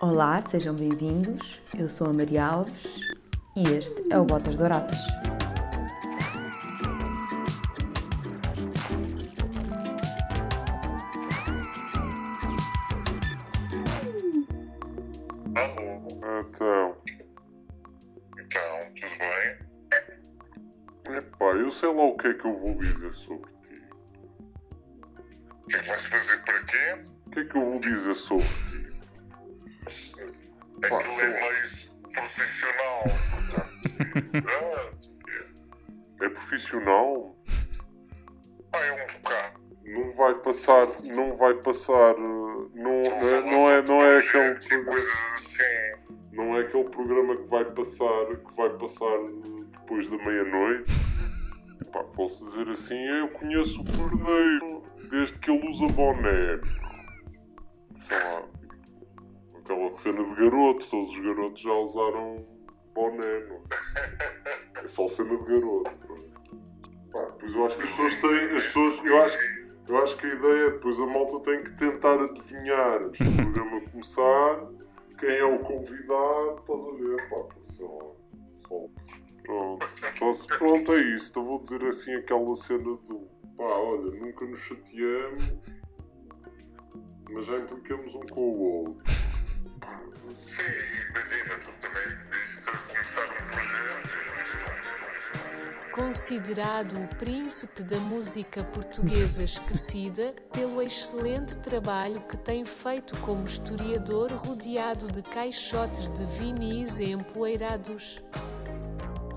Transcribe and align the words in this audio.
Olá, 0.00 0.40
sejam 0.42 0.74
bem-vindos. 0.74 1.60
Eu 1.76 1.88
sou 1.88 2.08
a 2.08 2.12
Maria 2.12 2.46
Alves 2.46 3.00
e 3.56 3.62
este 3.68 3.94
é 4.12 4.18
o 4.18 4.24
Botas 4.24 4.56
Douradas. 4.56 4.98
Alô, 15.54 16.40
Então, 16.40 16.96
então, 18.38 18.92
tudo 18.94 19.16
bem? 19.18 21.16
epá, 21.18 21.44
eu 21.46 21.70
sei 21.70 21.88
lá 21.94 22.02
o 22.04 22.16
que 22.16 22.28
é 22.28 22.34
que 22.34 22.44
eu 22.46 22.54
vou 22.54 22.76
dizer 22.78 23.12
sobre 23.12 23.50
ti. 23.62 23.82
O 25.62 25.66
que 25.68 25.76
é 25.76 25.80
que 25.80 25.88
vais 25.88 26.06
fazer 26.06 26.44
por 26.44 26.54
aqui? 26.54 27.10
O 27.26 27.30
que 27.30 27.38
é 27.40 27.44
que 27.44 27.56
eu 27.56 27.64
vou 27.64 27.80
dizer 27.80 28.14
sobre 28.14 28.44
profissional? 36.66 37.36
pá, 38.70 38.78
é 38.84 38.92
um 38.92 39.18
bocado. 39.18 39.66
Não 39.84 40.12
vai 40.14 40.34
passar, 40.40 40.88
não 41.02 41.34
vai 41.36 41.54
passar, 41.54 42.14
eh, 42.16 42.18
não, 42.18 42.68
não 42.74 43.00
é, 43.00 43.42
não 43.42 43.70
é, 43.70 43.82
não 43.82 44.02
é 44.02 44.18
aquele, 44.18 44.54
programa- 44.56 45.06
não 46.32 46.56
é 46.56 46.60
aquele 46.62 46.84
programa 46.84 47.36
que 47.36 47.48
vai 47.48 47.64
passar, 47.66 48.26
que 48.36 48.56
vai 48.56 48.70
passar 48.70 49.16
depois 49.70 50.10
da 50.10 50.16
meia-noite. 50.18 50.92
Pá, 51.92 52.02
posso 52.02 52.44
dizer 52.46 52.68
assim, 52.68 52.98
eu 53.06 53.28
conheço 53.28 53.80
o 53.80 53.84
Perdeiro 53.84 54.82
desde 55.08 55.38
que 55.38 55.50
ele 55.52 55.68
usa 55.68 55.86
boné. 55.86 56.60
Sei 58.00 58.18
lá, 58.18 58.42
tipo, 58.42 59.58
aquela 59.58 59.96
cena 59.98 60.24
de 60.24 60.34
garoto, 60.34 60.90
todos 60.90 61.10
os 61.10 61.18
garotos 61.20 61.62
já 61.62 61.72
usaram 61.72 62.44
boné, 62.92 63.38
não 63.46 63.56
é? 63.56 64.84
É 64.84 64.88
só 64.88 65.06
cena 65.06 65.36
de 65.36 65.44
garoto. 65.44 66.15
É? 67.20 67.26
Pá, 67.26 67.46
eu 67.46 67.66
acho 67.66 67.76
que 67.76 67.84
as 67.84 67.90
pessoas 67.90 68.14
têm, 68.16 68.56
as 68.56 68.64
pessoas, 68.64 69.04
eu 69.04 69.22
acho, 69.22 69.38
eu 69.88 69.98
acho 69.98 70.16
que 70.16 70.26
a 70.26 70.34
ideia 70.34 70.66
é 70.66 70.70
depois 70.70 71.00
a 71.00 71.06
malta 71.06 71.40
tem 71.40 71.62
que 71.62 71.70
tentar 71.76 72.14
adivinhar 72.14 73.02
antes 73.02 73.26
do 73.26 73.36
programa 73.36 73.80
começar 73.90 74.68
quem 75.18 75.30
é 75.30 75.44
o 75.44 75.58
convidado, 75.60 76.60
estás 76.60 76.80
a 76.80 76.92
ver? 76.92 77.28
Pá, 77.28 77.36
lá, 77.36 77.48
só. 77.76 78.16
Pronto, 79.42 79.86
então, 80.14 80.58
pronto, 80.58 80.92
é 80.92 81.00
isso. 81.14 81.30
Então 81.30 81.44
vou 81.44 81.62
dizer 81.62 81.84
assim 81.84 82.14
aquela 82.14 82.54
cena 82.56 82.82
do 82.82 83.28
pá, 83.56 83.64
olha, 83.64 84.10
nunca 84.10 84.44
nos 84.44 84.58
chateamos, 84.60 85.56
mas 87.30 87.46
já 87.46 87.58
implicamos 87.58 88.14
um 88.14 88.26
com 88.26 88.40
o 88.40 88.60
outro. 88.60 89.04
Sim, 90.30 90.62
imagina, 91.08 91.58
tu 91.60 91.72
também 91.80 92.08
dizes 92.30 92.60
começar 92.88 93.24
um 93.30 93.46
projeto. 93.46 94.75
Considerado 95.96 96.98
o 96.98 97.16
príncipe 97.16 97.82
da 97.82 97.98
música 97.98 98.62
portuguesa 98.62 99.42
esquecida 99.42 100.34
pelo 100.52 100.82
excelente 100.82 101.56
trabalho 101.56 102.20
que 102.28 102.36
tem 102.36 102.66
feito 102.66 103.16
como 103.20 103.44
historiador 103.44 104.30
rodeado 104.30 105.10
de 105.10 105.22
caixotes 105.22 106.10
de 106.10 106.26
vinis 106.26 107.00
empoeirados. 107.00 108.22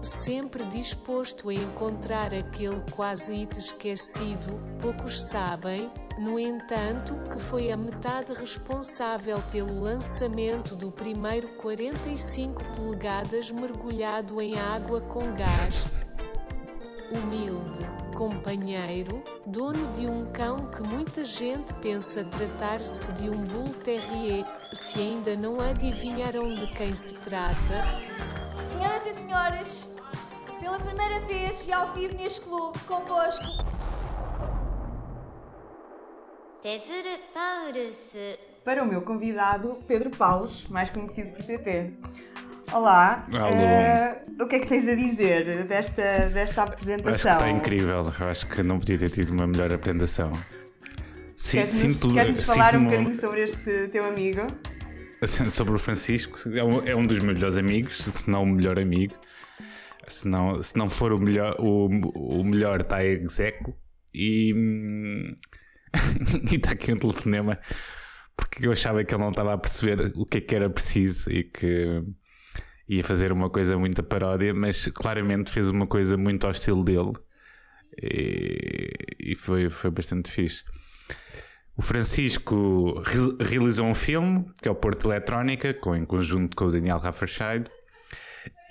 Sempre 0.02 0.66
disposto 0.66 1.48
a 1.48 1.54
encontrar 1.54 2.34
aquele 2.34 2.84
quase 2.92 3.36
hit 3.36 3.58
esquecido, 3.58 4.60
poucos 4.82 5.30
sabem, 5.30 5.90
no 6.18 6.38
entanto, 6.38 7.16
que 7.32 7.40
foi 7.40 7.72
a 7.72 7.78
metade 7.78 8.34
responsável 8.34 9.42
pelo 9.50 9.80
lançamento 9.80 10.76
do 10.76 10.92
primeiro 10.92 11.48
45 11.56 12.62
polegadas 12.76 13.50
mergulhado 13.50 14.42
em 14.42 14.60
água 14.60 15.00
com 15.00 15.22
gás 15.34 16.09
humilde, 17.18 17.86
companheiro, 18.16 19.24
dono 19.46 19.92
de 19.94 20.06
um 20.06 20.26
cão 20.32 20.58
que 20.58 20.82
muita 20.82 21.26
gente 21.26 21.74
pensa 21.76 22.24
tratar-se 22.24 23.12
de 23.14 23.30
um 23.30 23.44
Bull 23.44 23.74
Terrier, 23.84 24.46
se 24.74 25.00
ainda 25.00 25.36
não 25.36 25.60
adivinharam 25.60 26.56
de 26.56 26.68
quem 26.74 26.94
se 26.94 27.14
trata. 27.16 27.86
Senhoras 28.64 29.06
e 29.06 29.14
senhores, 29.14 29.90
pela 30.60 30.80
primeira 30.80 31.20
vez 31.22 31.66
e 31.66 31.74
ao 31.74 31.94
vivo 31.94 32.16
neste 32.16 32.42
clube, 32.42 32.78
convosco. 32.80 33.46
Para 38.64 38.84
o 38.84 38.86
meu 38.86 39.02
convidado, 39.02 39.80
Pedro 39.88 40.10
Paulos, 40.10 40.68
mais 40.68 40.90
conhecido 40.90 41.32
por 41.32 41.46
PP. 41.46 41.94
Olá, 42.72 43.28
eh, 43.34 44.22
o 44.40 44.48
que 44.48 44.58
é 44.58 44.60
que 44.60 44.68
tens 44.68 44.88
a 44.88 44.96
dizer 44.96 45.64
desta, 45.66 46.30
desta 46.30 46.64
Acho 46.64 46.72
que 46.72 46.76
apresentação? 46.76 47.32
está 47.32 47.50
incrível. 47.50 48.14
Eu 48.20 48.28
acho 48.28 48.48
que 48.48 48.62
não 48.62 48.80
podia 48.80 48.98
ter 48.98 49.10
tido 49.10 49.32
uma 49.32 49.48
melhor 49.48 49.74
apresentação. 49.74 50.32
Queres-nos 51.52 51.72
sinto, 51.72 52.14
queres-nos 52.14 52.46
falar 52.46 52.76
um 52.76 52.86
bocadinho 52.86 53.20
sobre 53.20 53.44
este 53.44 53.88
teu 53.92 54.06
amigo? 54.06 54.46
assim, 55.22 55.50
sobre 55.50 55.74
o 55.74 55.80
Francisco. 55.80 56.38
É 56.54 56.64
um, 56.64 56.88
é 56.88 56.96
um 56.96 57.06
dos 57.06 57.20
meus 57.20 57.36
melhores 57.36 57.58
amigos, 57.58 57.98
se 57.98 58.30
não 58.30 58.44
o 58.44 58.46
melhor 58.46 58.80
amigo. 58.80 59.16
Se 60.08 60.28
não, 60.28 60.62
se 60.62 60.76
não 60.78 60.90
for 60.90 61.12
o 61.12 61.20
melhor, 61.20 61.56
o, 61.60 61.88
o 61.88 62.44
melhor 62.44 62.82
está 62.82 63.04
execo. 63.04 63.76
E 64.14 64.54
hum, 64.54 65.34
e 66.52 66.56
está 66.56 66.72
aqui 66.72 66.94
um 66.94 66.98
telefonema 66.98 67.60
porque 68.36 68.66
eu 68.66 68.72
achava 68.72 69.04
que 69.04 69.14
ele 69.14 69.22
não 69.22 69.32
estava 69.32 69.54
a 69.54 69.58
perceber 69.58 70.14
o 70.16 70.26
que 70.26 70.38
é 70.38 70.42
que 70.42 70.56
era 70.56 70.70
preciso 70.70 71.30
e 71.30 71.44
que 71.44 72.04
ia 72.90 73.04
fazer 73.04 73.32
uma 73.32 73.50
coisa 73.50 73.78
muito 73.78 74.02
paródia, 74.04 74.54
mas 74.54 74.88
claramente 74.88 75.52
fez 75.52 75.70
uma 75.70 75.86
coisa 75.86 76.18
muito 76.18 76.46
ao 76.46 76.52
estilo 76.52 76.84
dele 76.84 77.14
e, 78.02 78.90
e 79.20 79.36
foi, 79.36 79.70
foi 79.70 79.92
bastante 79.92 80.32
fixe. 80.32 80.64
O 81.78 81.82
Francisco 81.82 83.02
re- 83.06 83.38
realizou 83.40 83.86
um 83.86 83.96
filme 83.96 84.44
que 84.62 84.68
é 84.68 84.72
o 84.72 84.76
Porto 84.76 85.08
Eletrónica, 85.08 85.74
com, 85.74 85.96
em 85.96 86.04
conjunto 86.04 86.58
com 86.58 86.66
o 86.66 86.72
Daniel 86.72 86.98
Rafferscheid. 86.98 87.70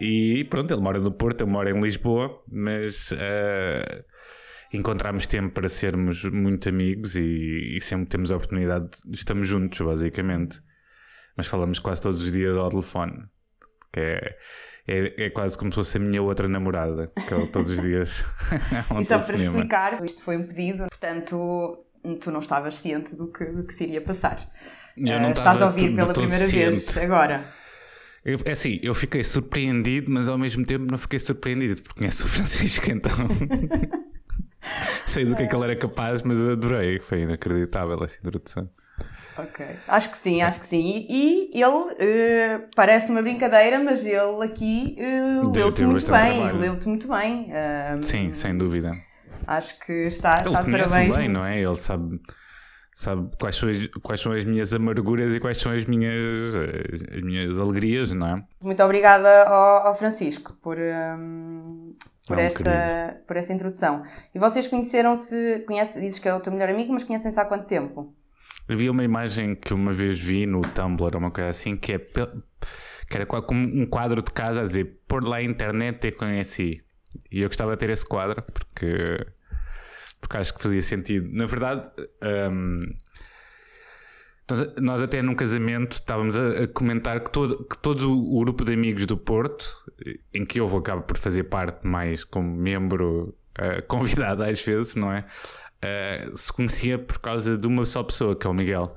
E 0.00 0.44
pronto, 0.50 0.72
ele 0.72 0.82
mora 0.82 1.00
no 1.00 1.10
Porto, 1.10 1.40
eu 1.40 1.46
moro 1.46 1.68
em 1.68 1.80
Lisboa, 1.80 2.42
mas 2.46 3.10
eh, 3.12 4.04
encontramos 4.72 5.26
tempo 5.26 5.54
para 5.54 5.68
sermos 5.68 6.22
muito 6.24 6.68
amigos 6.68 7.16
e, 7.16 7.76
e 7.76 7.80
sempre 7.80 8.06
temos 8.06 8.30
a 8.30 8.36
oportunidade, 8.36 8.90
estamos 9.10 9.48
juntos, 9.48 9.80
basicamente. 9.80 10.60
Mas 11.36 11.46
falamos 11.46 11.78
quase 11.78 12.02
todos 12.02 12.22
os 12.22 12.30
dias 12.30 12.56
ao 12.56 12.68
telefone, 12.68 13.24
que 13.92 14.00
é, 14.00 14.36
é, 14.86 15.24
é 15.26 15.30
quase 15.30 15.56
como 15.56 15.70
se 15.70 15.76
fosse 15.76 15.96
a 15.96 16.00
minha 16.00 16.22
outra 16.22 16.48
namorada, 16.48 17.12
que 17.26 17.32
eu 17.32 17.46
todos 17.46 17.70
os 17.70 17.80
dias. 17.80 18.24
e 19.00 19.04
só 19.04 19.18
para 19.18 19.26
telefonema. 19.26 19.56
explicar, 19.56 20.04
isto 20.04 20.22
foi 20.22 20.36
um 20.36 20.46
pedido, 20.46 20.86
portanto, 20.88 21.84
tu 22.20 22.30
não 22.30 22.40
estavas 22.40 22.74
ciente 22.76 23.14
do 23.14 23.30
que, 23.30 23.44
do 23.44 23.64
que 23.64 23.72
se 23.74 23.84
iria 23.84 24.00
passar. 24.00 24.50
Eu 24.96 25.20
não 25.20 25.30
estás 25.30 25.54
estava 25.54 25.64
a 25.64 25.66
ouvir 25.68 25.94
pela 25.94 26.12
primeira 26.12 26.46
vez 26.46 26.84
ciente. 26.84 26.98
agora. 27.00 27.52
Eu- 28.24 28.40
é 28.44 28.50
assim, 28.50 28.80
eu 28.82 28.92
fiquei 28.94 29.22
surpreendido, 29.22 30.10
mas 30.10 30.28
ao 30.28 30.36
mesmo 30.36 30.64
tempo 30.66 30.86
não 30.90 30.98
fiquei 30.98 31.18
surpreendido, 31.18 31.80
porque 31.82 32.00
conheço 32.00 32.24
o 32.24 32.28
Francisco, 32.28 32.90
então. 32.90 33.12
Sei 35.06 35.24
do 35.24 35.34
que 35.36 35.44
é 35.44 35.46
que 35.46 35.54
ele 35.54 35.64
era 35.64 35.76
capaz, 35.76 36.22
mas 36.22 36.38
adorei. 36.40 36.98
Foi 37.00 37.22
inacreditável 37.22 38.02
essa 38.04 38.18
introdução. 38.18 38.68
Ok, 39.38 39.64
acho 39.86 40.10
que 40.10 40.16
sim, 40.18 40.42
acho 40.42 40.58
que 40.60 40.66
sim. 40.66 41.06
E, 41.08 41.50
e 41.56 41.62
ele 41.62 41.94
eh, 42.00 42.58
parece 42.74 43.10
uma 43.12 43.22
brincadeira, 43.22 43.78
mas 43.78 44.04
ele 44.04 44.44
aqui 44.44 44.96
eh, 44.98 45.40
Deu- 45.52 45.52
leu-te 45.52 45.82
muito 45.84 45.94
bastante 45.94 46.10
bem, 46.10 46.34
trabalho. 46.34 46.60
leu-te 46.60 46.88
muito 46.88 47.06
bem. 47.08 47.52
Ah, 47.52 47.96
Sim, 48.02 48.32
sem 48.32 48.56
dúvida. 48.58 48.92
Acho 49.46 49.78
que 49.78 49.92
está, 50.08 50.34
Ele 50.40 50.46
está 50.46 50.58
de 50.62 50.64
conhece 50.70 50.90
parabéns. 50.90 51.16
bem, 51.16 51.28
não 51.28 51.44
é? 51.44 51.60
Ele 51.60 51.74
sabe, 51.76 52.20
sabe 52.94 53.30
quais, 53.38 53.54
são 53.56 53.68
as, 53.68 53.86
quais 54.02 54.20
são 54.20 54.32
as 54.32 54.44
minhas 54.44 54.74
amarguras 54.74 55.34
e 55.34 55.40
quais 55.40 55.58
são 55.58 55.72
as 55.72 55.84
minhas, 55.84 56.12
eh, 56.14 57.16
as 57.16 57.22
minhas 57.22 57.60
alegrias, 57.60 58.12
não 58.12 58.26
é? 58.26 58.44
Muito 58.60 58.82
obrigada 58.82 59.44
ao, 59.44 59.86
ao 59.88 59.94
Francisco 59.94 60.52
por, 60.60 60.76
hum, 60.78 61.92
por, 62.26 62.36
É 62.36 62.40
um 62.40 62.46
esta, 62.46 63.22
por 63.26 63.36
esta 63.36 63.52
introdução. 63.52 64.02
E 64.34 64.38
vocês 64.38 64.66
conheceram-se, 64.66 65.60
conhece, 65.66 66.00
dizes 66.00 66.18
que 66.18 66.28
é 66.28 66.34
o 66.34 66.40
teu 66.40 66.52
melhor 66.52 66.68
amigo, 66.70 66.92
mas 66.92 67.04
conhecem-se 67.04 67.38
há 67.38 67.44
quanto 67.44 67.66
tempo? 67.66 68.14
Havia 68.68 68.90
uma 68.90 69.04
imagem 69.04 69.54
que 69.54 69.72
uma 69.72 69.92
vez 69.92 70.18
vi 70.18 70.46
no 70.46 70.60
Tumblr, 70.60 71.16
uma 71.16 71.30
coisa 71.30 71.50
assim, 71.50 71.76
que, 71.76 71.92
é, 71.92 71.98
que 71.98 73.16
era 73.16 73.24
como 73.26 73.60
um 73.60 73.86
quadro 73.86 74.22
de 74.22 74.30
casa 74.30 74.62
a 74.62 74.66
dizer 74.66 75.00
pôr 75.06 75.26
lá 75.26 75.36
a 75.36 75.42
internet 75.42 75.98
te 75.98 76.12
conheci. 76.12 76.82
E 77.30 77.40
eu 77.40 77.48
gostava 77.48 77.72
de 77.72 77.78
ter 77.78 77.90
esse 77.90 78.06
quadro 78.06 78.42
porque, 78.42 79.26
porque 80.20 80.36
acho 80.36 80.54
que 80.54 80.62
fazia 80.62 80.82
sentido. 80.82 81.28
Na 81.32 81.46
verdade, 81.46 81.88
hum, 82.52 82.80
nós, 84.48 84.74
nós 84.80 85.02
até 85.02 85.22
num 85.22 85.34
casamento 85.34 85.94
estávamos 85.94 86.36
a, 86.36 86.64
a 86.64 86.68
comentar 86.68 87.20
que 87.20 87.30
todo, 87.30 87.64
que 87.64 87.78
todo 87.78 88.10
o 88.12 88.40
grupo 88.40 88.64
de 88.64 88.72
amigos 88.72 89.06
do 89.06 89.16
Porto, 89.16 89.66
em 90.32 90.44
que 90.44 90.60
eu 90.60 90.76
acabo 90.76 91.02
por 91.02 91.16
fazer 91.16 91.44
parte 91.44 91.86
mais 91.86 92.24
como 92.24 92.54
membro 92.54 93.34
eh, 93.58 93.82
convidado 93.82 94.42
às 94.42 94.60
vezes, 94.60 94.94
não 94.94 95.12
é? 95.12 95.26
Eh, 95.82 96.28
se 96.34 96.52
conhecia 96.52 96.98
por 96.98 97.18
causa 97.20 97.56
de 97.56 97.66
uma 97.66 97.86
só 97.86 98.02
pessoa, 98.02 98.36
que 98.36 98.46
é 98.46 98.50
o 98.50 98.54
Miguel. 98.54 98.96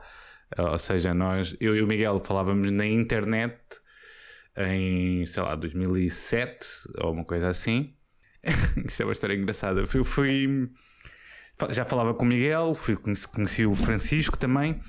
Ou 0.58 0.78
seja, 0.80 1.14
nós, 1.14 1.56
eu 1.60 1.76
e 1.76 1.82
o 1.82 1.88
Miguel 1.88 2.22
falávamos 2.24 2.70
na 2.72 2.86
internet 2.86 3.58
em, 4.58 5.26
sei 5.26 5.44
lá, 5.44 5.56
2007 5.56 6.68
ou 7.00 7.14
uma 7.14 7.24
coisa 7.24 7.48
assim. 7.48 7.96
Isto 8.88 9.02
é 9.02 9.06
uma 9.06 9.12
história 9.14 9.34
engraçada. 9.36 9.82
Eu 9.94 10.06
fui. 10.06 10.70
Já 11.70 11.86
falava 11.86 12.14
com 12.16 12.26
o 12.26 12.28
Miguel, 12.28 12.74
fui, 12.74 12.98
conheci, 12.98 13.66
o 13.68 13.76
Francisco 13.76 14.36
também. 14.36 14.80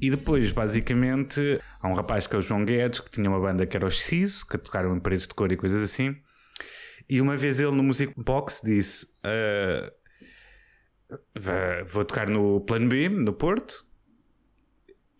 E 0.00 0.08
depois, 0.08 0.52
basicamente, 0.52 1.60
há 1.80 1.88
um 1.88 1.94
rapaz 1.94 2.28
que 2.28 2.36
é 2.36 2.38
o 2.38 2.42
João 2.42 2.64
Guedes, 2.64 3.00
que 3.00 3.10
tinha 3.10 3.28
uma 3.28 3.40
banda 3.40 3.66
que 3.66 3.76
era 3.76 3.84
o 3.86 3.90
Ciso, 3.90 4.46
que 4.46 4.56
tocaram 4.56 4.96
em 4.96 5.00
paredes 5.00 5.26
de 5.26 5.34
cor 5.34 5.50
e 5.50 5.56
coisas 5.56 5.82
assim. 5.82 6.16
E 7.10 7.20
uma 7.20 7.36
vez 7.36 7.58
ele 7.58 7.72
no 7.72 7.82
Music 7.82 8.14
Box 8.16 8.60
disse: 8.64 9.06
"Ah, 9.24 9.92
va- 10.01 10.01
Vou 11.86 12.04
tocar 12.04 12.28
no 12.28 12.60
Plano 12.60 12.88
B, 12.88 13.08
no 13.08 13.32
Porto. 13.32 13.86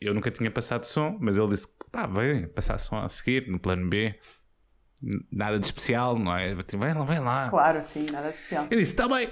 Eu 0.00 0.15
nunca 0.15 0.31
tinha 0.31 0.50
passado 0.50 0.85
som, 0.85 1.17
mas 1.21 1.37
ele 1.37 1.49
disse: 1.49 1.69
Pá, 1.91 2.06
vem 2.06 2.49
passar 2.49 2.79
som 2.79 2.97
a 2.97 3.09
seguir 3.09 3.49
no 3.49 3.59
Plano 3.59 3.89
B. 3.89 4.19
Nada 5.31 5.59
de 5.59 5.67
especial, 5.67 6.19
não 6.19 6.37
é? 6.37 6.55
Disse, 6.55 6.77
Vem 6.77 6.94
lá, 6.94 7.05
vem 7.05 7.19
lá. 7.21 7.50
Claro, 7.50 7.83
sim, 7.83 8.06
nada 8.11 8.31
especial. 8.31 8.65
Eu 8.65 8.79
disse: 8.79 8.93
Está 8.93 9.09
bem. 9.09 9.31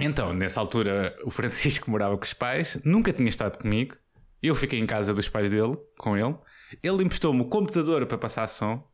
Então, 0.00 0.32
nessa 0.32 0.60
altura, 0.60 1.16
o 1.24 1.30
Francisco 1.30 1.90
morava 1.90 2.16
com 2.16 2.24
os 2.24 2.32
pais, 2.32 2.78
nunca 2.84 3.12
tinha 3.12 3.28
estado 3.28 3.58
comigo. 3.58 3.96
Eu 4.42 4.54
fiquei 4.54 4.78
em 4.78 4.86
casa 4.86 5.12
dos 5.12 5.28
pais 5.28 5.50
dele, 5.50 5.76
com 5.98 6.16
ele. 6.16 6.36
Ele 6.82 7.02
emprestou-me 7.02 7.40
o 7.40 7.48
computador 7.48 8.06
para 8.06 8.18
passar 8.18 8.46
som. 8.48 8.86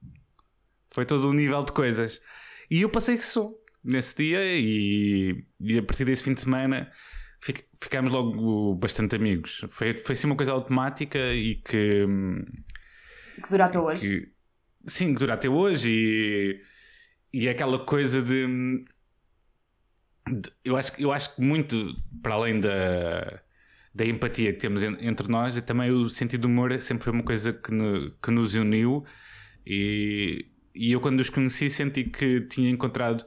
Foi 0.91 1.05
todo 1.05 1.29
um 1.29 1.32
nível 1.32 1.62
de 1.65 1.73
coisas. 1.73 2.20
E 2.70 2.81
eu 2.81 2.88
passei 2.88 3.20
som 3.20 3.55
nesse 3.84 4.16
dia 4.16 4.40
e, 4.42 5.44
e 5.60 5.78
a 5.78 5.82
partir 5.82 6.04
desse 6.04 6.22
fim 6.25 6.34
de 6.34 6.40
semana 6.40 6.90
fic- 7.40 7.66
ficámos 7.81 8.12
logo 8.12 8.75
bastante 8.76 9.16
amigos. 9.16 9.64
Foi, 9.69 9.94
foi 9.98 10.12
assim 10.14 10.26
uma 10.26 10.36
coisa 10.36 10.52
automática 10.52 11.19
e 11.34 11.56
que, 11.56 12.04
hum, 12.04 12.44
Que 13.42 13.50
dura 13.50 13.66
até 13.66 13.78
hoje. 13.78 14.20
que 14.20 14.32
sim, 14.90 15.12
que 15.14 15.20
dura 15.20 15.34
até 15.34 15.48
hoje 15.48 15.90
e, 15.90 16.60
e 17.42 17.48
aquela 17.48 17.78
coisa 17.84 18.22
de, 18.22 18.46
de- 20.28 20.52
eu, 20.64 20.76
acho, 20.76 20.92
que- 20.92 21.02
eu 21.04 21.12
acho 21.12 21.34
que 21.36 21.42
muito 21.42 21.94
para 22.22 22.34
além 22.34 22.60
da, 22.60 23.40
da 23.94 24.04
empatia 24.06 24.52
que 24.52 24.58
temos 24.60 24.82
en- 24.82 24.96
entre 25.00 25.28
nós, 25.28 25.56
e 25.56 25.62
também 25.62 25.90
o 25.90 26.08
sentido 26.08 26.42
do 26.42 26.48
humor 26.48 26.81
sempre 26.81 27.04
foi 27.04 27.12
uma 27.12 27.22
coisa 27.22 27.52
que, 27.52 27.70
no- 27.72 28.10
que 28.22 28.31
nos 28.31 28.54
uniu 28.54 29.04
e, 29.66 30.46
e 30.75 30.92
eu 30.92 31.00
quando 31.00 31.20
os 31.20 31.31
conheci 31.31 31.69
senti 31.70 32.04
que 32.04 32.40
tinha 32.42 32.70
encontrado 32.70 33.25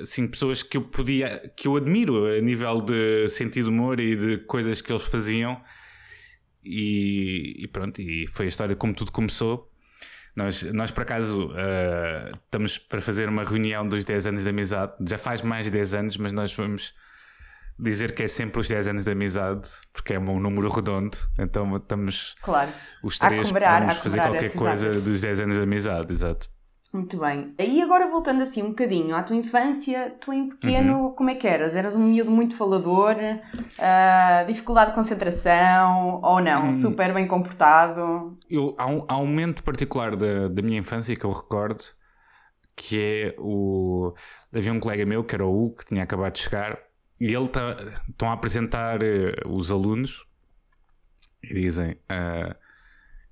assim, 0.00 0.26
pessoas 0.26 0.62
que 0.62 0.76
eu 0.76 0.82
podia, 0.82 1.52
que 1.56 1.66
eu 1.68 1.76
admiro 1.76 2.26
a 2.26 2.40
nível 2.40 2.80
de 2.80 3.28
sentido 3.28 3.64
de 3.64 3.70
humor 3.70 4.00
e 4.00 4.16
de 4.16 4.38
coisas 4.38 4.80
que 4.80 4.92
eles 4.92 5.04
faziam 5.04 5.60
e, 6.64 7.54
e 7.64 7.68
pronto, 7.68 8.00
e 8.00 8.26
foi 8.28 8.46
a 8.46 8.48
história 8.48 8.76
como 8.76 8.94
tudo 8.94 9.12
começou. 9.12 9.70
Nós, 10.36 10.62
nós 10.72 10.90
por 10.90 11.02
acaso, 11.02 11.52
eh, 11.56 12.30
estamos 12.44 12.78
para 12.78 13.00
fazer 13.00 13.28
uma 13.28 13.42
reunião 13.42 13.88
dos 13.88 14.04
10 14.04 14.26
anos 14.28 14.42
de 14.44 14.50
amizade. 14.50 14.92
Já 15.08 15.18
faz 15.18 15.42
mais 15.42 15.64
de 15.66 15.72
10 15.72 15.94
anos, 15.94 16.16
mas 16.16 16.32
nós 16.32 16.54
vamos 16.54 16.94
dizer 17.76 18.12
que 18.14 18.22
é 18.22 18.28
sempre 18.28 18.60
os 18.60 18.68
10 18.68 18.86
anos 18.88 19.04
de 19.04 19.10
amizade, 19.10 19.68
porque 19.92 20.12
é 20.14 20.18
um 20.18 20.38
número 20.38 20.68
redondo. 20.68 21.16
Então 21.38 21.76
estamos 21.76 22.36
Claro. 22.40 22.70
os 23.02 23.20
A 23.20 23.26
três 23.28 23.42
comemorar- 23.48 23.80
vamos 23.80 23.96
a 23.96 24.00
fazer 24.00 24.20
qualquer 24.20 24.52
coisa 24.52 24.90
dos 25.00 25.20
10 25.20 25.40
anos 25.40 25.56
de 25.56 25.62
amizade, 25.62 26.12
exato. 26.12 26.48
Muito 26.92 27.18
bem. 27.18 27.54
E 27.58 27.82
agora 27.82 28.10
voltando 28.10 28.42
assim 28.42 28.62
um 28.62 28.70
bocadinho 28.70 29.14
à 29.14 29.22
tua 29.22 29.36
infância, 29.36 30.16
tu 30.20 30.32
em 30.32 30.48
pequeno, 30.48 31.12
como 31.12 31.28
é 31.28 31.34
que 31.34 31.46
eras? 31.46 31.76
Eras 31.76 31.94
um 31.94 32.02
miúdo 32.02 32.30
muito 32.30 32.56
falador, 32.56 33.14
ah, 33.78 34.44
dificuldade 34.46 34.90
de 34.90 34.96
concentração 34.96 36.20
ou 36.22 36.40
não? 36.40 36.72
Super 36.74 37.12
bem 37.12 37.26
comportado? 37.26 38.38
Eu, 38.48 38.74
há, 38.78 38.86
um, 38.86 39.04
há 39.06 39.18
um 39.18 39.26
momento 39.26 39.62
particular 39.62 40.16
da, 40.16 40.48
da 40.48 40.62
minha 40.62 40.78
infância 40.78 41.14
que 41.14 41.24
eu 41.24 41.32
recordo 41.32 41.84
que 42.78 42.96
é 43.00 43.34
o. 43.38 44.14
Havia 44.54 44.72
um 44.72 44.80
colega 44.80 45.04
meu 45.04 45.24
que 45.24 45.34
era 45.34 45.44
o 45.44 45.64
Hugo, 45.64 45.78
que 45.78 45.86
tinha 45.86 46.04
acabado 46.04 46.32
de 46.32 46.40
chegar, 46.40 46.78
e 47.20 47.34
ele 47.34 47.48
tá, 47.48 47.76
estão 48.08 48.30
a 48.30 48.32
apresentar 48.32 49.02
eh, 49.02 49.34
os 49.46 49.70
alunos 49.70 50.24
e 51.42 51.54
dizem: 51.54 51.96
ah, 52.08 52.56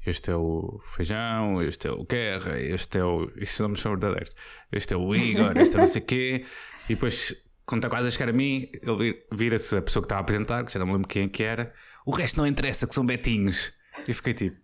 Este 0.07 0.31
é 0.31 0.37
o 0.37 0.79
Feijão, 0.95 1.61
este 1.63 1.89
é 1.89 1.91
o 1.91 2.05
Guerra, 2.05 2.59
este 2.61 2.99
é 2.99 3.05
o. 3.05 3.31
Estes 3.37 3.59
nomes 3.61 3.81
são 3.81 3.93
verdadeiros. 3.93 4.31
Este 4.71 4.95
é 4.95 4.97
o 4.97 5.15
Igor, 5.15 5.57
este 5.59 5.77
é 5.77 5.81
não 5.81 5.87
sei 5.87 6.01
quê, 6.01 6.45
e 6.89 6.95
depois. 6.95 7.35
Quando 7.65 7.81
está 7.81 7.91
quase 7.91 8.07
a 8.07 8.11
chegar 8.13 8.29
a 8.29 8.33
mim, 8.33 8.71
ele 8.81 8.97
vir- 8.97 9.27
vira-se 9.33 9.77
a 9.77 9.83
pessoa 9.83 10.01
que 10.01 10.07
estava 10.07 10.21
a 10.21 10.23
apresentar, 10.23 10.65
que 10.65 10.73
já 10.73 10.79
não 10.79 10.87
me 10.87 10.93
lembro 10.93 11.09
quem 11.09 11.25
é 11.25 11.29
que 11.29 11.43
era. 11.43 11.73
O 12.07 12.13
resto 12.13 12.37
não 12.37 12.47
interessa, 12.47 12.87
que 12.87 12.95
são 12.95 13.05
betinhos. 13.05 13.73
E 14.07 14.15
fiquei 14.15 14.35
tipo, 14.35 14.57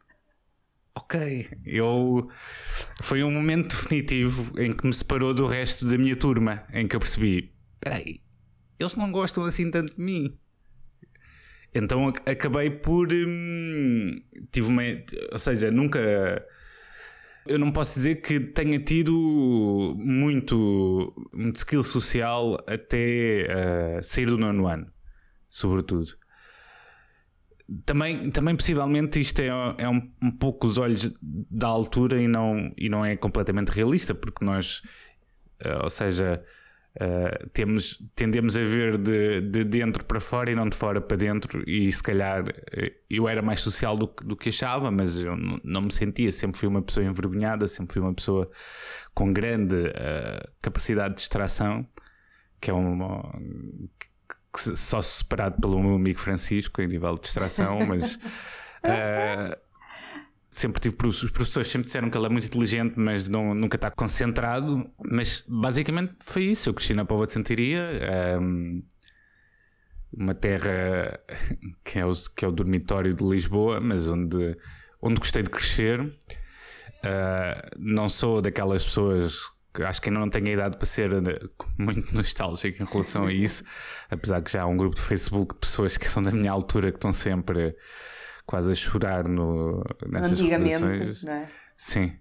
ok, 0.95 1.49
eu 1.67 2.29
foi 3.03 3.25
um 3.25 3.31
momento 3.33 3.71
definitivo 3.71 4.53
em 4.57 4.73
que 4.73 4.87
me 4.87 4.95
separou 4.95 5.35
do 5.35 5.49
resto 5.49 5.85
da 5.85 5.99
minha 5.99 6.15
turma, 6.15 6.65
em 6.73 6.87
que 6.87 6.95
eu 6.95 7.01
percebi, 7.01 7.53
espera 7.75 7.97
aí, 7.97 8.23
eles 8.79 8.95
não 8.95 9.11
gostam 9.11 9.43
assim 9.43 9.69
tanto 9.69 9.97
de 9.97 10.05
mim. 10.05 10.39
Então 11.75 12.09
ac- 12.09 12.23
acabei 12.29 12.71
por 12.71 13.09
hum, 13.13 14.21
tive 14.51 14.69
uma, 14.69 14.83
ou 15.33 15.39
seja, 15.39 15.71
nunca 15.71 15.99
eu 17.47 17.59
não 17.59 17.73
posso 17.73 17.95
dizer 17.95 18.17
que 18.17 18.39
tenha 18.39 18.79
tido 18.79 19.95
muito, 19.99 21.13
muito 21.33 21.57
skill 21.57 21.83
social 21.83 22.57
até 22.67 23.47
ah, 23.99 24.03
sair 24.03 24.27
do 24.27 24.39
nono 24.39 24.67
ano, 24.67 24.87
sobretudo. 25.49 26.13
Também, 27.87 28.31
também 28.31 28.55
possivelmente 28.55 29.19
isto 29.21 29.41
é, 29.41 29.47
é 29.79 29.89
um, 29.89 30.13
um 30.23 30.31
pouco 30.31 30.67
os 30.67 30.77
olhos 30.77 31.13
da 31.23 31.69
altura 31.69 32.21
e 32.21 32.29
não, 32.29 32.73
e 32.77 32.89
não 32.89 33.05
é 33.05 33.17
completamente 33.17 33.71
realista, 33.71 34.15
porque 34.15 34.45
nós, 34.45 34.83
eh, 35.61 35.79
ou 35.83 35.89
seja, 35.89 36.45
eh, 37.01 37.47
temos, 37.53 37.99
tendemos 38.15 38.57
a 38.57 38.61
ver 38.63 38.99
de, 38.99 39.41
de 39.41 39.65
dentro 39.65 40.05
para 40.05 40.21
fora 40.21 40.51
e 40.51 40.55
não 40.55 40.69
de 40.69 40.77
fora 40.77 41.01
para 41.01 41.17
dentro, 41.17 41.63
e 41.69 41.93
se 41.93 42.03
calhar 42.03 42.45
eh, 42.73 42.93
eu 43.09 43.29
era 43.29 43.41
mais 43.43 43.61
social 43.61 43.97
do, 43.97 44.09
que- 44.09 44.25
do 44.25 44.37
que 44.37 44.49
achava, 44.51 44.91
mas 44.91 45.17
eu 45.17 45.37
não, 45.37 45.81
me 45.83 45.93
sentia, 45.93 46.31
sempre 46.33 46.59
fui 46.59 46.69
uma 46.69 46.83
pessoa 46.83 47.05
envergonhada, 47.07 47.67
sempre 47.67 47.95
fui 47.95 48.03
uma 48.03 48.15
pessoa 48.15 48.51
com 49.15 49.33
grande 49.33 49.77
eh, 49.95 50.49
capacidade 50.63 51.15
de 51.15 51.21
distração, 51.21 51.87
que 52.61 52.71
é 52.71 52.75
uma 52.75 53.33
que 54.55 54.77
só 54.77 55.01
superado 55.01 55.59
pelo 55.61 55.83
meu 55.83 55.95
amigo 55.95 56.19
Francisco 56.19 56.83
em 56.83 56.87
nível 56.87 57.15
de 57.15 57.23
distração, 57.23 57.87
mas 57.87 58.19
eh, 58.85 59.59
sempre 60.53 60.81
tive 60.81 60.95
os 61.07 61.31
professores 61.31 61.69
sempre 61.69 61.87
disseram 61.87 62.11
que 62.11 62.17
ele 62.17 62.27
é 62.27 62.29
muito 62.29 62.47
inteligente, 62.47 62.95
mas 62.97 63.27
não, 63.27 63.55
nunca 63.55 63.77
está 63.77 63.91
concentrado. 63.91 64.89
Mas 65.11 65.45
basicamente 65.49 66.15
foi 66.21 66.45
isso. 66.45 66.69
Eu 66.69 66.75
cresci 66.75 66.95
na 66.95 67.05
Pova 67.07 67.27
de 67.27 67.33
Santiria, 67.33 67.81
ehm, 67.81 68.83
uma 70.13 70.35
terra 70.35 71.19
que 71.83 71.99
é, 71.99 72.07
o, 72.07 72.13
que 72.37 72.45
é 72.45 72.49
o 72.49 72.53
dormitório 72.53 73.15
de 73.15 73.25
Lisboa, 73.25 73.81
mas 73.81 74.07
onde, 74.07 74.57
onde 75.01 75.19
gostei 75.19 75.43
de 75.43 75.51
crescer. 75.51 76.01
Eh, 77.03 77.71
não 77.79 78.09
sou 78.09 78.41
daquelas 78.41 78.85
pessoas 78.85 79.41
que 79.75 79.83
acho 79.83 80.03
que 80.03 80.11
ainda 80.11 80.21
não 80.21 80.29
tenho 80.29 80.47
a 80.49 80.51
idade 80.51 80.77
para 80.77 80.87
ser 80.87 81.13
eh, 81.13 81.41
muito 81.79 82.13
nostálgico 82.15 82.83
em 82.83 82.87
relação 82.87 83.27
a 83.27 83.33
isso, 83.33 83.65
apesar 84.11 84.43
que 84.43 84.53
já 84.53 84.63
há 84.63 84.67
um 84.67 84.77
grupo 84.77 84.97
de 84.97 85.03
Facebook 85.03 85.55
de 85.55 85.61
pessoas 85.61 85.97
que 85.97 86.09
são 86.09 86.23
da 86.23 86.31
minha 86.31 86.53
altura 86.53 86.93
que 86.93 86.99
estão 86.99 87.13
sempre 87.13 87.75
quase 88.47 88.73
a 88.73 88.75
chorar 88.75 89.27
no, 89.29 89.83
nessas 90.11 90.33
Antigamente, 90.33 91.25
não 91.25 91.33
é? 91.33 91.49
Sim. 91.77 92.17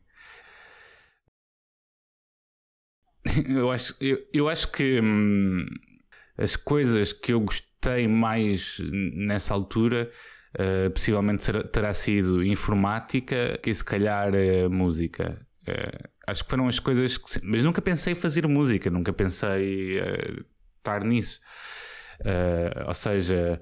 Eu 3.48 3.72
acho, 3.72 3.96
eu, 4.02 4.18
eu 4.34 4.50
acho 4.50 4.72
que 4.72 5.00
hum, 5.00 5.66
as 6.38 6.56
coisas 6.56 7.14
que 7.14 7.34
eu 7.34 7.40
gostei 7.40 8.08
mais 8.08 8.78
nessa 8.92 9.54
altura 9.54 10.10
eh, 10.58 10.90
possivelmente 10.90 11.44
será- 11.44 11.64
terá 11.64 11.94
sido 11.94 12.44
informática 12.44 13.60
e 13.66 13.74
se 13.74 13.84
calhar 13.86 14.34
eh, 14.34 14.68
música. 14.68 15.46
Eh, 15.68 16.00
acho 16.28 16.44
que 16.44 16.50
foram 16.50 16.68
as 16.68 16.80
coisas 16.80 17.18
que. 17.18 17.40
Mas 17.44 17.62
nunca 17.64 17.82
pensei 17.82 18.14
em 18.14 18.16
fazer 18.16 18.48
música, 18.48 18.90
nunca 18.90 19.14
pensei 19.14 20.00
estar 20.80 21.04
nisso. 21.04 21.40
Ou 22.88 22.94
seja, 22.94 23.62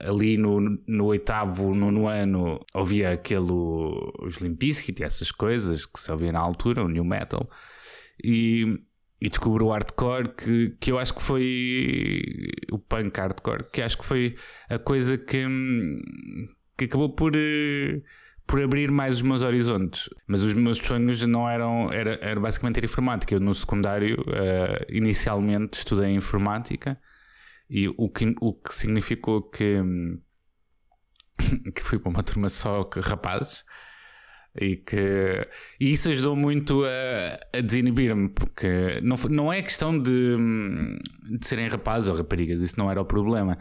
ali 0.00 0.36
no, 0.36 0.60
no 0.86 1.06
oitavo, 1.06 1.74
nono 1.74 2.06
ano, 2.06 2.60
ouvia 2.74 3.12
aquele, 3.12 3.52
os 4.22 4.36
Limp 4.38 4.62
e 4.62 5.02
essas 5.02 5.30
coisas 5.30 5.86
que 5.86 6.00
se 6.00 6.10
ouvia 6.10 6.32
na 6.32 6.40
altura, 6.40 6.84
o 6.84 6.88
New 6.88 7.04
Metal, 7.04 7.48
e, 8.22 8.80
e 9.20 9.28
descobri 9.28 9.62
o 9.64 9.70
hardcore, 9.70 10.34
que, 10.34 10.76
que 10.80 10.92
eu 10.92 10.98
acho 10.98 11.14
que 11.14 11.22
foi 11.22 12.48
o 12.72 12.78
punk 12.78 13.18
hardcore, 13.18 13.64
que 13.72 13.82
acho 13.82 13.98
que 13.98 14.04
foi 14.04 14.36
a 14.68 14.78
coisa 14.78 15.18
que, 15.18 15.44
que 16.76 16.84
acabou 16.84 17.10
por, 17.10 17.32
eh, 17.34 18.00
por 18.46 18.62
abrir 18.62 18.90
mais 18.90 19.16
os 19.16 19.22
meus 19.22 19.42
horizontes. 19.42 20.08
Mas 20.26 20.42
os 20.42 20.54
meus 20.54 20.78
sonhos 20.78 21.20
não 21.26 21.48
eram, 21.48 21.92
era, 21.92 22.18
era 22.22 22.40
basicamente 22.40 22.76
ter 22.76 22.84
informática. 22.84 23.34
Eu 23.34 23.40
no 23.40 23.54
secundário, 23.54 24.16
eh, 24.32 24.86
inicialmente 24.90 25.78
estudei 25.78 26.12
informática, 26.14 26.98
e 27.68 27.88
o 27.88 28.08
que, 28.08 28.34
o 28.40 28.54
que 28.54 28.74
significou 28.74 29.42
que, 29.42 29.80
hum, 29.80 30.20
que 31.74 31.82
fui 31.82 31.98
para 31.98 32.10
uma 32.10 32.22
turma 32.22 32.48
só 32.48 32.82
de 32.84 33.00
rapazes 33.00 33.64
e 34.60 34.76
que 34.76 35.48
e 35.78 35.92
isso 35.92 36.08
ajudou 36.08 36.34
muito 36.34 36.84
a, 36.84 37.58
a 37.58 37.60
desinibir-me 37.60 38.28
porque 38.30 39.00
não, 39.02 39.16
não 39.30 39.52
é 39.52 39.62
questão 39.62 39.98
de, 39.98 40.36
de 41.38 41.46
serem 41.46 41.68
rapazes 41.68 42.08
ou 42.08 42.16
raparigas, 42.16 42.60
isso 42.60 42.78
não 42.78 42.90
era 42.90 43.00
o 43.00 43.04
problema. 43.04 43.58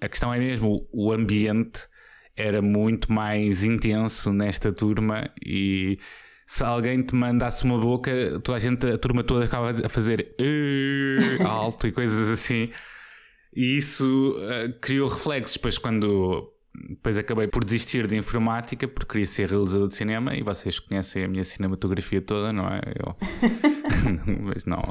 A 0.00 0.08
questão 0.08 0.32
é 0.32 0.38
mesmo 0.38 0.88
o, 0.92 1.12
ambiente 1.12 1.86
era 2.36 2.62
muito 2.62 3.12
mais 3.12 3.62
intenso 3.62 4.32
nesta 4.32 4.72
turma 4.72 5.30
e 5.44 5.98
se 6.46 6.64
alguém 6.64 7.02
te 7.02 7.14
mandasse 7.14 7.64
uma 7.64 7.78
boca, 7.78 8.40
toda 8.42 8.56
a 8.56 8.60
gente, 8.60 8.84
a 8.86 8.98
turma 8.98 9.22
toda 9.22 9.44
acaba 9.44 9.70
a 9.70 9.88
fazer 9.88 10.34
alto 11.46 11.86
e 11.86 11.92
coisas 11.92 12.28
assim. 12.28 12.70
E 13.54 13.76
isso 13.76 14.34
eh, 14.40 14.68
criou 14.80 15.08
reflexos. 15.08 15.54
Depois, 15.56 15.78
quando 15.78 16.52
depois 16.88 17.18
acabei 17.18 17.48
por 17.48 17.64
desistir 17.64 18.06
de 18.06 18.16
informática 18.16 18.86
porque 18.86 19.10
queria 19.12 19.26
ser 19.26 19.50
realizador 19.50 19.88
de 19.88 19.94
cinema 19.96 20.34
e 20.36 20.42
vocês 20.42 20.78
conhecem 20.78 21.24
a 21.24 21.28
minha 21.28 21.44
cinematografia 21.44 22.20
toda, 22.22 22.52
não 22.52 22.68
é? 22.68 22.80
Eu... 22.96 23.16
Mas 24.44 24.64
não. 24.64 24.82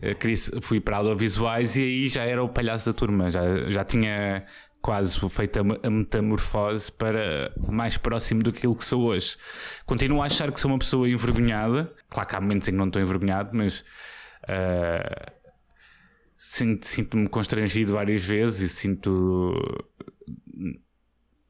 Eu 0.00 0.14
queria- 0.14 0.36
fui 0.62 0.80
para 0.80 0.96
audiovisuais 0.96 1.76
e 1.76 1.82
aí 1.82 2.08
já 2.08 2.22
era 2.24 2.42
o 2.42 2.48
palhaço 2.48 2.86
da 2.86 2.92
turma, 2.92 3.30
já, 3.30 3.42
já 3.70 3.84
tinha 3.84 4.46
quase 4.80 5.18
feito 5.28 5.58
a 5.60 5.64
me- 5.64 5.78
a 5.82 5.90
metamorfose 5.90 6.90
para 6.90 7.52
mais 7.68 7.96
próximo 7.98 8.42
daquilo 8.42 8.74
que 8.76 8.84
sou 8.84 9.02
hoje. 9.02 9.36
Continuo 9.84 10.22
a 10.22 10.26
achar 10.26 10.50
que 10.52 10.58
sou 10.60 10.70
uma 10.70 10.78
pessoa 10.78 11.08
envergonhada, 11.08 11.92
claro 12.08 12.28
que 12.28 12.34
há 12.36 12.40
momentos 12.40 12.66
em 12.68 12.72
que 12.72 12.78
não 12.78 12.86
estou 12.86 13.02
envergonhado, 13.02 13.50
mas 13.52 13.84
sinto- 14.48 15.32
sinto-me 16.38 17.28
constrangido 17.28 17.94
várias 17.94 18.22
vezes 18.22 18.60
e 18.60 18.68
sinto 18.68 19.52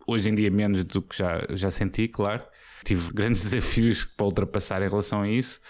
hoje 0.07 0.31
em 0.31 0.35
dia 0.35 0.51
menos 0.51 0.83
do 0.85 1.03
que 1.03 1.19
já, 1.19 1.47
já 1.51 1.71
senti, 1.71 2.09
claro. 2.09 2.45
Tive 2.83 3.13
grandes 3.13 3.43
desafios 3.43 4.05
para 4.05 4.25
ultrapassar 4.25 4.81
em 4.83 4.89
relação 4.89 5.21
a 5.21 5.29
isso, 5.29 5.61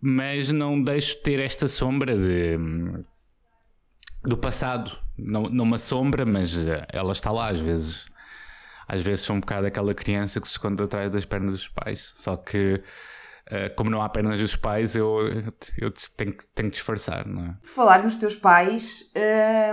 mas 0.00 0.50
não 0.50 0.82
deixo 0.82 1.16
de 1.16 1.22
ter 1.22 1.38
esta 1.40 1.68
sombra 1.68 2.16
de, 2.16 2.56
do 4.24 4.38
passado. 4.38 4.98
Não, 5.18 5.42
não 5.42 5.64
uma 5.64 5.78
sombra, 5.78 6.24
mas 6.24 6.66
eh, 6.66 6.86
ela 6.90 7.12
está 7.12 7.30
lá 7.30 7.50
às 7.50 7.60
vezes. 7.60 8.06
Às 8.88 9.02
vezes 9.02 9.24
sou 9.24 9.36
um 9.36 9.40
bocado 9.40 9.66
aquela 9.66 9.92
criança 9.94 10.40
que 10.40 10.46
se 10.46 10.52
esconde 10.52 10.82
atrás 10.82 11.10
das 11.10 11.24
pernas 11.24 11.52
dos 11.52 11.68
pais, 11.68 12.12
só 12.14 12.36
que. 12.36 12.82
Eh, 13.50 13.68
Como 13.70 13.90
não 13.90 14.02
há 14.02 14.08
pernas 14.08 14.40
dos 14.40 14.56
pais, 14.56 14.96
eu, 14.96 15.18
eu 15.78 15.90
tenho, 16.16 16.32
que- 16.36 16.46
tenho 16.54 16.70
que 16.70 16.76
disfarçar, 16.76 17.26
não 17.26 17.44
é? 17.46 17.54
Por 17.62 17.68
falar 17.70 18.02
nos 18.02 18.16
teus 18.16 18.34
pais, 18.34 19.10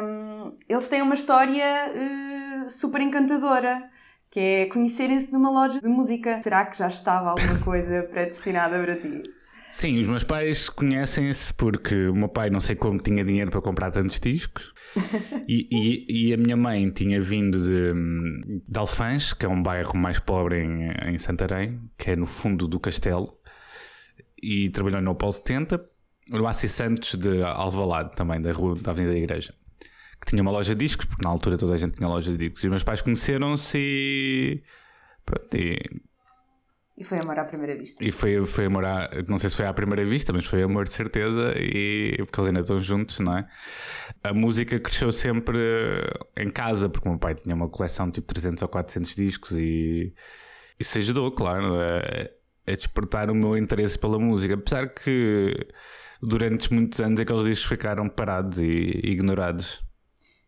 hum, 0.02 0.56
eles 0.70 0.88
têm 0.90 1.02
uma 1.02 1.16
história 1.16 1.64
eh, 1.96 2.70
super 2.70 3.02
encantadora, 3.02 3.90
que 4.30 4.40
é 4.40 4.66
conhecerem-se 4.68 5.32
numa 5.32 5.50
loja 5.52 5.80
de 5.82 5.88
música. 5.88 6.42
Será 6.42 6.66
que 6.66 6.78
já 6.78 6.88
estava 6.88 7.30
alguma 7.30 7.60
coisa 7.60 8.04
predestinada 8.12 8.80
para 8.82 8.96
ti? 8.96 9.22
Sim, 9.72 10.00
os 10.00 10.08
meus 10.08 10.24
pais 10.24 10.70
conhecem-se 10.70 11.52
porque 11.52 12.08
o 12.08 12.14
meu 12.16 12.30
pai 12.30 12.52
não 12.52 12.62
sei 12.62 12.76
como 12.76 13.00
tinha 13.00 13.26
dinheiro 13.26 13.50
para 13.50 13.60
comprar 13.60 13.90
tantos 13.90 14.20
discos 14.20 14.72
e, 15.50 15.68
e- 15.72 16.28
e 16.30 16.34
a 16.34 16.38
minha 16.38 16.56
mãe 16.56 16.88
tinha 16.92 17.20
vindo 17.20 17.60
de, 17.60 17.92
de 18.68 18.80
Alfãs, 18.80 19.34
que 19.34 19.48
é 19.48 19.50
um 19.50 19.64
bairro 19.64 19.98
mais 19.98 20.20
pobre 20.20 20.60
em, 20.64 20.92
em 21.14 21.18
Santarém, 21.18 21.82
que 21.98 22.12
é 22.12 22.16
no 22.16 22.28
fundo 22.28 22.68
do 22.68 22.80
castelo, 22.80 23.36
e 24.44 24.70
trabalhou 24.70 25.02
no 25.02 25.16
Paulo 25.16 25.34
70, 25.34 25.84
no 26.30 26.46
AC 26.48 26.70
Santos 26.70 27.16
de 27.16 27.42
Alvalade 27.44 28.16
também, 28.16 28.42
da 28.42 28.52
rua 28.52 28.76
da 28.76 28.92
Avenida 28.92 29.14
da 29.14 29.20
Igreja. 29.20 29.54
Que 30.20 30.28
tinha 30.30 30.42
uma 30.42 30.52
loja 30.52 30.76
de 30.76 30.86
discos, 30.86 31.06
porque 31.06 31.24
na 31.24 31.30
altura 31.30 31.58
toda 31.58 31.74
a 31.74 31.78
gente 31.78 31.94
tinha 31.96 32.08
loja 32.08 32.32
de 32.32 32.38
discos. 32.38 32.64
E 32.64 32.68
os 32.68 32.70
meus 32.70 32.84
pais 32.84 33.02
conheceram-se 33.02 33.78
e. 33.78 34.64
Pronto, 35.26 35.56
e 35.56 35.78
E 36.98 37.04
foi 37.04 37.20
amor 37.20 37.40
à 37.40 37.46
primeira 37.46 37.76
vista. 37.76 38.04
e 38.04 38.12
foi, 38.12 38.46
foi 38.46 38.66
amor, 38.66 38.86
à, 38.86 39.10
não 39.28 39.38
sei 39.38 39.50
se 39.50 39.56
foi 39.56 39.66
à 39.66 39.74
primeira 39.74 40.06
vista, 40.06 40.32
mas 40.32 40.46
foi 40.46 40.62
amor 40.64 40.84
de 40.86 40.94
certeza, 40.94 41.54
e 41.58 42.16
porque 42.20 42.40
eles 42.40 42.48
ainda 42.48 42.60
estão 42.62 42.80
juntos, 42.80 43.20
não 43.20 43.38
é? 43.38 43.48
A 44.24 44.34
música 44.34 44.80
cresceu 44.80 45.12
sempre 45.12 45.58
em 46.38 46.50
casa, 46.50 46.88
porque 46.88 47.08
o 47.08 47.12
meu 47.12 47.20
pai 47.20 47.36
tinha 47.36 47.56
uma 47.56 47.68
coleção 47.68 48.06
de 48.08 48.14
tipo 48.14 48.34
300 48.34 48.62
ou 48.62 48.70
400 48.70 49.16
discos, 49.16 49.52
e 49.54 50.14
isso 50.80 50.98
ajudou, 51.00 51.32
claro, 51.32 51.76
a, 51.76 52.30
a 52.68 52.72
despertar 52.72 53.30
o 53.30 53.36
meu 53.36 53.58
interesse 53.58 53.98
pela 53.98 54.18
música. 54.20 54.54
Apesar 54.56 54.88
que 54.94 55.54
durante 56.22 56.74
muitos 56.74 57.00
anos 57.02 57.20
aqueles 57.20 57.44
discos 57.46 57.68
ficaram 57.70 58.08
parados 58.08 58.60
e 58.60 58.66
ignorados. 59.04 59.82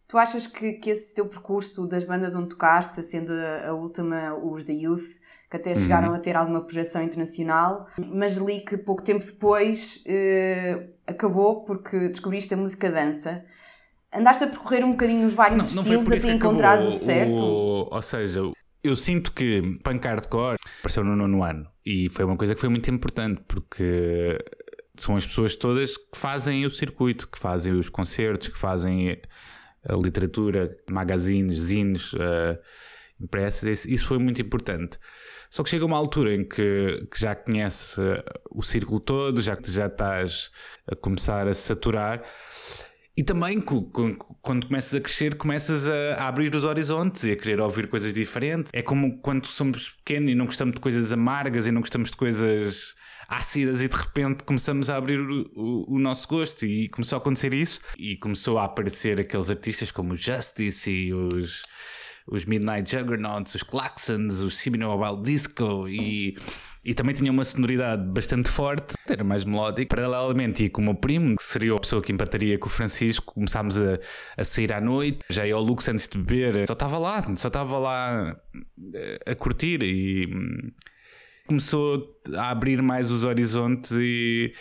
Tu 0.07 0.17
achas 0.17 0.45
que, 0.47 0.73
que 0.73 0.91
esse 0.91 1.13
teu 1.15 1.25
percurso 1.25 1.87
das 1.87 2.03
bandas 2.03 2.35
onde 2.35 2.49
tocaste, 2.49 3.01
sendo 3.03 3.33
a, 3.33 3.69
a 3.69 3.73
última 3.73 4.35
os 4.35 4.63
The 4.63 4.73
Youth, 4.73 5.19
que 5.49 5.57
até 5.57 5.75
chegaram 5.75 6.13
a 6.13 6.19
ter 6.19 6.35
alguma 6.35 6.61
projeção 6.61 7.01
internacional, 7.03 7.87
mas 8.13 8.37
li 8.37 8.61
que 8.61 8.77
pouco 8.77 9.01
tempo 9.03 9.25
depois 9.25 10.01
eh, 10.05 10.89
acabou 11.07 11.65
porque 11.65 12.07
descobriste 12.09 12.53
a 12.53 12.57
música 12.57 12.91
dança. 12.91 13.43
Andaste 14.13 14.43
a 14.45 14.47
percorrer 14.47 14.85
um 14.85 14.91
bocadinho 14.91 15.27
os 15.27 15.33
vários 15.33 15.75
estilos 15.75 16.07
até 16.11 16.31
encontrares 16.31 16.85
o 16.85 16.91
certo? 16.91 17.43
O- 17.43 17.89
ou 17.91 18.01
seja, 18.01 18.41
eu 18.85 18.95
sinto 18.95 19.31
que 19.31 19.61
punk 19.83 20.05
hardcore 20.05 20.57
apareceu 20.79 21.03
no 21.03 21.15
nono 21.15 21.43
ano 21.43 21.67
e 21.85 22.09
foi 22.09 22.25
uma 22.25 22.37
coisa 22.37 22.55
que 22.55 22.61
foi 22.61 22.69
muito 22.69 22.89
importante 22.89 23.41
porque 23.47 24.37
são 24.97 25.15
as 25.15 25.25
pessoas 25.25 25.55
todas 25.55 25.97
que 25.97 26.17
fazem 26.17 26.65
o 26.65 26.71
circuito, 26.71 27.27
que 27.27 27.37
fazem 27.37 27.73
os 27.73 27.89
concertos, 27.89 28.47
que 28.47 28.57
fazem 28.57 29.19
a 29.87 29.95
literatura, 29.95 30.75
magazines, 30.89 31.57
zines, 31.57 32.13
uh, 32.13 32.57
impressas. 33.19 33.85
Isso, 33.85 34.05
foi 34.05 34.17
muito 34.17 34.41
importante. 34.41 34.97
Só 35.49 35.63
que 35.63 35.69
chega 35.69 35.85
uma 35.85 35.97
altura 35.97 36.33
em 36.33 36.43
que, 36.43 37.07
que 37.11 37.19
já 37.19 37.35
conhece 37.35 38.01
o 38.49 38.63
círculo 38.63 38.99
todo, 38.99 39.41
já 39.41 39.55
que 39.55 39.71
já 39.71 39.87
estás 39.87 40.51
a 40.87 40.95
começar 40.95 41.47
a 41.47 41.53
saturar. 41.53 42.23
E 43.17 43.23
também 43.23 43.61
quando 43.61 44.67
começas 44.67 44.93
a 44.93 44.99
crescer, 44.99 45.35
começas 45.35 45.87
a, 45.87 46.15
a 46.15 46.27
abrir 46.27 46.53
os 46.53 46.63
horizontes 46.65 47.23
e 47.23 47.31
a 47.31 47.35
querer 47.37 47.61
ouvir 47.61 47.87
coisas 47.87 48.11
diferentes. 48.13 48.71
É 48.73 48.81
como 48.81 49.19
quando 49.19 49.47
somos 49.47 49.89
pequenos 49.91 50.29
e 50.31 50.35
não 50.35 50.45
gostamos 50.45 50.75
de 50.75 50.81
coisas 50.81 51.13
amargas 51.13 51.65
e 51.65 51.71
não 51.71 51.79
gostamos 51.81 52.11
de 52.11 52.17
coisas 52.17 52.93
ácidas 53.27 53.81
e 53.81 53.87
de 53.87 53.95
repente 53.95 54.43
começamos 54.43 54.89
a 54.89 54.97
abrir 54.97 55.19
o, 55.19 55.49
o- 55.55 55.95
o 55.95 55.99
nosso 55.99 56.27
gosto 56.27 56.65
e 56.65 56.89
começou 56.89 57.15
a 57.15 57.19
acontecer 57.19 57.53
isso 57.53 57.79
e 57.97 58.17
começou 58.17 58.59
a 58.59 58.65
aparecer 58.65 59.19
aqueles 59.19 59.49
artistas 59.49 59.89
como 59.91 60.13
o 60.13 60.15
Justice 60.17 60.91
e 60.91 61.13
os, 61.13 61.63
os 62.27 62.45
Midnight 62.45 62.89
Juggernauts, 62.89 63.53
os 63.55 63.63
Claxons, 63.63 64.41
os 64.41 64.65
Mobile 64.65 65.21
Disco 65.21 65.87
e, 65.87 66.35
e 66.83 66.93
também 66.93 67.13
tinha 67.13 67.31
uma 67.31 67.43
sonoridade 67.43 68.03
bastante 68.03 68.49
forte, 68.49 68.95
era 69.07 69.23
mais 69.23 69.43
melódico. 69.43 69.95
Paralelamente, 69.95 70.63
e 70.63 70.69
com 70.69 70.81
o 70.81 70.85
meu 70.85 70.95
primo, 70.95 71.35
que 71.35 71.43
seria 71.43 71.73
a 71.73 71.79
pessoa 71.79 72.01
que 72.01 72.11
empataria 72.11 72.57
com 72.57 72.67
o 72.67 72.69
Francisco, 72.69 73.33
começámos 73.33 73.77
a, 73.77 73.99
a 74.37 74.43
sair 74.43 74.73
à 74.73 74.81
noite, 74.81 75.19
já 75.29 75.45
ia 75.45 75.53
ao 75.53 75.61
Lux 75.61 75.87
antes 75.87 76.07
de 76.07 76.17
beber, 76.17 76.67
só 76.67 76.73
estava 76.73 76.97
lá, 76.97 77.21
só 77.37 77.47
estava 77.47 77.77
lá 77.77 78.35
eh, 78.93 79.19
a 79.25 79.35
curtir 79.35 79.81
e 79.83 80.27
hum, 80.27 80.71
começou 81.47 82.19
a 82.35 82.49
abrir 82.49 82.81
mais 82.81 83.11
os 83.11 83.23
horizontes 83.23 83.91
e. 83.91 84.53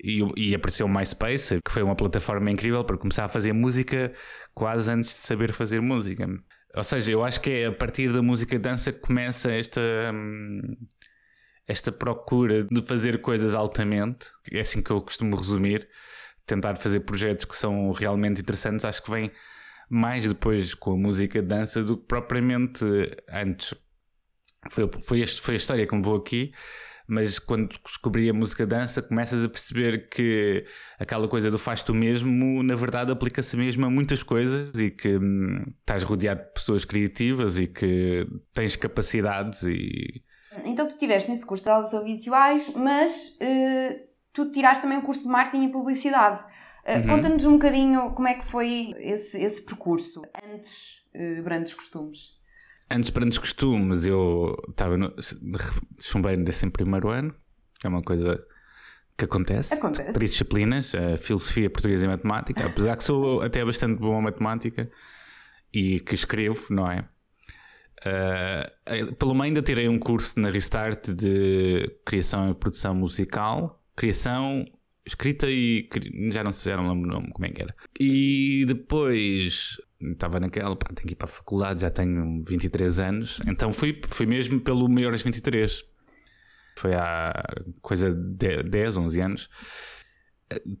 E, 0.00 0.20
e 0.36 0.54
apareceu 0.54 0.86
o 0.86 0.88
MySpace, 0.88 1.58
que 1.64 1.72
foi 1.72 1.82
uma 1.82 1.96
plataforma 1.96 2.48
incrível 2.48 2.84
para 2.84 2.96
começar 2.96 3.24
a 3.24 3.28
fazer 3.28 3.52
música 3.52 4.12
quase 4.54 4.88
antes 4.88 5.10
de 5.10 5.26
saber 5.26 5.52
fazer 5.52 5.82
música. 5.82 6.24
Ou 6.78 6.84
seja, 6.84 7.10
eu 7.10 7.24
acho 7.24 7.40
que 7.40 7.50
é 7.50 7.66
a 7.66 7.72
partir 7.72 8.12
da 8.12 8.22
música 8.22 8.56
dança 8.56 8.92
que 8.92 9.00
começa 9.00 9.50
esta, 9.50 9.80
hum, 10.14 10.76
esta 11.66 11.90
procura 11.90 12.62
de 12.62 12.82
fazer 12.82 13.20
coisas 13.20 13.52
altamente. 13.52 14.28
É 14.52 14.60
assim 14.60 14.80
que 14.80 14.92
eu 14.92 15.00
costumo 15.00 15.34
resumir. 15.34 15.88
Tentar 16.46 16.76
fazer 16.76 17.00
projetos 17.00 17.46
que 17.46 17.56
são 17.56 17.90
realmente 17.90 18.40
interessantes. 18.40 18.84
Acho 18.84 19.02
que 19.02 19.10
vem 19.10 19.32
mais 19.90 20.28
depois 20.28 20.72
com 20.72 20.92
a 20.92 20.96
música 20.96 21.42
dança 21.42 21.82
do 21.82 21.96
que 21.96 22.06
propriamente 22.06 22.84
antes. 23.28 23.74
Foi, 24.70 24.88
foi, 25.04 25.20
este, 25.20 25.40
foi 25.40 25.54
a 25.54 25.56
história 25.56 25.84
que 25.84 25.96
me 25.96 26.02
vou 26.02 26.14
aqui. 26.14 26.52
Mas 27.08 27.38
quando 27.38 27.68
descobri 27.82 28.28
a 28.28 28.34
música 28.34 28.66
dança, 28.66 29.00
começas 29.00 29.42
a 29.42 29.48
perceber 29.48 30.10
que 30.10 30.64
aquela 30.98 31.26
coisa 31.26 31.50
do 31.50 31.58
faz 31.58 31.82
tu 31.82 31.94
mesmo, 31.94 32.62
na 32.62 32.76
verdade, 32.76 33.10
aplica-se 33.10 33.56
mesmo 33.56 33.86
a 33.86 33.90
muitas 33.90 34.22
coisas 34.22 34.78
e 34.78 34.90
que 34.90 35.16
hum, 35.16 35.64
estás 35.80 36.02
rodeado 36.02 36.42
de 36.42 36.52
pessoas 36.52 36.84
criativas 36.84 37.58
e 37.58 37.66
que 37.66 38.26
tens 38.52 38.76
capacidades 38.76 39.62
e. 39.62 40.22
Então 40.64 40.86
tu 40.86 40.90
estiveste 40.90 41.30
nesse 41.30 41.46
curso 41.46 41.64
de 41.64 41.70
audiovisuais, 41.70 42.70
mas 42.74 43.36
eh, 43.40 44.02
tu 44.32 44.50
tiraste 44.50 44.82
também 44.82 44.98
o 44.98 45.02
curso 45.02 45.22
de 45.22 45.28
marketing 45.28 45.64
e 45.64 45.72
publicidade. 45.72 46.44
Eh, 46.84 47.02
Conta-nos 47.02 47.44
um 47.44 47.52
bocadinho 47.52 48.10
como 48.10 48.28
é 48.28 48.34
que 48.34 48.44
foi 48.44 48.94
esse, 48.98 49.40
esse 49.40 49.62
percurso 49.62 50.22
antes 50.44 51.02
eh, 51.14 51.40
Brandos 51.40 51.72
Costumes. 51.72 52.37
Antes, 52.90 53.10
para 53.10 53.26
nos 53.26 53.38
costumes, 53.38 54.06
eu 54.06 54.56
estava 54.68 54.96
no, 54.96 55.14
chumbei 56.00 56.36
nesse 56.36 56.64
em 56.64 56.70
primeiro 56.70 57.10
ano, 57.10 57.34
é 57.84 57.88
uma 57.88 58.02
coisa 58.02 58.42
que 59.16 59.24
acontece. 59.24 59.74
Acontece. 59.74 60.12
Três 60.12 60.30
disciplinas, 60.30 60.94
a 60.94 61.18
filosofia, 61.18 61.68
português 61.68 62.02
e 62.02 62.06
matemática, 62.06 62.66
apesar 62.66 62.96
que 62.96 63.04
sou 63.04 63.42
até 63.44 63.64
bastante 63.64 63.98
bom 63.98 64.16
a 64.16 64.22
matemática 64.22 64.90
e 65.72 66.00
que 66.00 66.14
escrevo, 66.14 66.66
não 66.70 66.90
é? 66.90 67.04
Uh, 67.98 69.14
pelo 69.16 69.34
meio 69.34 69.46
ainda 69.46 69.60
tirei 69.60 69.88
um 69.88 69.98
curso 69.98 70.38
na 70.38 70.50
Restart 70.50 71.08
de 71.08 71.90
criação 72.06 72.50
e 72.50 72.54
produção 72.54 72.94
musical, 72.94 73.82
criação, 73.96 74.64
escrita 75.08 75.46
e 75.50 75.88
já 76.30 76.44
não 76.44 76.52
sei, 76.52 76.72
já 76.72 76.76
não 76.76 76.88
lembro 76.88 77.08
o 77.10 77.12
nome, 77.12 77.32
como 77.32 77.46
é 77.46 77.50
que 77.50 77.62
era. 77.62 77.74
E 77.98 78.64
depois 78.66 79.76
estava 80.00 80.38
naquela, 80.38 80.76
pá, 80.76 80.88
tenho 80.94 81.06
que 81.06 81.14
ir 81.14 81.16
para 81.16 81.26
a 81.26 81.30
faculdade, 81.30 81.82
já 81.82 81.90
tenho 81.90 82.44
23 82.46 82.98
anos, 83.00 83.40
então 83.46 83.72
fui, 83.72 84.00
fui 84.08 84.26
mesmo 84.26 84.60
pelo 84.60 84.88
Maiores 84.88 85.22
23. 85.22 85.84
Foi 86.76 86.94
há 86.94 87.32
coisa 87.82 88.14
de 88.14 88.62
10, 88.62 88.96
11 88.98 89.20
anos. 89.20 89.50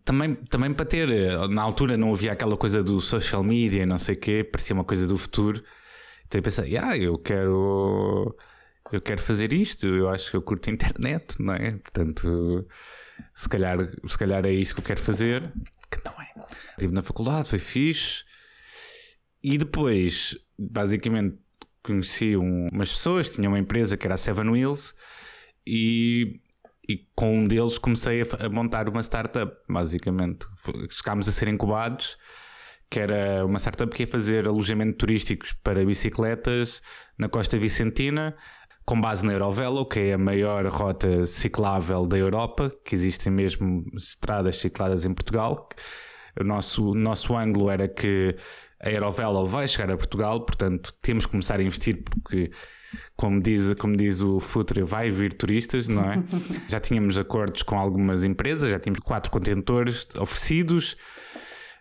Também, 0.04 0.34
também 0.34 0.72
para 0.72 0.86
ter, 0.86 1.08
na 1.48 1.60
altura 1.60 1.96
não 1.96 2.12
havia 2.12 2.32
aquela 2.32 2.56
coisa 2.56 2.82
do 2.82 3.00
social 3.00 3.42
media, 3.42 3.84
não 3.84 3.98
sei 3.98 4.14
o 4.14 4.18
quê, 4.18 4.44
parecia 4.44 4.74
uma 4.74 4.84
coisa 4.84 5.06
do 5.06 5.18
futuro. 5.18 5.62
Então 6.26 6.38
eu 6.38 6.42
pensei, 6.42 6.76
ah, 6.76 6.96
eu 6.96 7.18
quero, 7.18 8.36
eu 8.92 9.00
quero 9.00 9.20
fazer 9.20 9.52
isto, 9.52 9.86
eu 9.86 10.08
acho 10.08 10.30
que 10.30 10.36
eu 10.36 10.42
curto 10.42 10.70
a 10.70 10.72
internet, 10.72 11.42
não 11.42 11.54
é? 11.54 11.72
Portanto, 11.72 12.66
se 13.38 13.48
calhar, 13.48 13.78
se 14.06 14.18
calhar 14.18 14.44
é 14.44 14.50
isto 14.52 14.74
que 14.74 14.80
eu 14.80 14.84
quero 14.84 15.00
fazer, 15.00 15.52
que 15.90 15.98
não 16.04 16.12
é. 16.20 16.28
Estive 16.70 16.92
na 16.92 17.02
faculdade, 17.02 17.48
foi 17.48 17.58
fixe. 17.58 18.24
E 19.42 19.56
depois, 19.56 20.36
basicamente, 20.58 21.36
conheci 21.82 22.36
um- 22.36 22.68
umas 22.72 22.92
pessoas, 22.92 23.30
tinha 23.30 23.48
uma 23.48 23.58
empresa 23.58 23.96
que 23.96 24.06
era 24.06 24.14
a 24.14 24.18
Seven 24.18 24.48
Wheels 24.50 24.92
e, 25.66 26.40
e 26.88 27.06
com 27.14 27.38
um 27.38 27.46
deles 27.46 27.78
comecei 27.78 28.22
a, 28.22 28.46
a 28.46 28.48
montar 28.48 28.88
uma 28.88 29.00
startup, 29.02 29.56
basicamente. 29.68 30.46
Chegámos 30.90 31.28
a 31.28 31.32
ser 31.32 31.46
incubados, 31.48 32.18
que 32.90 32.98
era 32.98 33.46
uma 33.46 33.58
startup 33.58 33.94
que 33.94 34.02
ia 34.02 34.06
fazer 34.08 34.48
alojamento 34.48 34.98
turísticos 34.98 35.52
para 35.52 35.84
bicicletas 35.84 36.82
na 37.16 37.28
Costa 37.28 37.56
Vicentina, 37.58 38.36
com 38.88 38.98
base 38.98 39.22
na 39.22 39.34
Eurovelo, 39.34 39.84
que 39.84 40.00
é 40.00 40.12
a 40.14 40.18
maior 40.18 40.64
rota 40.68 41.26
ciclável 41.26 42.06
da 42.06 42.16
Europa, 42.16 42.72
que 42.82 42.94
existem 42.94 43.30
mesmo 43.30 43.84
estradas 43.94 44.56
cicladas 44.56 45.04
em 45.04 45.12
Portugal. 45.12 45.68
O 46.40 46.42
nosso, 46.42 46.94
nosso 46.94 47.36
ângulo 47.36 47.68
era 47.68 47.86
que 47.86 48.34
a 48.80 48.90
Eurovelo 48.90 49.46
vai 49.46 49.68
chegar 49.68 49.92
a 49.92 49.96
Portugal, 49.98 50.40
portanto 50.40 50.94
temos 51.02 51.26
que 51.26 51.32
começar 51.32 51.60
a 51.60 51.62
investir 51.62 52.02
porque, 52.02 52.50
como 53.14 53.42
diz, 53.42 53.74
como 53.74 53.94
diz 53.94 54.22
o 54.22 54.40
Futre, 54.40 54.82
vai 54.82 55.10
vir 55.10 55.34
turistas, 55.34 55.86
não 55.86 56.10
é? 56.10 56.14
já 56.66 56.80
tínhamos 56.80 57.18
acordos 57.18 57.62
com 57.62 57.78
algumas 57.78 58.24
empresas, 58.24 58.70
já 58.70 58.78
tínhamos 58.78 59.00
quatro 59.00 59.30
contentores 59.30 60.08
oferecidos, 60.18 60.96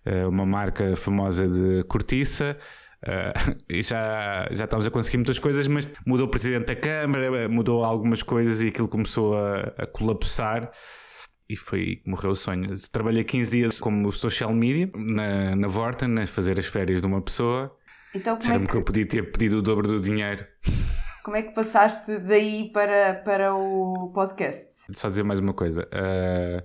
eh, 0.03 0.27
uma 0.27 0.45
marca 0.45 0.97
famosa 0.97 1.47
de 1.47 1.85
cortiça. 1.85 2.57
Eh, 3.05 3.33
e 3.69 3.81
já, 3.81 4.47
já 4.51 4.65
estávamos 4.65 4.87
a 4.87 4.91
conseguir 4.91 5.17
muitas 5.17 5.39
coisas, 5.39 5.67
mas 5.67 5.87
mudou 6.05 6.27
o 6.27 6.29
presidente 6.29 6.65
da 6.65 6.75
Câmara, 6.75 7.47
mudou 7.47 7.83
algumas 7.83 8.23
coisas 8.23 8.61
e 8.61 8.69
aquilo 8.69 8.87
começou 8.87 9.37
a, 9.37 9.73
a 9.77 9.85
colapsar. 9.85 10.71
E 11.49 11.55
foi 11.55 12.01
que 12.03 12.09
morreu 12.09 12.31
o 12.31 12.35
sonho. 12.35 12.67
Trabalhei 12.91 13.23
15 13.23 13.49
dias 13.49 13.79
como 13.79 14.11
social 14.11 14.53
media 14.53 14.89
na, 14.93 15.55
na 15.55 15.67
Vorten, 15.67 16.19
a 16.19 16.27
fazer 16.27 16.59
as 16.59 16.65
férias 16.65 16.99
de 16.99 17.07
uma 17.07 17.21
pessoa. 17.21 17.73
Então, 18.13 18.35
como 18.35 18.35
é, 18.35 18.39
Disseram-me 18.39 18.67
que 18.67 18.75
eu 18.75 18.81
que, 18.81 18.85
podia 18.85 19.07
ter 19.07 19.31
pedido 19.31 19.59
o 19.59 19.61
dobro 19.61 19.87
do 19.87 20.01
dinheiro. 20.01 20.45
como 21.23 21.37
é 21.37 21.43
que 21.43 21.53
passaste 21.53 22.19
daí 22.19 22.69
para, 22.73 23.15
para 23.15 23.55
o 23.55 24.11
podcast? 24.13 24.67
Só 24.91 25.07
dizer 25.07 25.23
mais 25.23 25.39
uma 25.39 25.53
coisa. 25.53 25.87
Uh, 25.87 26.63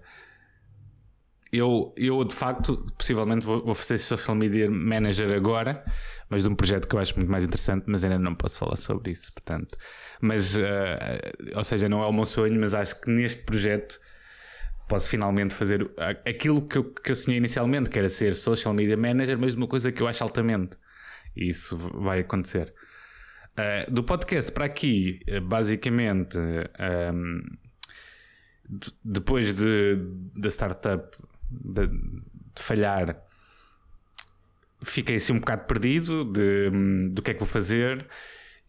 eu, 1.53 1.93
eu, 1.99 2.25
de 2.25 2.35
facto, 2.35 2.85
possivelmente 2.97 3.45
vou, 3.45 3.63
vou 3.63 3.75
fazer 3.75 3.99
social 3.99 4.35
media 4.35 4.71
manager 4.71 5.31
agora, 5.37 5.85
mas 6.31 6.45
de 6.45 6.49
um 6.49 6.55
projeto 6.55 6.89
que 6.89 6.95
eu 6.95 6.99
acho 6.99 7.15
muito 7.17 7.31
mais 7.31 7.45
interessante, 7.45 7.85
mas 7.87 8.03
ainda 8.03 8.19
não 8.19 8.35
posso 8.35 8.59
falar 8.59 8.77
sobre 8.77 9.13
isso, 9.13 9.31
portanto. 9.35 9.77
Mas, 10.21 10.57
uh, 10.57 10.61
ou 11.55 11.63
seja, 11.63 11.89
não 11.91 12.03
é 12.03 12.07
o 12.07 12.13
meu 12.13 12.25
sonho, 12.25 12.59
mas 12.59 12.73
acho 12.75 12.99
que 13.01 13.11
neste 13.11 13.43
projeto 13.43 14.01
posso 14.89 15.09
finalmente 15.09 15.55
fazer 15.55 15.91
aquilo 16.27 16.67
que 16.67 16.79
eu, 16.79 16.85
que 16.85 17.11
eu 17.13 17.17
sonhei 17.17 17.39
inicialmente, 17.39 17.91
que 17.91 17.99
era 17.99 18.09
ser 18.09 18.35
social 18.35 18.73
media 18.73 18.97
manager, 18.97 19.39
mas 19.39 19.53
de 19.53 19.59
uma 19.59 19.67
coisa 19.67 19.93
que 19.93 20.03
eu 20.03 20.09
acho 20.09 20.23
altamente. 20.23 20.77
E 21.37 21.49
isso 21.51 21.77
vai 21.77 22.21
acontecer. 22.21 22.73
Uh, 23.53 23.91
do 23.91 24.03
podcast 24.03 24.51
para 24.53 24.65
aqui, 24.65 25.21
uh, 25.29 25.41
basicamente, 25.43 26.39
um, 26.39 27.43
de- 28.69 28.93
depois 29.05 29.53
de, 29.53 29.99
da 30.35 30.49
startup 30.49 31.15
de, 31.65 31.87
de 31.87 32.63
falhar, 32.63 33.23
fiquei 34.85 35.17
assim 35.17 35.33
um 35.33 35.39
bocado 35.39 35.65
perdido 35.67 36.25
de, 36.25 36.71
do 37.11 37.23
que 37.23 37.31
é 37.31 37.35
que 37.35 37.41
vou 37.41 37.49
fazer 37.49 38.07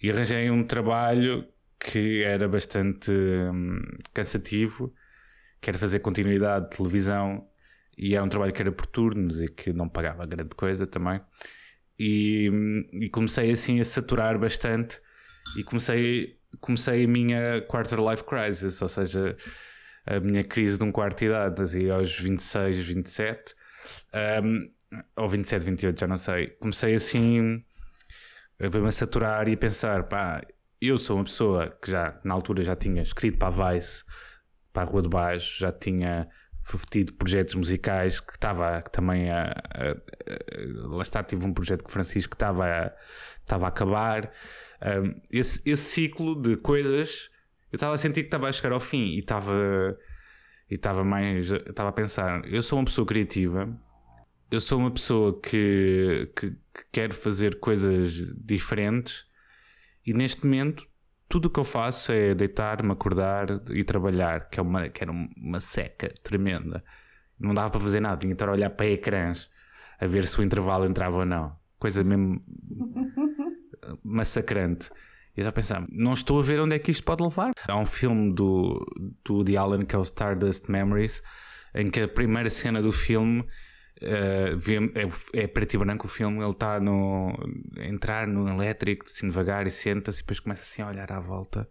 e 0.01 0.11
arranjei 0.11 0.49
um 0.49 0.63
trabalho 0.63 1.47
que 1.79 2.23
era 2.23 2.47
bastante 2.47 3.11
hum, 3.11 3.81
cansativo, 4.13 4.93
que 5.59 5.69
era 5.69 5.77
fazer 5.77 5.99
continuidade 5.99 6.69
de 6.69 6.77
televisão 6.77 7.47
e 7.97 8.15
era 8.15 8.23
um 8.23 8.29
trabalho 8.29 8.53
que 8.53 8.61
era 8.61 8.71
por 8.71 8.85
turnos 8.85 9.41
e 9.41 9.47
que 9.47 9.73
não 9.73 9.87
pagava 9.89 10.25
grande 10.25 10.55
coisa 10.55 10.87
também. 10.87 11.21
E, 11.99 12.49
hum, 12.51 12.85
e 12.93 13.09
comecei 13.09 13.51
assim 13.51 13.79
a 13.79 13.85
saturar 13.85 14.37
bastante 14.39 14.99
e 15.57 15.63
comecei, 15.63 16.39
comecei 16.59 17.05
a 17.05 17.07
minha 17.07 17.61
quarter 17.67 17.99
life 17.99 18.23
crisis, 18.23 18.81
ou 18.81 18.89
seja, 18.89 19.35
a 20.05 20.19
minha 20.19 20.43
crise 20.43 20.77
de 20.77 20.83
um 20.83 20.91
quarto 20.91 21.19
de 21.19 21.25
idade, 21.25 21.61
assim, 21.61 21.89
aos 21.89 22.17
26, 22.17 22.77
27, 22.79 23.55
um, 24.43 24.69
ou 25.17 25.29
27, 25.29 25.63
28, 25.63 25.99
já 25.99 26.07
não 26.07 26.17
sei. 26.17 26.47
Comecei 26.59 26.93
assim 26.95 27.63
a 28.59 28.87
a 28.87 28.91
saturar 28.91 29.47
e 29.47 29.53
a 29.53 29.57
pensar: 29.57 30.07
pá, 30.07 30.41
eu 30.81 30.97
sou 30.97 31.17
uma 31.17 31.23
pessoa 31.25 31.69
que 31.81 31.91
já 31.91 32.17
na 32.23 32.33
altura 32.33 32.63
já 32.63 32.75
tinha 32.75 33.01
escrito 33.01 33.37
para 33.37 33.47
a 33.69 33.73
Vice, 33.73 34.03
para 34.71 34.83
a 34.83 34.85
Rua 34.85 35.01
de 35.01 35.09
Baixo, 35.09 35.59
já 35.59 35.71
tinha 35.71 36.27
tido 36.89 37.13
projetos 37.13 37.55
musicais 37.55 38.19
que 38.21 38.31
estava 38.33 38.81
também 38.83 39.29
a, 39.29 39.47
a- 39.51 39.91
a- 39.91 40.95
lá 40.95 41.01
está, 41.01 41.21
tive 41.23 41.45
um 41.45 41.53
projeto 41.53 41.83
com 41.83 41.89
o 41.89 41.91
Francisco 41.91 42.31
que 42.31 42.35
estava 42.35 42.65
a, 42.65 42.93
estava 43.41 43.65
a 43.65 43.69
acabar. 43.69 44.31
Um, 44.81 45.19
esse, 45.31 45.61
esse 45.65 45.83
ciclo 45.91 46.41
de 46.41 46.55
coisas 46.57 47.29
eu 47.73 47.75
estava 47.75 47.95
a 47.95 47.97
sentir 47.97 48.21
que 48.21 48.27
estava 48.27 48.47
a 48.47 48.53
chegar 48.53 48.71
ao 48.71 48.79
fim 48.79 49.15
e 49.15 49.19
estava 49.19 49.97
e 50.69 50.75
estava 50.75 51.03
mais 51.03 51.51
estava 51.51 51.89
a 51.89 51.91
pensar 51.91 52.45
eu 52.45 52.63
sou 52.63 52.79
uma 52.79 52.85
pessoa 52.85 53.05
criativa 53.05 53.67
eu 54.49 54.59
sou 54.59 54.77
uma 54.79 54.91
pessoa 54.91 55.37
que, 55.41 56.31
que, 56.35 56.51
que 56.51 56.85
quer 56.91 57.11
fazer 57.11 57.59
coisas 57.59 58.13
diferentes 58.37 59.25
e 60.05 60.13
neste 60.13 60.45
momento 60.45 60.87
tudo 61.33 61.47
o 61.47 61.49
que 61.49 61.59
eu 61.59 61.63
faço 61.63 62.11
é 62.11 62.35
deitar-me, 62.35 62.91
acordar 62.91 63.47
e 63.71 63.83
trabalhar, 63.83 64.49
que, 64.49 64.59
é 64.59 64.61
uma, 64.61 64.87
que 64.87 65.03
era 65.03 65.11
uma 65.11 65.59
seca 65.59 66.13
tremenda. 66.21 66.83
Não 67.39 67.55
dava 67.55 67.71
para 67.71 67.79
fazer 67.79 67.99
nada, 67.99 68.17
tinha 68.17 68.29
que 68.29 68.35
estar 68.35 68.47
a 68.47 68.51
olhar 68.51 68.69
para 68.69 68.85
ecrãs 68.85 69.49
a 69.99 70.05
ver 70.05 70.27
se 70.27 70.39
o 70.39 70.43
intervalo 70.43 70.85
entrava 70.85 71.17
ou 71.17 71.25
não. 71.25 71.57
Coisa 71.79 72.03
mesmo 72.03 72.39
massacrante. 74.03 74.91
Eu 75.35 75.43
já 75.43 75.51
pensava, 75.51 75.85
não 75.91 76.13
estou 76.13 76.39
a 76.39 76.43
ver 76.43 76.59
onde 76.59 76.75
é 76.75 76.79
que 76.79 76.91
isto 76.91 77.03
pode 77.03 77.23
levar. 77.23 77.51
Há 77.67 77.77
um 77.77 77.85
filme 77.85 78.33
do, 78.33 78.85
do 79.25 79.35
Woody 79.35 79.57
Allen 79.57 79.85
que 79.85 79.95
é 79.95 79.97
o 79.97 80.03
Stardust 80.03 80.69
Memories, 80.69 81.21
em 81.73 81.89
que 81.89 82.01
a 82.01 82.07
primeira 82.07 82.49
cena 82.49 82.81
do 82.81 82.91
filme 82.91 83.43
vê- 84.57 84.91
é, 85.33 85.47
preto 85.47 85.73
e 85.73 85.77
branco 85.77 86.07
o 86.07 86.09
filme, 86.09 86.39
ele 86.39 86.51
está 86.51 86.79
no 86.79 87.33
a 87.77 87.85
entrar 87.85 88.27
no 88.27 88.47
elétrico, 88.47 89.05
assim 89.05 89.27
devagar, 89.27 89.65
e 89.65 89.71
senta-se, 89.71 90.19
e 90.19 90.21
depois 90.21 90.39
começa 90.39 90.61
assim 90.61 90.81
a 90.81 90.87
olhar 90.87 91.11
à 91.11 91.19
volta 91.19 91.67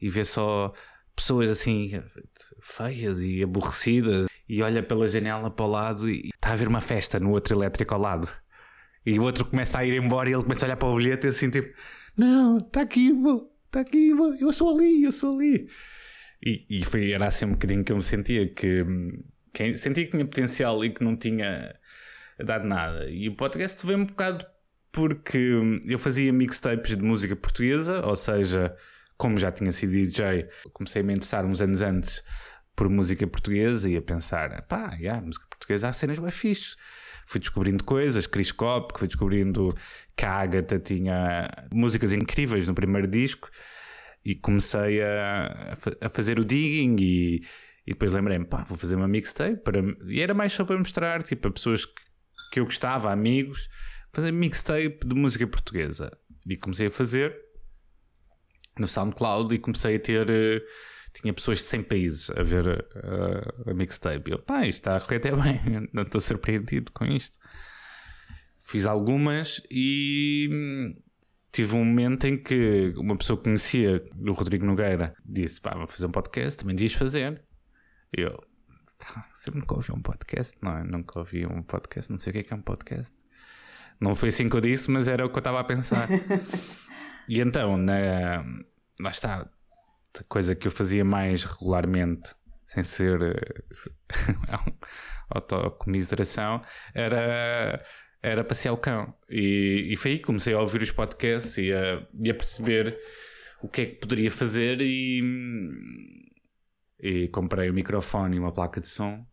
e 0.00 0.08
vê 0.08 0.24
só 0.24 0.72
pessoas 1.14 1.50
assim 1.50 2.02
feias 2.62 3.22
e 3.22 3.42
aborrecidas, 3.42 4.26
e 4.48 4.62
olha 4.62 4.82
pela 4.82 5.08
janela 5.08 5.50
para 5.50 5.64
o 5.64 5.68
lado 5.68 6.10
e 6.10 6.30
está 6.34 6.52
a 6.52 6.56
ver 6.56 6.66
uma 6.68 6.80
festa 6.80 7.20
no 7.20 7.30
outro 7.30 7.54
elétrico 7.54 7.94
ao 7.94 8.00
lado. 8.00 8.28
E 9.06 9.18
o 9.18 9.22
outro 9.22 9.44
começa 9.44 9.78
a 9.78 9.84
ir 9.84 9.94
embora 10.02 10.28
e 10.28 10.32
ele 10.32 10.42
começa 10.42 10.64
a 10.64 10.68
olhar 10.68 10.76
para 10.76 10.88
o 10.88 10.96
bilhete 10.96 11.26
e 11.26 11.30
assim 11.30 11.50
tipo: 11.50 11.74
Não, 12.16 12.56
está 12.56 12.82
aqui, 12.82 13.12
vou, 13.12 13.52
está 13.66 13.80
aqui, 13.80 14.12
vou, 14.12 14.34
eu 14.34 14.52
sou 14.52 14.76
ali, 14.76 15.04
eu 15.04 15.12
sou 15.12 15.34
ali. 15.34 15.68
E, 16.44 16.66
e 16.68 16.84
foi, 16.84 17.12
era 17.12 17.26
assim 17.28 17.44
um 17.44 17.52
bocadinho 17.52 17.84
que 17.84 17.92
eu 17.92 17.96
me 17.96 18.02
sentia 18.02 18.48
que, 18.48 18.82
hum, 18.82 19.22
que 19.52 19.76
sentia 19.76 20.04
que 20.04 20.10
tinha 20.10 20.24
potencial 20.24 20.84
e 20.84 20.90
que 20.90 21.04
não 21.04 21.16
tinha 21.16 21.74
dado 22.38 22.66
nada. 22.66 23.08
E 23.10 23.28
o 23.28 23.36
podcast 23.36 23.84
veio 23.86 23.98
um 23.98 24.06
bocado 24.06 24.46
porque 24.92 25.54
hum, 25.54 25.80
eu 25.84 25.98
fazia 25.98 26.32
mixtapes 26.32 26.96
de 26.96 27.02
música 27.02 27.36
portuguesa, 27.36 28.04
ou 28.06 28.16
seja, 28.16 28.74
como 29.16 29.38
já 29.38 29.52
tinha 29.52 29.72
sido 29.72 29.92
DJ, 29.92 30.48
comecei 30.72 31.02
a 31.02 31.04
me 31.04 31.14
interessar 31.14 31.44
uns 31.44 31.60
anos 31.60 31.80
antes 31.82 32.22
por 32.74 32.88
música 32.88 33.26
portuguesa 33.26 33.88
e 33.88 33.96
a 33.96 34.02
pensar, 34.02 34.64
pá, 34.66 34.96
yeah, 34.98 35.20
música 35.20 35.46
portuguesa 35.50 35.88
há 35.88 35.92
cenas 35.92 36.18
bem 36.18 36.30
fixe. 36.30 36.76
Fui 37.30 37.38
descobrindo 37.38 37.84
coisas, 37.84 38.26
Chris 38.26 38.50
Cop, 38.50 38.92
que 38.92 38.98
fui 38.98 39.06
descobrindo 39.06 39.72
que 40.16 40.24
a 40.24 40.32
Agatha 40.32 40.80
tinha 40.80 41.48
músicas 41.72 42.12
incríveis 42.12 42.66
no 42.66 42.74
primeiro 42.74 43.06
disco 43.06 43.48
e 44.24 44.34
comecei 44.34 45.00
a, 45.00 45.70
a 45.72 45.76
fa- 45.76 45.96
a 46.00 46.08
fazer 46.08 46.40
o 46.40 46.44
digging 46.44 46.96
e, 47.00 47.36
e 47.86 47.92
depois 47.92 48.10
lembrei-me, 48.10 48.44
pá, 48.44 48.64
vou 48.64 48.76
fazer 48.76 48.96
uma 48.96 49.06
mixtape 49.06 49.58
para, 49.58 49.80
e 50.08 50.20
era 50.20 50.34
mais 50.34 50.52
só 50.52 50.64
para 50.64 50.76
mostrar 50.76 51.22
tipo, 51.22 51.46
a 51.46 51.52
pessoas 51.52 51.86
que, 51.86 52.02
que 52.50 52.58
eu 52.58 52.64
gostava, 52.64 53.12
amigos, 53.12 53.68
fazer 54.12 54.32
mixtape 54.32 54.98
de 55.06 55.14
música 55.14 55.46
portuguesa. 55.46 56.10
E 56.48 56.56
comecei 56.56 56.88
a 56.88 56.90
fazer 56.90 57.32
no 58.76 58.88
SoundCloud 58.88 59.54
e 59.54 59.58
comecei 59.58 59.94
a 59.94 60.00
ter. 60.00 60.64
Tinha 61.12 61.32
pessoas 61.32 61.58
de 61.58 61.64
100 61.64 61.82
países 61.84 62.30
a 62.30 62.42
ver 62.42 62.86
eh, 62.94 63.70
a 63.70 63.74
mixtape. 63.74 64.30
Eu, 64.30 64.38
pá, 64.38 64.66
isto 64.66 64.80
está 64.80 64.96
a 64.96 65.00
correr 65.00 65.16
até 65.16 65.32
bem, 65.32 65.88
não 65.92 66.02
estou 66.02 66.20
surpreendido 66.20 66.92
com 66.92 67.04
isto. 67.04 67.38
Fiz 68.60 68.86
algumas 68.86 69.60
e 69.70 70.48
hum, 70.52 70.94
tive 71.52 71.74
um 71.74 71.84
momento 71.84 72.26
em 72.26 72.36
que 72.36 72.92
uma 72.96 73.16
pessoa 73.16 73.36
que 73.36 73.44
conhecia, 73.44 74.04
o 74.20 74.32
Rodrigo 74.32 74.64
Nogueira, 74.64 75.14
disse: 75.24 75.60
pá, 75.60 75.74
vou 75.76 75.86
fazer 75.86 76.06
um 76.06 76.12
podcast, 76.12 76.58
também 76.58 76.76
devias 76.76 76.92
fazer. 76.92 77.42
Eu, 78.12 78.36
tá, 78.98 79.28
sempre 79.34 79.60
nunca 79.60 79.74
ouvi 79.74 79.92
um 79.92 80.00
podcast, 80.00 80.56
não 80.62 80.78
é? 80.78 80.84
Nunca 80.84 81.18
ouvi 81.18 81.46
um 81.46 81.62
podcast, 81.62 82.10
não 82.10 82.18
sei 82.18 82.30
o 82.30 82.34
que 82.34 82.38
é 82.40 82.42
que 82.44 82.52
é 82.52 82.56
um 82.56 82.62
podcast. 82.62 83.14
Não 84.00 84.14
foi 84.14 84.30
assim 84.30 84.48
que 84.48 84.56
eu 84.56 84.60
disse, 84.60 84.90
mas 84.90 85.08
era 85.08 85.26
o 85.26 85.28
que 85.28 85.36
eu 85.36 85.40
estava 85.40 85.60
a 85.60 85.64
pensar. 85.64 86.08
e 87.28 87.40
então, 87.40 87.76
na, 87.76 88.44
lá 88.98 89.10
está, 89.10 89.50
coisa 90.28 90.54
que 90.54 90.66
eu 90.66 90.72
fazia 90.72 91.04
mais 91.04 91.44
regularmente, 91.44 92.34
sem 92.66 92.84
ser 92.84 93.20
eh, 93.22 93.62
autocomiseração, 95.30 96.62
era, 96.94 97.84
era 98.22 98.44
passear 98.44 98.72
o 98.72 98.76
cão. 98.76 99.14
E, 99.28 99.88
e 99.92 99.96
foi 99.96 100.12
aí 100.12 100.18
que 100.18 100.24
comecei 100.24 100.54
a 100.54 100.60
ouvir 100.60 100.82
os 100.82 100.90
podcasts 100.90 101.58
e 101.58 101.72
a, 101.72 102.06
e 102.18 102.30
a 102.30 102.34
perceber 102.34 102.98
o 103.62 103.68
que 103.68 103.82
é 103.82 103.86
que 103.86 103.96
poderia 103.96 104.30
fazer 104.30 104.80
e, 104.80 105.22
e 106.98 107.28
comprei 107.28 107.70
um 107.70 107.74
microfone 107.74 108.36
e 108.36 108.38
uma 108.38 108.52
placa 108.52 108.80
de 108.80 108.88
som 108.88 109.26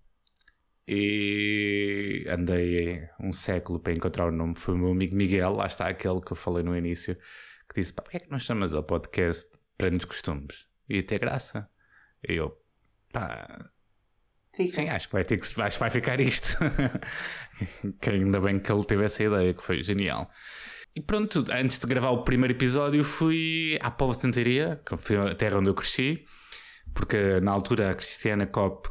e 0.88 2.26
andei 2.30 3.10
um 3.20 3.34
século 3.34 3.80
para 3.80 3.94
encontrar 3.94 4.28
o 4.28 4.32
nome. 4.32 4.56
Foi 4.56 4.74
o 4.74 4.78
meu 4.78 4.92
amigo 4.92 5.16
Miguel, 5.16 5.54
lá 5.54 5.66
está 5.68 5.88
aquele 5.88 6.22
que 6.22 6.32
eu 6.32 6.38
falei 6.38 6.63
no 6.63 6.76
início, 6.76 7.16
que 7.70 7.82
disse: 7.82 7.94
pá, 7.94 8.02
porquê 8.02 8.18
é 8.18 8.20
que 8.22 8.32
não 8.32 8.40
chamas 8.40 8.74
ao 8.74 8.84
podcast 8.84 9.50
Prendes 9.78 10.06
Costumes? 10.06 10.66
E 10.89 11.02
ter 11.04 11.19
graça. 11.19 11.69
E 12.28 12.34
eu, 12.34 12.58
pá, 13.12 13.69
Fica. 14.56 14.71
sim, 14.71 14.89
acho 14.89 15.08
que 15.08 15.13
vai 15.13 15.23
ter 15.23 15.38
que, 15.38 15.62
acho 15.62 15.78
que 15.78 15.80
vai 15.80 15.89
ficar 15.89 16.19
isto. 16.19 16.58
que 18.02 18.10
ainda 18.10 18.39
bem 18.39 18.60
que 18.60 18.71
ele 18.71 18.84
teve 18.84 19.06
essa 19.06 19.23
ideia, 19.23 19.54
que 19.54 19.63
foi 19.63 19.84
genial. 19.84 20.30
E 20.95 21.02
pronto, 21.02 21.45
antes 21.52 21.78
de 21.78 21.86
gravar 21.86 22.10
o 22.10 22.23
primeiro 22.23 22.56
episódio, 22.56 23.04
fui 23.04 23.78
à 23.82 23.91
Povo 23.91 24.15
de 24.15 24.21
Santaria, 24.21 24.82
que 24.84 24.97
foi 24.97 25.15
a 25.15 25.36
terra 25.36 25.60
onde 25.60 25.69
eu 25.69 25.76
cresci, 25.76 26.26
porque 26.95 27.39
na 27.39 27.52
altura 27.52 27.91
a 27.91 27.95
Cristiana 27.95 28.47
Kopp, 28.47 28.89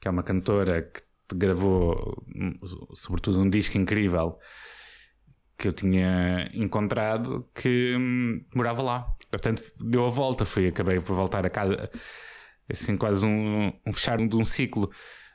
que 0.00 0.06
é 0.06 0.10
uma 0.10 0.22
cantora 0.22 0.82
que 0.82 1.02
gravou, 1.34 2.24
sobretudo, 2.94 3.40
um 3.40 3.50
disco 3.50 3.76
incrível 3.76 4.38
que 5.62 5.68
eu 5.68 5.72
tinha 5.72 6.50
encontrado, 6.52 7.48
que 7.54 7.94
hum, 7.96 8.44
morava 8.54 8.82
lá. 8.82 9.06
Portanto, 9.30 9.62
deu 9.80 10.04
a 10.04 10.10
volta, 10.10 10.44
fui, 10.44 10.66
acabei 10.66 10.98
por 11.00 11.14
voltar 11.14 11.46
a 11.46 11.50
casa, 11.50 11.88
assim, 12.70 12.96
quase 12.96 13.24
um, 13.24 13.72
um 13.86 13.92
fechar 13.92 14.18
de 14.18 14.36
um 14.36 14.44
ciclo. 14.44 14.90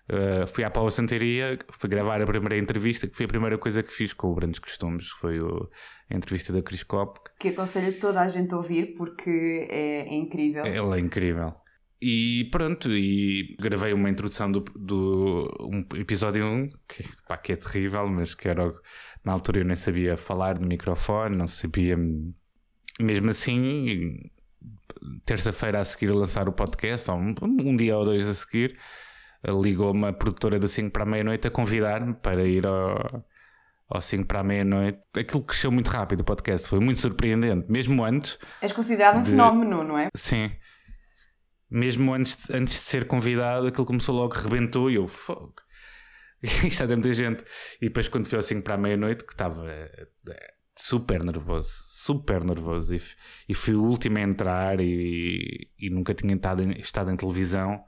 Uh, 0.10 0.48
fui 0.48 0.64
à 0.64 0.70
Paula 0.70 0.92
Santaria, 0.92 1.58
fui 1.72 1.90
gravar 1.90 2.22
a 2.22 2.26
primeira 2.26 2.58
entrevista, 2.58 3.08
que 3.08 3.16
foi 3.16 3.26
a 3.26 3.30
primeira 3.30 3.58
coisa 3.58 3.82
que 3.84 3.92
fiz 3.94 4.14
com 4.14 4.28
o 4.32 4.36
Grandes 4.36 4.60
Costumes, 4.60 5.10
foi 5.10 5.40
o- 5.42 5.70
a 6.10 6.16
entrevista 6.16 6.54
da 6.54 6.62
Cris 6.62 6.84
Cop, 6.84 7.20
Que 7.40 7.50
aconselho 7.50 8.00
toda 8.00 8.22
a 8.22 8.28
gente 8.30 8.54
a 8.54 8.58
ouvir 8.58 8.94
porque 8.96 9.68
é, 9.70 10.08
é 10.08 10.16
incrível. 10.16 10.66
Ele 10.66 10.96
é 10.96 11.00
incrível. 11.00 11.54
E 12.02 12.48
pronto, 12.52 12.90
e 12.92 13.58
gravei 13.60 13.92
uma 13.92 14.10
introdução 14.10 14.50
do, 14.52 14.62
do 14.76 15.50
um 15.70 15.80
episódio 16.00 16.46
1, 16.46 16.70
que, 16.88 17.04
pá, 17.28 17.36
que 17.36 17.54
é 17.54 17.56
terrível, 17.56 18.08
mas 18.08 18.34
que 18.36 18.48
era. 18.48 18.68
o- 18.68 18.80
Na 19.28 19.34
altura 19.34 19.60
eu 19.60 19.66
nem 19.66 19.76
sabia 19.76 20.16
falar 20.16 20.58
no 20.58 20.66
microfone, 20.66 21.36
não 21.36 21.48
sabia. 21.48 21.98
Mesmo 22.98 23.30
assim, 23.30 24.18
terça-feira 25.26 25.82
a 25.82 25.84
seguir 25.84 26.12
a 26.12 26.16
lançar 26.16 26.48
o 26.48 26.54
podcast, 26.54 27.12
ou 27.12 27.18
um, 27.18 27.36
um 27.44 27.76
dia 27.76 27.98
ou 27.98 28.06
dois 28.06 28.26
a 28.26 28.34
seguir, 28.34 28.80
ligou-me 29.46 30.06
a 30.08 30.14
produtora 30.14 30.58
do 30.58 30.68
5 30.70 30.92
para 30.92 31.04
a 31.04 31.06
meia-noite 31.06 31.46
a 31.46 31.52
convidar-me 31.52 32.14
para 32.14 32.46
ir 32.48 32.66
ao, 32.66 33.26
ao 33.90 34.02
5 34.02 34.26
para 34.26 34.40
a 34.40 34.44
meia-noite. 34.46 34.98
Aquilo 35.14 35.44
cresceu 35.44 35.74
muito 35.74 35.90
rápido, 35.90 36.22
o 36.22 36.24
podcast, 36.24 36.66
foi 36.70 36.80
muito 36.80 37.02
surpreendente, 37.02 37.70
mesmo 37.70 38.06
antes. 38.06 38.40
És 38.62 38.72
considerado 38.72 39.18
um 39.18 39.24
De- 39.24 39.32
fenómeno, 39.32 39.84
não 39.84 39.98
é? 40.00 40.08
Sim. 40.16 40.50
Mesmo 41.70 42.14
antes, 42.14 42.50
antes 42.50 42.76
de 42.76 42.80
ser 42.80 43.06
convidado, 43.08 43.68
aquilo 43.68 43.86
começou 43.86 44.16
logo, 44.16 44.34
rebentou 44.36 44.90
e 44.90 44.96
eu, 44.96 45.06
fogo. 45.06 45.54
Isto 46.68 46.84
é 46.84 46.88
muita 46.88 47.14
gente. 47.14 47.44
E 47.82 47.88
depois, 47.88 48.08
quando 48.08 48.34
ao 48.34 48.42
5 48.42 48.64
para 48.64 48.76
a 48.76 48.78
meia-noite, 48.78 49.26
que 49.26 49.34
estava 49.34 49.70
eh, 49.70 50.08
super 50.76 51.24
nervoso, 51.24 51.72
super 51.86 52.44
nervoso, 52.44 52.96
e, 52.96 53.02
e 53.50 53.54
fui 53.56 53.74
o 53.74 53.84
último 53.84 54.18
a 54.18 54.22
entrar 54.22 54.80
e, 54.80 55.70
e 55.80 55.90
nunca 55.90 56.14
tinha 56.14 56.36
estado 56.36 56.64
em, 56.64 56.72
estado 56.80 57.12
em 57.12 57.18
televisão. 57.18 57.84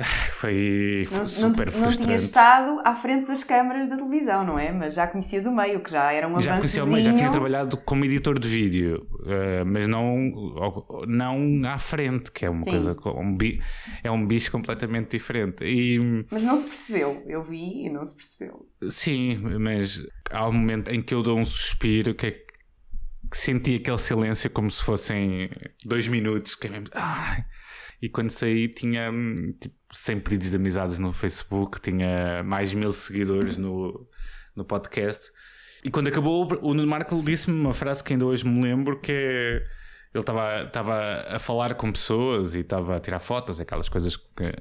Ah, 0.00 0.04
Foi, 0.32 1.04
foi 1.06 1.12
Não, 1.12 1.20
não, 1.20 1.28
super 1.28 1.66
não 1.66 1.72
frustrante. 1.72 2.24
estado 2.24 2.80
à 2.84 2.94
frente 2.94 3.26
das 3.26 3.44
câmaras 3.44 3.86
da 3.88 3.96
televisão, 3.96 4.44
não 4.44 4.58
é? 4.58 4.72
Mas 4.72 4.94
já 4.94 5.06
conhecias 5.06 5.44
o 5.44 5.52
meio, 5.52 5.80
que 5.80 5.90
já 5.90 6.10
era 6.10 6.26
um 6.26 6.40
Já 6.40 6.56
conhecia 6.56 6.82
o 6.84 6.86
meio, 6.86 7.04
já 7.04 7.12
tinha 7.12 7.30
trabalhado 7.30 7.76
como 7.76 8.04
editor 8.06 8.38
de 8.38 8.48
vídeo, 8.48 9.06
eh, 9.26 9.62
mas 9.64 9.86
não, 9.86 10.16
não 11.06 11.68
à 11.68 11.76
frente, 11.78 12.30
que 12.30 12.46
é 12.46 12.50
uma 12.50 12.64
Sim. 12.64 12.70
coisa, 12.70 12.96
um 13.06 13.36
é 14.02 14.10
um 14.10 14.26
bicho 14.26 14.50
completamente 14.50 15.10
diferente. 15.10 15.64
E 15.64 15.98
Mas 16.30 16.42
não 16.42 16.56
se 16.56 16.66
percebeu. 16.66 17.22
Eu 17.26 17.42
vi 17.42 17.84
e 17.86 17.90
não 17.90 18.06
se 18.06 18.14
percebeu. 18.16 18.66
sim, 18.90 19.36
mas 19.58 20.02
há 20.30 20.48
um 20.48 20.52
momento 20.52 20.88
em 20.90 21.02
que 21.02 21.12
eu 21.12 21.22
dou 21.22 21.38
um 21.38 21.44
suspiro 21.44 22.14
que 22.14 22.26
é 22.26 22.30
que 23.30 23.36
senti 23.36 23.76
aquele 23.76 23.98
silêncio 23.98 24.50
como 24.50 24.70
se 24.70 24.82
fossem 24.82 25.50
dois 25.84 26.08
minutos. 26.08 26.54
Que 26.54 26.66
é 26.66 26.70
mesmo, 26.70 26.88
"Ai". 26.94 27.44
E 28.02 28.08
quando 28.08 28.30
saí 28.30 28.68
tinha 28.68 29.10
hum, 29.10 29.52
tipo, 29.60 29.74
100 29.92 30.20
pedidos 30.20 30.50
de 30.50 30.56
amizades 30.56 30.98
no 30.98 31.12
Facebook, 31.12 31.80
tinha 31.80 32.42
mais 32.44 32.72
mil 32.72 32.92
seguidores 32.92 33.56
no, 33.56 34.06
no 34.54 34.64
podcast. 34.64 35.30
E 35.84 35.90
quando 35.90 36.08
acabou, 36.08 36.46
o 36.62 36.74
Nuno 36.74 36.86
Marco 36.86 37.22
disse-me 37.22 37.58
uma 37.58 37.72
frase 37.72 38.04
que 38.04 38.12
ainda 38.12 38.26
hoje 38.26 38.46
me 38.46 38.62
lembro, 38.62 39.00
que 39.00 39.12
é... 39.12 39.80
Ele 40.12 40.24
estava 40.24 41.24
a 41.28 41.38
falar 41.38 41.74
com 41.74 41.92
pessoas 41.92 42.56
e 42.56 42.60
estava 42.60 42.96
a 42.96 43.00
tirar 43.00 43.20
fotos, 43.20 43.60
aquelas 43.60 43.88
coisas 43.88 44.16
que, 44.16 44.52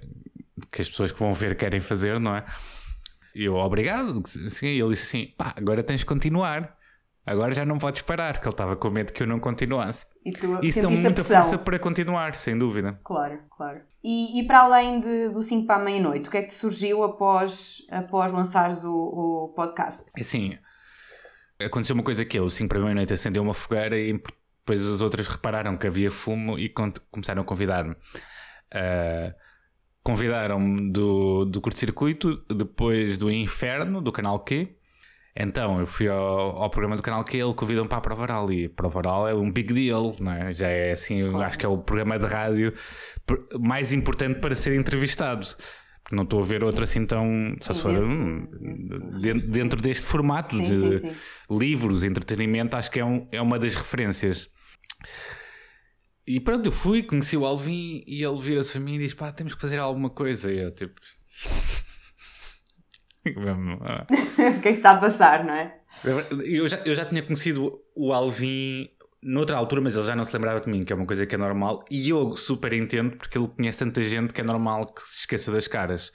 que 0.72 0.82
as 0.82 0.88
pessoas 0.88 1.12
que 1.12 1.18
vão 1.18 1.34
ver 1.34 1.58
querem 1.58 1.82
fazer, 1.82 2.20
não 2.20 2.36
é? 2.36 2.46
E 3.34 3.46
eu, 3.46 3.56
obrigado. 3.56 4.22
E 4.62 4.66
ele 4.66 4.90
disse 4.90 5.08
assim: 5.08 5.34
pá, 5.36 5.54
agora 5.56 5.82
tens 5.82 6.02
de 6.02 6.06
continuar. 6.06 6.78
Agora 7.30 7.54
já 7.54 7.64
não 7.64 7.78
podes 7.78 8.02
parar, 8.02 8.42
que 8.42 8.48
ele 8.48 8.54
estava 8.54 8.76
com 8.76 8.90
medo 8.90 9.14
que 9.14 9.22
eu 9.22 9.28
não 9.28 9.40
continuasse. 9.40 10.08
E 10.26 10.32
tu 10.32 10.60
Isso 10.64 10.88
a 10.88 10.90
muita 10.90 11.24
força 11.24 11.60
para 11.60 11.78
continuar, 11.78 12.34
sem 12.34 12.58
dúvida. 12.58 13.00
Claro, 13.04 13.40
claro. 13.56 13.82
E, 14.04 14.40
e 14.40 14.48
para 14.48 14.62
além 14.62 15.00
de, 15.00 15.30
do 15.30 15.44
5 15.44 15.68
para 15.68 15.76
a 15.76 15.86
meia-noite, 15.86 16.28
o 16.28 16.32
que 16.32 16.38
é 16.38 16.42
que 16.42 16.48
te 16.48 16.56
surgiu 16.56 17.04
após, 17.04 17.86
após 17.92 18.34
lançares 18.34 18.84
o, 18.84 18.92
o 18.92 19.54
podcast? 19.56 20.06
Assim, 20.20 20.58
aconteceu 21.64 21.94
uma 21.94 22.04
coisa 22.04 22.26
que 22.26 22.40
eu, 22.40 22.50
5 22.50 22.68
para 22.68 22.80
a 22.80 22.82
meia-noite, 22.82 23.14
acendeu 23.14 23.44
uma 23.44 23.54
fogueira 23.54 23.96
e 23.96 24.12
depois 24.12 24.84
as 24.84 25.00
outras 25.00 25.28
repararam 25.28 25.78
que 25.78 25.86
havia 25.86 26.10
fumo 26.10 26.58
e 26.58 26.68
começaram 27.12 27.44
a 27.44 27.46
convidar-me. 27.46 27.96
Ah, 28.74 29.36
Convidaram-me 30.02 30.92
do, 30.92 31.46
do 31.46 31.62
curto-circuito, 31.62 32.38
depois 32.48 33.18
do 33.18 33.30
Inferno, 33.30 34.02
do 34.02 34.12
canal 34.12 34.40
Q. 34.40 34.76
Então 35.42 35.80
eu 35.80 35.88
fui 35.88 36.10
ao, 36.10 36.62
ao 36.62 36.70
programa 36.70 36.98
do 36.98 37.02
canal 37.02 37.24
Q, 37.24 37.38
ele 37.38 37.54
convidou-me 37.54 37.88
para 37.88 38.00
a 38.00 38.02
Prova 38.02 38.24
Oral 38.24 38.52
e 38.52 38.66
a 38.66 38.70
Prova 38.70 39.00
Oral 39.00 39.28
é 39.30 39.34
um 39.34 39.50
big 39.50 39.74
deal, 39.74 40.14
não 40.20 40.34
é? 40.34 40.54
Já 40.54 40.68
é 40.68 40.92
assim, 40.92 41.34
acho 41.38 41.58
que 41.58 41.66
é 41.66 41.70
o 41.70 41.78
programa 41.78 42.20
de 42.20 42.26
rádio 42.26 42.74
mais 43.58 43.94
importante 43.94 44.42
para 44.42 44.54
ser 44.54 44.76
entrevistado. 44.78 45.48
Não 46.12 46.24
estou 46.24 46.42
a 46.42 46.44
ver 46.44 46.64
outro 46.64 46.84
assim 46.84 47.06
tão. 47.06 47.56
Só 47.62 47.74
se 47.74 47.82
for 47.82 47.92
hum, 47.92 48.48
dentro, 49.22 49.48
dentro 49.48 49.82
deste 49.82 50.06
formato 50.06 50.58
Sim, 50.58 50.64
de 50.64 51.00
sim, 51.00 51.10
sim. 51.10 51.16
livros, 51.58 52.04
entretenimento, 52.04 52.76
acho 52.76 52.90
que 52.92 53.00
é, 53.00 53.06
um, 53.06 53.28
é 53.32 53.42
uma 53.42 53.60
das 53.60 53.76
referências. 53.76 54.50
E 56.28 56.40
pronto, 56.40 56.66
eu 56.66 56.72
fui, 56.72 57.04
conheci 57.04 57.38
o 57.38 57.46
Alvin 57.46 58.04
e 58.08 58.24
ele 58.24 58.40
vira-se 58.42 58.72
para 58.72 58.82
mim 58.82 58.96
e 58.96 59.00
diz: 59.00 59.14
pá, 59.14 59.32
temos 59.32 59.54
que 59.54 59.62
fazer 59.62 59.78
alguma 59.78 60.10
coisa. 60.10 60.52
E 60.52 60.60
eu 60.60 60.72
tipo. 60.74 61.00
Vamos, 63.36 63.80
ah. 63.82 64.06
o 64.12 64.14
que 64.36 64.42
é 64.42 64.60
que 64.62 64.70
está 64.70 64.92
a 64.92 64.98
passar, 64.98 65.44
não 65.44 65.54
é? 65.54 65.80
Eu 66.46 66.68
já, 66.68 66.78
eu 66.86 66.96
já 66.96 67.06
tinha 67.06 67.22
conhecido 67.22 67.82
o 67.96 68.14
Alvin 68.14 68.90
noutra 69.22 69.58
altura, 69.58 69.82
mas 69.82 69.96
ele 69.96 70.06
já 70.06 70.16
não 70.16 70.24
se 70.24 70.34
lembrava 70.34 70.62
de 70.62 70.70
mim, 70.70 70.84
que 70.84 70.94
é 70.94 70.96
uma 70.96 71.06
coisa 71.06 71.26
que 71.26 71.36
é 71.36 71.38
normal. 71.38 71.84
E 71.90 72.10
eu 72.10 72.38
super 72.38 72.74
entendo, 72.74 73.16
porque 73.18 73.38
ele 73.38 73.48
conhece 73.48 73.80
tanta 73.80 74.04
gente 74.04 74.34
que 74.34 74.42
é 74.42 74.44
normal 74.44 74.94
que 74.94 75.02
se 75.02 75.20
esqueça 75.20 75.52
das 75.52 75.68
caras. 75.68 76.12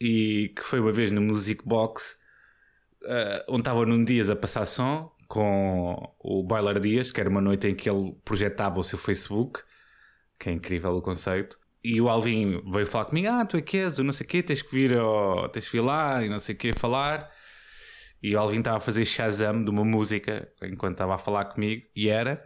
E 0.00 0.52
que 0.56 0.62
foi 0.62 0.80
uma 0.80 0.92
vez 0.92 1.10
no 1.10 1.20
Music 1.20 1.62
Box, 1.64 2.16
eh, 3.04 3.44
onde 3.48 3.60
estava 3.60 3.86
num 3.86 4.04
Dias 4.04 4.30
a 4.30 4.36
passar 4.36 4.66
som 4.66 5.12
com 5.28 6.14
o 6.18 6.42
Boiler 6.42 6.80
Dias, 6.80 7.12
que 7.12 7.20
era 7.20 7.30
uma 7.30 7.40
noite 7.40 7.68
em 7.68 7.74
que 7.74 7.88
ele 7.88 8.14
projetava 8.24 8.80
o 8.80 8.84
seu 8.84 8.98
Facebook, 8.98 9.60
que 10.38 10.48
é 10.50 10.52
incrível 10.52 10.94
o 10.96 11.02
conceito. 11.02 11.58
E 11.84 12.00
o 12.00 12.08
Alvin 12.08 12.62
veio 12.70 12.86
falar 12.86 13.06
comigo: 13.06 13.28
Ah, 13.28 13.44
tu 13.44 13.56
é 13.56 13.60
que 13.60 13.78
és, 13.78 13.98
não 13.98 14.12
sei 14.12 14.24
o 14.24 14.28
quê, 14.28 14.42
tens 14.42 14.62
que 14.62 14.72
vir, 14.72 14.96
ao, 14.96 15.48
tens 15.48 15.66
que 15.66 15.72
vir 15.72 15.82
lá 15.82 16.24
e 16.24 16.28
não 16.28 16.38
sei 16.38 16.54
o 16.54 16.58
quê 16.58 16.72
falar. 16.72 17.28
E 18.22 18.36
o 18.36 18.38
Alvin 18.38 18.58
estava 18.58 18.76
a 18.76 18.80
fazer 18.80 19.04
Shazam 19.04 19.64
de 19.64 19.70
uma 19.70 19.84
música 19.84 20.48
enquanto 20.62 20.92
estava 20.92 21.16
a 21.16 21.18
falar 21.18 21.46
comigo, 21.46 21.82
e 21.94 22.08
era. 22.08 22.42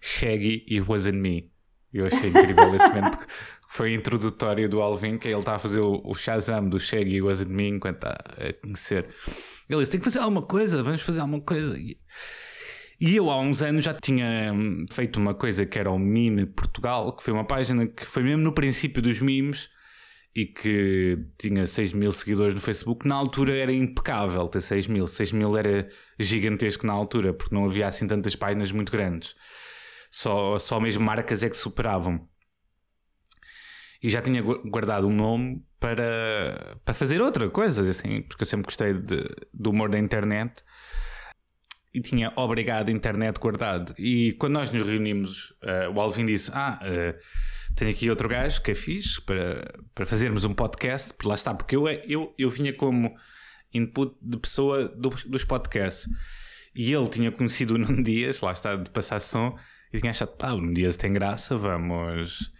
Shaggy 0.00 0.64
e 0.66 0.80
Wasn't 0.80 1.18
Me. 1.18 1.52
Eu 1.92 2.06
achei 2.06 2.30
incrível 2.30 2.74
esse 2.74 2.88
momento 2.88 3.18
que 3.18 3.26
foi 3.68 3.92
introdutório 3.92 4.66
do 4.66 4.80
Alvin, 4.80 5.18
que 5.18 5.28
ele 5.28 5.38
está 5.38 5.56
a 5.56 5.58
fazer 5.58 5.80
o, 5.80 6.00
o 6.04 6.14
Shazam 6.14 6.64
do 6.64 6.80
Shaggy 6.80 7.16
e 7.16 7.22
Wasn't 7.22 7.52
Me 7.52 7.68
enquanto 7.68 7.96
está 7.96 8.10
a 8.12 8.52
conhecer. 8.62 9.08
Ele 9.68 9.78
disse: 9.80 9.90
tem 9.90 10.00
que 10.00 10.04
fazer 10.04 10.20
alguma 10.20 10.42
coisa, 10.42 10.82
vamos 10.82 11.02
fazer 11.02 11.20
alguma 11.20 11.40
coisa. 11.42 11.78
E- 11.78 11.98
e 13.00 13.16
eu 13.16 13.30
há 13.30 13.38
uns 13.40 13.62
anos 13.62 13.84
já 13.84 13.94
tinha 13.94 14.52
hum, 14.52 14.84
feito 14.92 15.18
uma 15.18 15.34
coisa 15.34 15.64
que 15.64 15.78
era 15.78 15.90
o 15.90 15.98
Mime 15.98 16.46
Portugal, 16.46 17.12
que 17.16 17.22
foi 17.22 17.32
uma 17.32 17.44
página 17.46 17.86
que 17.86 18.04
foi 18.04 18.22
mesmo 18.22 18.42
no 18.42 18.52
princípio 18.52 19.00
dos 19.00 19.18
memes 19.20 19.68
e 20.34 20.46
que 20.46 21.18
tinha 21.38 21.66
6 21.66 21.92
mil 21.92 22.12
seguidores 22.12 22.54
no 22.54 22.60
Facebook. 22.60 23.08
Na 23.08 23.14
altura 23.16 23.56
era 23.56 23.72
impecável 23.72 24.46
ter 24.48 24.60
6 24.60 24.86
mil. 24.86 25.06
6 25.06 25.32
mil 25.32 25.56
era 25.56 25.88
gigantesco 26.18 26.86
na 26.86 26.92
altura, 26.92 27.32
porque 27.32 27.54
não 27.54 27.64
havia 27.64 27.88
assim 27.88 28.06
tantas 28.06 28.36
páginas 28.36 28.70
muito 28.70 28.92
grandes. 28.92 29.34
Só, 30.10 30.58
só 30.58 30.78
mesmo 30.78 31.02
marcas 31.04 31.42
é 31.42 31.48
que 31.48 31.56
superavam. 31.56 32.28
E 34.02 34.08
já 34.08 34.22
tinha 34.22 34.42
gu- 34.42 34.62
guardado 34.70 35.06
um 35.06 35.12
nome 35.12 35.64
para, 35.78 36.78
para 36.84 36.94
fazer 36.94 37.20
outra 37.20 37.48
coisa, 37.50 37.88
assim, 37.88 38.22
porque 38.22 38.42
eu 38.42 38.46
sempre 38.46 38.66
gostei 38.66 38.94
de, 38.94 39.24
do 39.52 39.70
humor 39.70 39.88
da 39.90 39.98
internet 39.98 40.62
e 41.92 42.00
tinha 42.00 42.32
obrigado 42.36 42.90
internet 42.90 43.38
guardado. 43.38 43.94
E 43.98 44.32
quando 44.34 44.54
nós 44.54 44.70
nos 44.70 44.86
reunimos, 44.86 45.52
eh, 45.62 45.88
o 45.88 46.00
Alvin 46.00 46.26
disse: 46.26 46.50
Ah, 46.54 46.78
eh, 46.82 47.18
tenho 47.74 47.90
aqui 47.90 48.08
outro 48.08 48.28
gajo 48.28 48.62
que 48.62 48.70
é 48.70 48.74
fixe 48.74 49.20
para, 49.20 49.80
para 49.94 50.06
fazermos 50.06 50.44
um 50.44 50.52
podcast. 50.52 51.12
Porque 51.12 51.28
lá 51.28 51.34
está, 51.34 51.54
porque 51.54 51.74
eu, 51.74 51.88
eu, 51.88 52.34
eu 52.38 52.50
vinha 52.50 52.72
como 52.72 53.14
input 53.74 54.14
de 54.22 54.38
pessoa 54.38 54.88
dos, 54.88 55.24
dos 55.24 55.44
podcasts. 55.44 56.08
E 56.74 56.92
ele 56.92 57.08
tinha 57.08 57.32
conhecido 57.32 57.74
o 57.74 57.78
Nuno 57.78 58.02
Dias, 58.04 58.40
lá 58.40 58.52
está, 58.52 58.76
de 58.76 58.90
passar 58.90 59.20
som, 59.20 59.58
e 59.92 59.98
tinha 59.98 60.10
achado: 60.10 60.32
Ah, 60.40 60.54
o 60.54 60.60
Nuno 60.60 60.74
Dias 60.74 60.96
tem 60.96 61.12
graça, 61.12 61.56
vamos. 61.56 62.52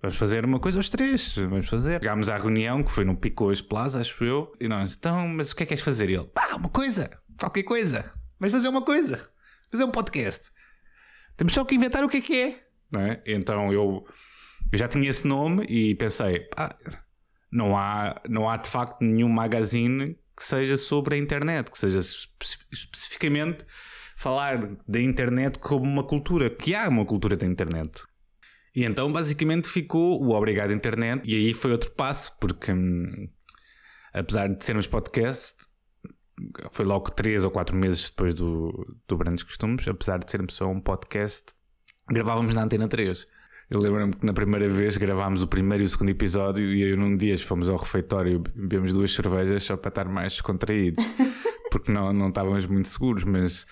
Vamos 0.00 0.16
fazer 0.16 0.44
uma 0.44 0.58
coisa 0.58 0.80
aos 0.80 0.88
três, 0.88 1.36
vamos 1.36 1.68
fazer. 1.68 2.00
Chegámos 2.00 2.28
à 2.28 2.36
reunião, 2.36 2.82
que 2.82 2.90
foi 2.90 3.04
no 3.04 3.16
Picos 3.16 3.62
Plaza, 3.62 4.00
acho 4.00 4.24
eu, 4.24 4.52
e 4.58 4.66
nós, 4.66 4.96
então, 4.98 5.28
mas 5.28 5.52
o 5.52 5.54
que 5.54 5.62
é 5.62 5.64
que 5.64 5.68
queres 5.68 5.84
fazer? 5.84 6.10
E 6.10 6.14
ele, 6.14 6.24
pá, 6.24 6.56
uma 6.56 6.68
coisa, 6.68 7.08
qualquer 7.38 7.62
coisa, 7.62 8.12
mas 8.42 8.50
fazer 8.52 8.68
uma 8.68 8.82
coisa, 8.82 9.30
fazer 9.70 9.84
um 9.84 9.90
podcast. 9.90 10.50
Temos 11.36 11.54
só 11.54 11.64
que 11.64 11.76
inventar 11.76 12.02
o 12.02 12.08
que 12.08 12.16
é 12.16 12.20
que 12.20 12.36
é. 12.40 12.66
Não 12.90 13.00
é? 13.00 13.22
Então 13.24 13.72
eu, 13.72 14.04
eu 14.72 14.78
já 14.78 14.88
tinha 14.88 15.08
esse 15.08 15.26
nome 15.26 15.64
e 15.68 15.94
pensei, 15.94 16.40
pá, 16.40 16.76
não 17.50 17.76
há, 17.78 18.20
não 18.28 18.50
há 18.50 18.56
de 18.56 18.68
facto 18.68 19.00
nenhum 19.00 19.28
magazine 19.28 20.18
que 20.36 20.44
seja 20.44 20.76
sobre 20.76 21.14
a 21.14 21.18
internet, 21.18 21.70
que 21.70 21.78
seja 21.78 22.00
espe- 22.00 22.66
especificamente 22.72 23.64
falar 24.16 24.76
da 24.88 25.00
internet 25.00 25.58
como 25.60 25.84
uma 25.84 26.02
cultura, 26.02 26.50
que 26.50 26.74
há 26.74 26.88
uma 26.88 27.06
cultura 27.06 27.36
da 27.36 27.46
internet. 27.46 28.02
E 28.74 28.84
então 28.84 29.12
basicamente 29.12 29.68
ficou 29.68 30.20
o 30.22 30.30
Obrigado 30.34 30.72
Internet, 30.72 31.22
e 31.24 31.34
aí 31.36 31.54
foi 31.54 31.70
outro 31.70 31.90
passo, 31.92 32.36
porque 32.40 32.72
hum, 32.72 33.28
apesar 34.12 34.48
de 34.48 34.64
sermos 34.64 34.86
podcast, 34.86 35.54
foi 36.70 36.84
logo 36.84 37.10
três 37.10 37.44
ou 37.44 37.50
quatro 37.50 37.76
meses 37.76 38.08
depois 38.08 38.34
do, 38.34 38.96
do 39.06 39.16
Brandos 39.16 39.42
Costumes, 39.42 39.86
apesar 39.86 40.18
de 40.18 40.30
sermos 40.30 40.54
só 40.54 40.68
um 40.68 40.80
podcast, 40.80 41.52
gravávamos 42.08 42.54
na 42.54 42.64
Antena 42.64 42.88
3. 42.88 43.26
Eu 43.70 43.80
lembro-me 43.80 44.12
que 44.12 44.26
na 44.26 44.34
primeira 44.34 44.68
vez 44.68 44.96
gravámos 44.96 45.40
o 45.40 45.46
primeiro 45.46 45.82
e 45.82 45.86
o 45.86 45.88
segundo 45.88 46.10
episódio 46.10 46.64
e 46.74 46.82
eu 46.82 46.96
num 46.96 47.16
dia 47.16 47.36
fomos 47.38 47.68
ao 47.68 47.76
refeitório 47.76 48.34
e 48.34 48.60
bebemos 48.60 48.92
duas 48.92 49.14
cervejas 49.14 49.62
só 49.62 49.76
para 49.76 49.88
estar 49.88 50.04
mais 50.06 50.32
descontraídos, 50.34 51.02
porque 51.70 51.90
não, 51.90 52.12
não 52.12 52.28
estávamos 52.28 52.66
muito 52.66 52.88
seguros, 52.88 53.24
mas 53.24 53.66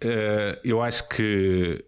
eh, 0.00 0.58
eu 0.64 0.80
acho 0.80 1.06
que 1.08 1.84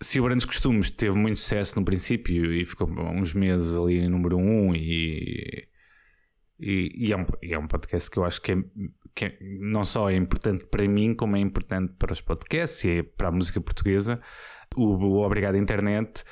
se 0.00 0.20
o 0.20 0.24
Brandos 0.24 0.44
Costumes 0.44 0.90
teve 0.90 1.16
muito 1.16 1.40
sucesso 1.40 1.78
no 1.78 1.84
princípio 1.84 2.52
e 2.52 2.64
ficou 2.64 2.88
uns 2.88 3.32
meses 3.32 3.76
ali 3.76 3.98
em 3.98 4.08
número 4.08 4.36
um 4.36 4.74
e, 4.74 5.66
e, 6.62 7.08
e 7.08 7.12
é, 7.12 7.16
um, 7.16 7.26
é 7.42 7.58
um 7.58 7.66
podcast 7.66 8.08
que 8.08 8.18
eu 8.18 8.24
acho 8.24 8.40
que, 8.40 8.52
é, 8.52 8.56
que 9.14 9.24
é- 9.24 9.38
não 9.60 9.84
só 9.84 10.08
é 10.08 10.14
importante 10.14 10.64
para 10.66 10.86
mim, 10.86 11.12
como 11.12 11.36
é 11.36 11.40
importante 11.40 11.92
para 11.98 12.12
os 12.12 12.20
podcasts 12.20 12.84
e 12.84 12.98
é 12.98 13.02
para 13.02 13.28
a 13.28 13.32
música 13.32 13.60
portuguesa. 13.60 14.20
O, 14.76 14.94
o 14.94 15.22
Obrigado 15.26 15.56
Internet 15.56 16.22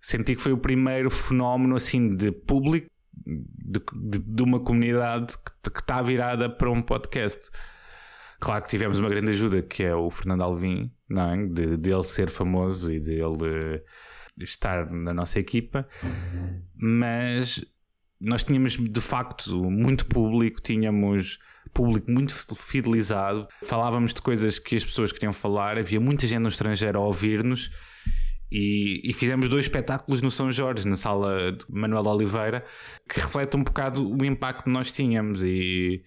senti 0.00 0.34
que 0.34 0.42
foi 0.42 0.52
o 0.52 0.58
primeiro 0.58 1.08
fenómeno 1.08 1.76
assim 1.76 2.16
de 2.16 2.32
público 2.32 2.90
de, 3.24 3.80
de, 3.94 4.18
de 4.18 4.42
uma 4.42 4.58
comunidade 4.58 5.34
que, 5.62 5.70
que 5.70 5.80
está 5.80 6.02
virada 6.02 6.50
para 6.50 6.70
um 6.70 6.82
podcast. 6.82 7.48
Claro 8.40 8.64
que 8.64 8.70
tivemos 8.70 8.98
uma 8.98 9.08
grande 9.08 9.30
ajuda, 9.30 9.62
que 9.62 9.84
é 9.84 9.94
o 9.94 10.10
Fernando 10.10 10.42
Alvim, 10.42 10.90
não 11.08 11.30
é? 11.30 11.46
de, 11.46 11.76
dele 11.76 12.04
ser 12.04 12.28
famoso 12.28 12.90
e 12.90 12.98
dele 12.98 13.44
eh, 13.44 13.84
estar 14.38 14.90
na 14.90 15.12
nossa 15.12 15.38
equipa, 15.38 15.86
mas 16.74 17.62
nós 18.20 18.44
tínhamos 18.44 18.76
de 18.76 19.00
facto 19.00 19.70
muito 19.70 20.04
público, 20.06 20.60
tínhamos 20.60 21.38
público 21.72 22.10
muito 22.10 22.34
fidelizado, 22.54 23.48
falávamos 23.64 24.12
de 24.12 24.20
coisas 24.20 24.58
que 24.58 24.76
as 24.76 24.84
pessoas 24.84 25.12
queriam 25.12 25.32
falar, 25.32 25.78
havia 25.78 26.00
muita 26.00 26.26
gente 26.26 26.40
no 26.40 26.48
estrangeiro 26.48 26.98
a 26.98 27.04
ouvir-nos. 27.04 27.70
E, 28.52 29.00
e 29.04 29.14
fizemos 29.14 29.48
dois 29.48 29.64
espetáculos 29.64 30.20
no 30.20 30.30
São 30.30 30.50
Jorge, 30.50 30.86
na 30.86 30.96
sala 30.96 31.52
de 31.52 31.64
Manuel 31.68 32.04
Oliveira, 32.06 32.66
que 33.08 33.20
reflete 33.20 33.56
um 33.56 33.62
bocado 33.62 34.04
o 34.04 34.24
impacto 34.24 34.64
que 34.64 34.70
nós 34.70 34.90
tínhamos. 34.90 35.40
E, 35.44 36.02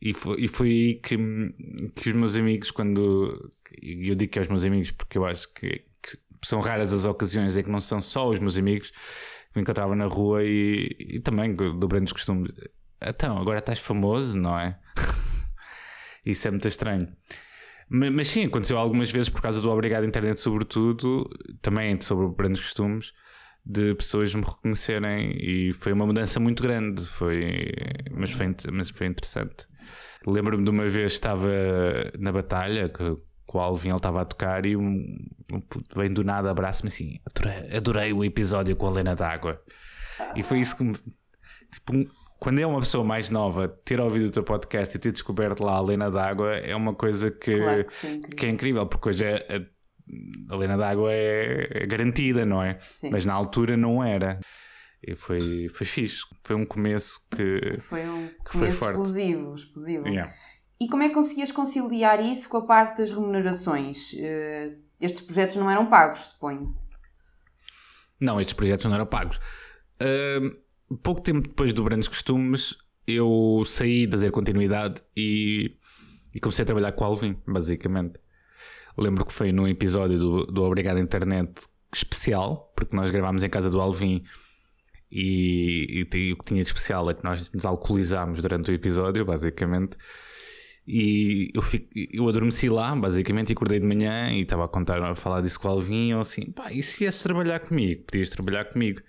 e 0.00 0.12
foi, 0.12 0.40
e 0.42 0.48
foi 0.48 0.68
aí 0.68 0.94
que, 0.96 1.16
que 1.96 2.10
os 2.10 2.16
meus 2.16 2.36
amigos, 2.36 2.70
quando. 2.70 3.50
Eu 3.80 4.14
digo 4.14 4.30
que 4.30 4.38
é 4.38 4.42
os 4.42 4.48
meus 4.48 4.64
amigos 4.64 4.90
porque 4.90 5.16
eu 5.16 5.24
acho 5.24 5.50
que, 5.54 5.82
que 6.02 6.18
são 6.44 6.60
raras 6.60 6.92
as 6.92 7.06
ocasiões 7.06 7.56
em 7.56 7.62
que 7.62 7.70
não 7.70 7.80
são 7.80 8.02
só 8.02 8.28
os 8.28 8.38
meus 8.38 8.58
amigos 8.58 8.92
me 9.54 9.62
encontravam 9.62 9.94
na 9.96 10.06
rua 10.06 10.42
e, 10.44 10.96
e 10.98 11.20
também 11.20 11.50
do 11.52 11.88
Brandos 11.88 12.12
Costumes. 12.12 12.50
Então, 13.04 13.36
agora 13.38 13.58
estás 13.58 13.78
famoso, 13.80 14.38
não 14.38 14.58
é? 14.58 14.78
Isso 16.24 16.46
é 16.46 16.50
muito 16.50 16.68
estranho. 16.68 17.08
Ma- 17.88 18.10
Mas, 18.10 18.28
sim, 18.28 18.44
aconteceu 18.46 18.78
algumas 18.78 19.10
vezes 19.10 19.28
por 19.28 19.40
causa 19.42 19.60
do 19.60 19.70
Obrigado 19.70 20.04
Internet, 20.06 20.38
sobretudo, 20.40 21.28
também 21.60 22.00
sobre 22.00 22.28
Brandos 22.28 22.60
Costumes, 22.60 23.12
de 23.64 23.94
pessoas 23.94 24.34
me 24.34 24.42
reconhecerem 24.42 25.36
e 25.38 25.72
foi 25.74 25.92
uma 25.92 26.06
mudança 26.06 26.40
muito 26.40 26.62
grande, 26.62 27.02
foi, 27.04 27.70
mas, 28.10 28.30
foi, 28.30 28.54
mas 28.72 28.90
foi 28.90 29.06
interessante. 29.06 29.66
Lembro-me 30.26 30.64
de 30.64 30.70
uma 30.70 30.88
vez 30.88 31.12
estava 31.12 31.48
na 32.18 32.30
batalha 32.32 32.88
que, 32.88 33.16
com 33.52 33.58
o 33.58 33.60
Alvin 33.60 33.88
ele 33.88 33.96
estava 33.96 34.22
a 34.22 34.24
tocar 34.24 34.64
e 34.64 34.74
um, 34.74 35.04
um 35.52 35.60
puto 35.60 35.94
vem 35.94 36.10
do 36.10 36.24
nada 36.24 36.50
abraça-me 36.50 36.88
assim: 36.88 37.20
adorei, 37.26 37.76
adorei 37.76 38.12
o 38.12 38.24
episódio 38.24 38.74
com 38.74 38.86
a 38.86 38.90
Lena 38.90 39.14
d'Água. 39.14 39.60
E 40.34 40.42
foi 40.42 40.60
isso 40.60 40.76
que 40.76 40.82
me. 40.82 40.94
Tipo, 41.70 42.10
quando 42.40 42.58
é 42.58 42.66
uma 42.66 42.80
pessoa 42.80 43.04
mais 43.04 43.28
nova, 43.28 43.68
ter 43.68 44.00
ouvido 44.00 44.26
o 44.26 44.30
teu 44.30 44.42
podcast 44.42 44.96
e 44.96 44.98
ter 44.98 45.12
descoberto 45.12 45.62
lá 45.62 45.74
a 45.74 45.82
Lena 45.82 46.10
d'Água 46.10 46.56
é 46.56 46.74
uma 46.74 46.94
coisa 46.94 47.30
que, 47.30 47.56
Claro 47.56 47.84
que 47.84 47.94
sim, 47.94 48.20
que 48.20 48.46
é 48.46 48.48
incrível, 48.48 48.86
porque 48.86 49.10
hoje 49.10 49.24
é, 49.24 49.46
a, 49.48 50.54
a 50.54 50.56
Lena 50.56 50.76
d'Água 50.76 51.12
é, 51.12 51.68
é 51.70 51.86
garantida, 51.86 52.46
não 52.46 52.62
é? 52.62 52.78
Sim. 52.80 53.10
Mas 53.10 53.26
na 53.26 53.34
altura 53.34 53.76
não 53.76 54.02
era. 54.02 54.40
E 55.06 55.14
foi, 55.14 55.68
foi 55.68 55.86
fixe. 55.86 56.20
Foi 56.42 56.56
um 56.56 56.64
começo 56.64 57.20
que. 57.30 57.78
Foi 57.80 58.08
um 58.08 58.28
foi 58.28 58.60
começo 58.60 58.78
forte. 58.78 58.92
explosivo, 58.92 59.54
explosivo. 59.54 60.08
Yeah. 60.08 60.32
E 60.82 60.88
como 60.88 61.02
é 61.02 61.08
que 61.08 61.14
conseguias 61.14 61.52
conciliar 61.52 62.20
isso 62.20 62.48
com 62.48 62.56
a 62.56 62.62
parte 62.66 62.98
das 62.98 63.12
remunerações? 63.12 64.14
Eh, 64.16 64.76
estes 65.00 65.22
projetos 65.22 65.56
não 65.56 65.70
eram 65.70 65.86
pagos, 65.86 66.20
suponho. 66.20 66.76
Não, 68.20 68.40
estes 68.40 68.54
projetos 68.54 68.84
não 68.86 68.94
eram 68.94 69.06
pagos. 69.06 69.38
Ahm, 70.00 70.50
pouco 71.02 71.20
tempo 71.20 71.42
depois 71.48 71.72
do 71.72 71.84
Brandos 71.84 72.08
Costumes, 72.08 72.76
eu 73.06 73.62
saí 73.66 74.06
de 74.06 74.12
fazer 74.12 74.30
continuidade 74.30 75.02
e, 75.16 75.76
e 76.34 76.40
comecei 76.40 76.62
a 76.62 76.66
trabalhar 76.66 76.92
com 76.92 77.04
Alvin, 77.04 77.36
basicamente. 77.46 78.18
Lembro 78.96 79.24
que 79.24 79.32
foi 79.32 79.52
num 79.52 79.66
episódio 79.66 80.18
do, 80.18 80.46
do 80.46 80.62
Obrigado 80.64 80.98
Internet 80.98 81.52
especial, 81.94 82.72
porque 82.76 82.94
nós 82.94 83.10
gravámos 83.10 83.42
em 83.42 83.48
casa 83.50 83.70
do 83.70 83.80
Alvin 83.80 84.22
e, 85.10 86.00
e 86.00 86.04
tem- 86.06 86.32
o 86.32 86.36
que 86.36 86.44
tinha 86.44 86.62
de 86.62 86.68
especial 86.68 87.08
é 87.10 87.14
que 87.14 87.24
nós 87.24 87.50
nos 87.52 87.64
alcoolizámos 87.66 88.40
durante 88.40 88.70
o 88.70 88.74
episódio, 88.74 89.24
basicamente. 89.24 89.96
E 90.86 91.50
eu, 91.54 91.62
fico, 91.62 91.88
eu 91.94 92.28
adormeci 92.28 92.68
lá, 92.68 92.94
basicamente, 92.96 93.50
e 93.50 93.52
acordei 93.52 93.78
de 93.78 93.86
manhã 93.86 94.30
e 94.32 94.42
estava 94.42 94.64
a 94.64 94.68
contar, 94.68 95.00
a 95.02 95.14
falar 95.14 95.40
disso 95.40 95.60
com 95.60 95.68
o 95.68 95.70
Alvin. 95.70 96.08
E 96.08 96.10
eu 96.10 96.20
assim, 96.20 96.50
pá, 96.50 96.72
e 96.72 96.82
se 96.82 96.98
viesse 96.98 97.22
trabalhar 97.22 97.60
comigo? 97.60 98.02
Podias 98.04 98.30
trabalhar 98.30 98.64
comigo. 98.64 99.00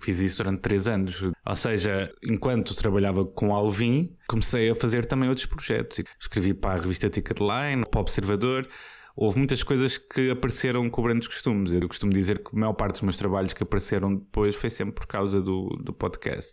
Fiz 0.00 0.18
isso 0.18 0.38
durante 0.38 0.60
três 0.60 0.86
anos. 0.86 1.22
Ou 1.22 1.56
seja, 1.56 2.12
enquanto 2.22 2.74
trabalhava 2.74 3.24
com 3.24 3.54
Alvin, 3.54 4.14
comecei 4.26 4.70
a 4.70 4.74
fazer 4.74 5.04
também 5.06 5.28
outros 5.28 5.46
projetos. 5.46 6.02
Escrevi 6.18 6.54
para 6.54 6.78
a 6.78 6.82
revista 6.82 7.08
Ticketline, 7.08 7.84
para 7.90 7.98
o 7.98 8.00
Observador. 8.00 8.66
Houve 9.14 9.38
muitas 9.38 9.62
coisas 9.62 9.96
que 9.96 10.30
apareceram 10.30 10.88
com 10.90 11.02
grandes 11.02 11.26
costumes. 11.26 11.72
Eu 11.72 11.88
costumo 11.88 12.12
dizer 12.12 12.38
que 12.42 12.54
a 12.54 12.58
maior 12.58 12.74
parte 12.74 12.94
dos 12.94 13.02
meus 13.02 13.16
trabalhos 13.16 13.54
que 13.54 13.62
apareceram 13.62 14.14
depois 14.14 14.54
foi 14.54 14.68
sempre 14.68 14.94
por 14.94 15.06
causa 15.06 15.40
do, 15.40 15.68
do 15.82 15.92
podcast. 15.92 16.52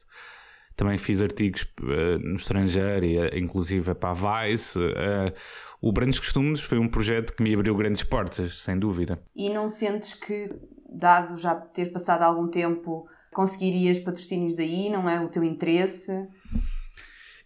Também 0.75 0.97
fiz 0.97 1.21
artigos 1.21 1.65
eh, 1.83 2.17
no 2.19 2.35
estrangeiro, 2.35 3.05
e, 3.05 3.17
eh, 3.17 3.37
inclusive 3.39 3.93
para 3.95 4.11
a 4.11 4.45
Vice. 4.45 4.79
eh, 4.79 5.33
o 5.81 5.91
Brandos 5.91 6.19
Costumes 6.19 6.59
foi 6.61 6.79
um 6.79 6.87
projeto 6.87 7.33
que 7.35 7.43
me 7.43 7.53
abriu 7.53 7.75
grandes 7.75 8.03
portas, 8.03 8.59
sem 8.61 8.77
dúvida. 8.79 9.21
E 9.35 9.49
não 9.49 9.67
sentes 9.69 10.13
que, 10.13 10.49
dado 10.89 11.37
já 11.37 11.53
ter 11.55 11.91
passado 11.91 12.21
algum 12.23 12.47
tempo, 12.47 13.05
conseguirias 13.33 13.99
patrocínios 13.99 14.55
daí? 14.55 14.89
Não 14.89 15.09
é 15.09 15.19
o 15.19 15.27
teu 15.29 15.43
interesse? 15.43 16.11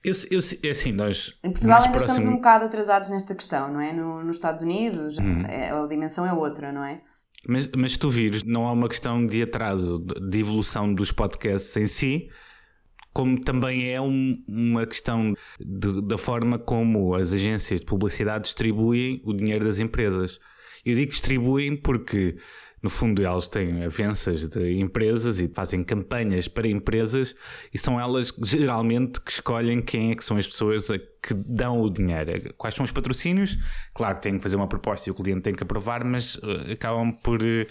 Eu, 0.04 0.13
eu, 0.32 0.40
é 0.63 0.70
assim, 0.70 0.92
nós. 0.92 1.38
Em 1.44 1.50
Portugal 1.52 1.78
ainda 1.82 1.90
próximo- 1.92 2.12
estamos 2.20 2.34
um 2.34 2.38
bocado 2.38 2.66
atrasados 2.66 3.10
nesta 3.10 3.36
questão, 3.36 3.72
não 3.74 3.82
é? 3.82 3.92
No- 3.92 4.24
nos 4.24 4.38
Estados 4.38 4.62
Unidos 4.62 5.18
Uhum. 5.18 5.42
é- 5.48 5.72
a 5.72 5.86
dimensão 5.88 6.26
é 6.26 6.32
outra, 6.32 6.72
não 6.72 6.84
é? 6.84 7.02
Mas, 7.48 7.68
mas 7.76 7.98
tu 7.98 8.10
vires, 8.10 8.44
não 8.44 8.68
há 8.68 8.72
uma 8.72 8.88
questão 8.88 9.26
de 9.26 9.42
atraso, 9.42 10.00
de 10.00 10.40
evolução 10.40 10.94
dos 10.94 11.12
podcasts 11.12 11.76
em 11.78 11.88
si, 11.88 12.30
como 13.18 13.42
também 13.42 13.90
é 13.90 14.00
um- 14.00 14.38
uma 14.48 14.86
questão 14.86 15.34
de- 15.60 16.04
da 16.04 16.20
forma 16.20 16.60
como 16.60 17.16
as 17.16 17.34
agências 17.34 17.80
de 17.80 17.86
publicidade 17.88 18.44
distribuem 18.44 19.20
o 19.26 19.34
dinheiro 19.34 19.66
das 19.66 19.80
empresas. 19.80 20.40
Eu 20.86 20.94
digo 20.94 21.10
distribuem 21.10 21.76
porque, 21.76 22.38
no 22.80 22.92
fundo, 22.92 23.24
elas 23.26 23.48
têm 23.48 23.84
avanças 23.84 24.48
de 24.48 24.78
empresas 24.80 25.40
e 25.40 25.48
fazem 25.52 25.82
campanhas 25.84 26.48
para 26.48 26.68
empresas 26.68 27.36
e 27.74 27.78
são 27.80 28.00
elas 28.00 28.32
geralmente 28.44 29.20
que 29.20 29.32
escolhem 29.32 29.82
quem 29.82 30.12
é 30.12 30.16
que 30.16 30.24
são 30.24 30.38
as 30.38 30.46
pessoas 30.46 30.92
a 30.92 31.00
que 31.00 31.34
dão 31.34 31.82
o 31.82 31.90
dinheiro. 31.90 32.54
Quais 32.56 32.76
são 32.76 32.86
os 32.86 32.92
patrocínios? 32.92 33.58
Claro 33.96 34.16
que 34.18 34.22
têm 34.22 34.38
que 34.38 34.44
fazer 34.44 34.56
uma 34.56 34.68
proposta 34.68 35.10
e 35.10 35.12
o 35.12 35.16
cliente 35.16 35.42
tem 35.42 35.56
que 35.56 35.64
aprovar, 35.64 36.06
mas 36.06 36.40
eh, 36.44 36.74
acabam 36.74 37.12
por 37.12 37.40
eh, 37.44 37.66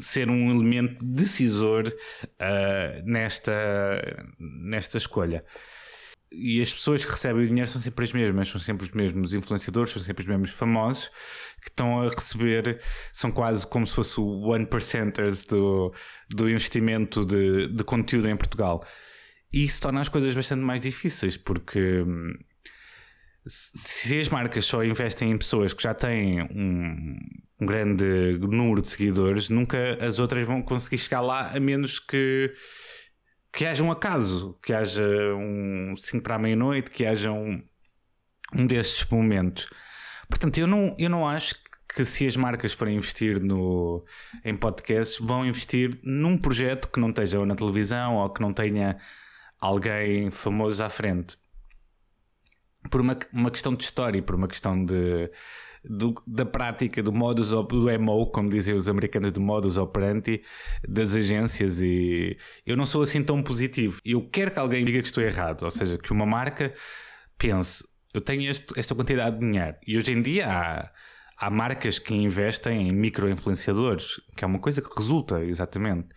ser 0.00 0.30
um 0.30 0.50
elemento 0.50 1.04
decisor 1.04 1.92
eh, 2.38 3.02
nesta, 3.04 4.26
nesta 4.38 4.98
escolha. 4.98 5.44
E 6.34 6.62
as 6.62 6.72
pessoas 6.72 7.04
que 7.04 7.10
recebem 7.10 7.44
o 7.44 7.48
dinheiro 7.48 7.70
são 7.70 7.80
sempre 7.80 8.04
as 8.04 8.12
mesmas, 8.12 8.48
são 8.48 8.60
sempre 8.60 8.86
os 8.86 8.92
mesmos 8.92 9.34
influenciadores, 9.34 9.92
são 9.92 10.02
sempre 10.02 10.22
os 10.22 10.28
mesmos 10.28 10.50
famosos 10.50 11.10
que 11.60 11.68
estão 11.68 12.00
a 12.00 12.08
receber, 12.08 12.80
são 13.12 13.30
quase 13.30 13.66
como 13.66 13.86
se 13.86 13.94
fosse 13.94 14.18
o 14.18 14.48
one 14.48 14.66
percenters 14.66 15.44
do, 15.44 15.92
do 16.30 16.48
investimento 16.48 17.24
de, 17.24 17.68
de 17.68 17.84
conteúdo 17.84 18.28
em 18.28 18.36
Portugal. 18.36 18.82
E 19.52 19.64
isso 19.64 19.82
torna 19.82 20.00
as 20.00 20.08
coisas 20.08 20.34
bastante 20.34 20.62
mais 20.62 20.80
difíceis, 20.80 21.36
porque 21.36 22.00
hum, 22.00 22.32
se 23.46 24.20
as 24.20 24.28
marcas 24.28 24.64
só 24.64 24.84
investem 24.84 25.32
em 25.32 25.38
pessoas 25.38 25.72
que 25.72 25.82
já 25.82 25.92
têm 25.92 26.42
um, 26.42 27.16
um 27.60 27.66
grande 27.66 28.38
número 28.40 28.80
de 28.80 28.88
seguidores, 28.88 29.48
nunca 29.48 29.98
as 30.00 30.18
outras 30.18 30.46
vão 30.46 30.62
conseguir 30.62 30.98
chegar 30.98 31.20
lá, 31.20 31.50
a 31.54 31.58
menos 31.58 31.98
que, 31.98 32.54
que 33.52 33.66
haja 33.66 33.82
um 33.82 33.90
acaso, 33.90 34.56
que 34.62 34.72
haja 34.72 35.04
um 35.34 35.94
5 35.96 36.22
para 36.22 36.36
a 36.36 36.38
meia-noite, 36.38 36.90
que 36.90 37.04
haja 37.04 37.32
um, 37.32 37.62
um 38.54 38.66
destes 38.66 39.08
momentos. 39.10 39.66
Portanto, 40.28 40.58
eu 40.58 40.66
não, 40.66 40.94
eu 40.98 41.10
não 41.10 41.28
acho 41.28 41.56
que 41.94 42.04
se 42.04 42.26
as 42.26 42.36
marcas 42.36 42.72
forem 42.72 42.96
investir 42.96 43.40
no, 43.40 44.04
em 44.44 44.54
podcasts, 44.56 45.18
vão 45.18 45.44
investir 45.44 45.98
num 46.04 46.38
projeto 46.38 46.88
que 46.88 47.00
não 47.00 47.10
esteja 47.10 47.40
ou 47.40 47.46
na 47.46 47.56
televisão 47.56 48.16
ou 48.16 48.30
que 48.30 48.40
não 48.40 48.52
tenha 48.52 48.98
alguém 49.60 50.30
famoso 50.30 50.82
à 50.82 50.88
frente 50.88 51.41
por 52.90 53.00
uma, 53.00 53.16
uma 53.32 53.50
questão 53.50 53.74
de 53.74 53.84
história, 53.84 54.18
e 54.18 54.22
por 54.22 54.34
uma 54.34 54.48
questão 54.48 54.84
de, 54.84 55.30
do- 55.84 56.14
da 56.26 56.44
prática, 56.44 57.02
do 57.02 57.12
modus 57.12 57.50
do 57.50 57.98
MO, 58.00 58.26
como 58.26 58.50
dizem 58.50 58.74
os 58.74 58.88
americanos, 58.88 59.32
do 59.32 59.40
modus 59.40 59.76
operandi 59.78 60.42
das 60.88 61.14
agências. 61.14 61.80
E 61.80 62.36
eu 62.66 62.76
não 62.76 62.86
sou 62.86 63.02
assim 63.02 63.22
tão 63.22 63.42
positivo. 63.42 64.00
Eu 64.04 64.28
quero 64.28 64.50
que 64.50 64.58
alguém 64.58 64.84
diga 64.84 65.00
que 65.00 65.06
estou 65.08 65.22
errado, 65.22 65.62
ou 65.62 65.70
seja, 65.70 65.96
que 65.98 66.12
uma 66.12 66.26
marca 66.26 66.72
pense: 67.38 67.84
eu 68.12 68.20
tenho 68.20 68.50
este- 68.50 68.78
esta 68.78 68.94
quantidade 68.94 69.38
de 69.38 69.46
dinheiro. 69.46 69.76
E 69.86 69.96
hoje 69.96 70.12
em 70.12 70.20
dia 70.22 70.46
há, 70.48 70.92
há 71.46 71.50
marcas 71.50 71.98
que 71.98 72.14
investem 72.14 72.88
em 72.88 72.92
micro-influenciadores, 72.92 74.20
que 74.36 74.44
é 74.44 74.46
uma 74.46 74.58
coisa 74.58 74.82
que 74.82 74.88
resulta, 74.96 75.42
exatamente. 75.44 76.08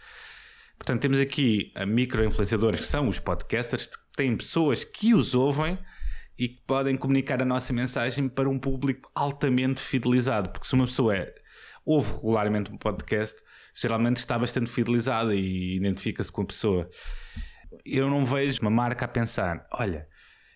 Portanto, 0.78 1.02
temos 1.02 1.20
aqui 1.22 1.72
a 1.76 1.86
micro-influenciadores, 1.86 2.82
que 2.82 2.88
são 2.88 3.08
os 3.08 3.18
podcasters, 3.18 3.88
que 3.88 3.98
têm 4.18 4.36
pessoas 4.36 4.84
que 4.84 5.14
os 5.14 5.34
ouvem 5.34 5.78
e 6.38 6.50
que 6.50 6.62
podem 6.68 6.96
comunicar 6.98 7.42
a 7.42 7.46
nossa 7.46 7.72
mensagem 7.72 8.28
para 8.28 8.50
um 8.50 8.60
público 8.60 9.10
altamente 9.16 9.82
fidelizado. 9.82 10.50
Porque 10.50 10.68
se 10.68 10.74
uma 10.74 10.86
pessoa 10.86 11.16
é- 11.16 11.34
ouve 11.86 12.12
regularmente 12.14 12.72
um 12.72 12.78
podcast, 12.78 13.42
geralmente 13.74 14.18
está 14.18 14.38
bastante 14.38 14.72
fidelizada 14.72 15.34
e 15.36 15.76
identifica-se 15.76 16.32
com 16.32 16.42
a 16.42 16.46
pessoa. 16.46 16.90
Eu 17.86 18.10
não 18.10 18.26
vejo 18.26 18.62
uma 18.62 18.72
marca 18.72 19.06
a 19.06 19.08
pensar: 19.08 19.68
olha, 19.72 20.08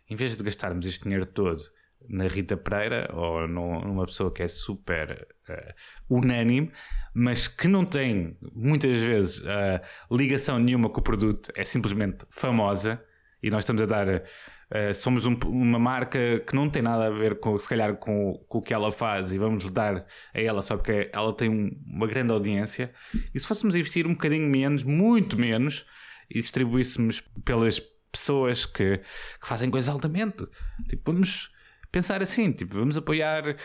em 0.09 0.15
vez 0.15 0.35
de 0.35 0.43
gastarmos 0.43 0.85
este 0.87 1.03
dinheiro 1.03 1.25
todo 1.25 1.61
na 2.07 2.27
Rita 2.27 2.57
Pereira 2.57 3.09
ou 3.13 3.47
numa 3.47 4.05
pessoa 4.05 4.33
que 4.33 4.41
é 4.41 4.47
super 4.47 5.27
eh, 5.47 5.75
unânime, 6.09 6.71
mas 7.13 7.47
que 7.47 7.67
não 7.67 7.85
tem 7.85 8.37
muitas 8.53 8.99
vezes 9.01 9.43
eh, 9.45 9.81
ligação 10.09 10.57
nenhuma 10.57 10.89
com 10.89 11.01
o 11.01 11.03
produto, 11.03 11.51
é 11.55 11.63
simplesmente 11.63 12.25
famosa 12.31 13.03
e 13.43 13.49
nós 13.49 13.59
estamos 13.63 13.81
a 13.81 13.85
dar. 13.85 14.23
Eh, 14.71 14.93
somos 14.93 15.25
um- 15.25 15.37
uma 15.45 15.79
marca 15.79 16.39
que 16.45 16.55
não 16.55 16.69
tem 16.69 16.81
nada 16.81 17.07
a 17.07 17.09
ver 17.09 17.39
com, 17.39 17.57
se 17.57 17.67
calhar, 17.67 17.95
com, 17.95 18.33
com 18.47 18.57
o 18.59 18.61
que 18.61 18.73
ela 18.73 18.91
faz 18.91 19.31
e 19.31 19.37
vamos 19.37 19.69
dar 19.71 20.05
a 20.33 20.39
ela 20.41 20.61
só 20.61 20.75
porque 20.77 21.09
ela 21.13 21.33
tem 21.35 21.49
um- 21.49 21.71
uma 21.87 22.07
grande 22.07 22.31
audiência. 22.31 22.93
E 23.33 23.39
se 23.39 23.45
fôssemos 23.47 23.75
investir 23.75 24.05
um 24.05 24.11
bocadinho 24.11 24.49
menos, 24.49 24.83
muito 24.83 25.37
menos, 25.37 25.85
e 26.29 26.41
distribuíssemos 26.41 27.21
pelas 27.43 27.79
pessoas 28.11 28.65
que, 28.65 28.97
que 28.97 29.47
fazem 29.47 29.69
coisas 29.69 29.89
altamente. 29.89 30.45
Tipo, 30.87 31.11
vamos 31.11 31.49
pensar 31.91 32.21
assim, 32.21 32.51
tipo, 32.51 32.75
vamos 32.75 32.97
apoiar. 32.97 33.55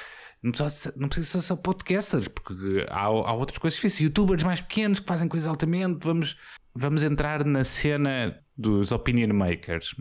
Não 0.43 0.53
precisa, 0.53 0.93
não 0.97 1.09
precisa 1.09 1.41
ser 1.41 1.47
só 1.47 1.57
podcasters, 1.57 2.29
porque 2.29 2.85
há, 2.91 3.05
há 3.05 3.33
outras 3.33 3.59
coisas 3.59 3.77
difíceis. 3.77 4.01
Youtubers 4.01 4.43
mais 4.43 4.61
pequenos 4.61 5.01
que 5.01 5.07
fazem 5.07 5.27
coisas 5.29 5.49
altamente. 5.49 5.99
Vamos, 6.05 6.37
vamos 6.75 7.03
entrar 7.03 7.45
na 7.45 7.65
cena 7.65 8.39
dos 8.57 8.93
opinion 8.93 9.35
makers. 9.35 9.95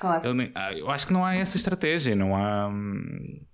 Claro. 0.00 0.28
Eu, 0.28 0.50
ah, 0.54 0.72
eu 0.72 0.90
acho 0.90 1.06
que 1.06 1.12
não 1.12 1.24
há 1.24 1.34
essa 1.34 1.56
estratégia, 1.56 2.14
não 2.14 2.36
há. 2.36 2.68
hum, 2.68 3.44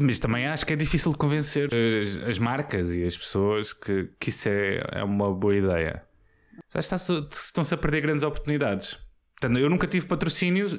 Mas 0.00 0.18
também 0.18 0.46
acho 0.46 0.66
que 0.66 0.72
é 0.72 0.76
difícil 0.76 1.12
de 1.12 1.18
convencer 1.18 1.68
as, 1.72 2.28
as 2.28 2.38
marcas 2.38 2.90
e 2.92 3.04
as 3.04 3.16
pessoas 3.16 3.72
que, 3.72 4.10
que 4.18 4.30
isso 4.30 4.48
é, 4.48 4.82
é 4.92 5.04
uma 5.04 5.32
boa 5.32 5.54
ideia. 5.54 6.04
Já 6.72 6.80
estão-se 6.80 7.74
a 7.74 7.76
perder 7.76 8.00
grandes 8.02 8.24
oportunidades. 8.24 8.98
Portanto, 9.40 9.58
eu 9.58 9.70
nunca 9.70 9.86
tive 9.86 10.06
patrocínios. 10.06 10.76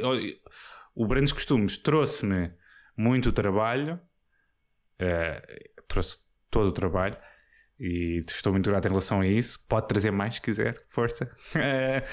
O 0.94 1.08
Brandos 1.08 1.34
Costumes 1.34 1.78
trouxe-me 1.78 2.52
muito 2.96 3.32
trabalho, 3.32 4.00
eh, 5.00 5.70
trouxe 5.88 6.20
todo 6.50 6.68
o 6.68 6.72
trabalho 6.72 7.18
e 7.82 8.20
estou 8.20 8.52
muito 8.54 8.70
grato 8.70 8.86
em 8.86 8.90
relação 8.90 9.22
a 9.22 9.28
isso. 9.28 9.60
Pode 9.68 9.88
trazer 9.88 10.12
mais 10.12 10.36
se 10.36 10.42
quiser, 10.42 10.78
força. 10.88 11.30
Eh, 11.56 12.04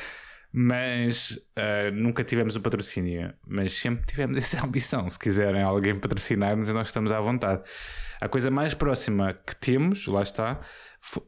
mas 0.51 1.39
eh, 1.57 1.91
nunca 1.91 2.25
tivemos 2.25 2.57
um 2.57 2.61
patrocínio. 2.63 3.35
Mas 3.47 3.75
sempre 3.75 4.07
tivemos 4.07 4.37
essa 4.41 4.65
ambição. 4.65 5.09
Se 5.09 5.19
quiserem 5.19 5.63
alguém 5.63 5.95
patrocinar-nos, 5.99 6.69
nós 6.73 6.89
estamos 6.89 7.13
à 7.13 7.21
vontade. 7.21 7.63
A 8.21 8.29
coisa 8.29 8.51
mais 8.51 8.73
próxima 8.75 9.35
que 9.35 9.55
temos, 9.57 10.07
lá 10.07 10.23
está, 10.23 10.61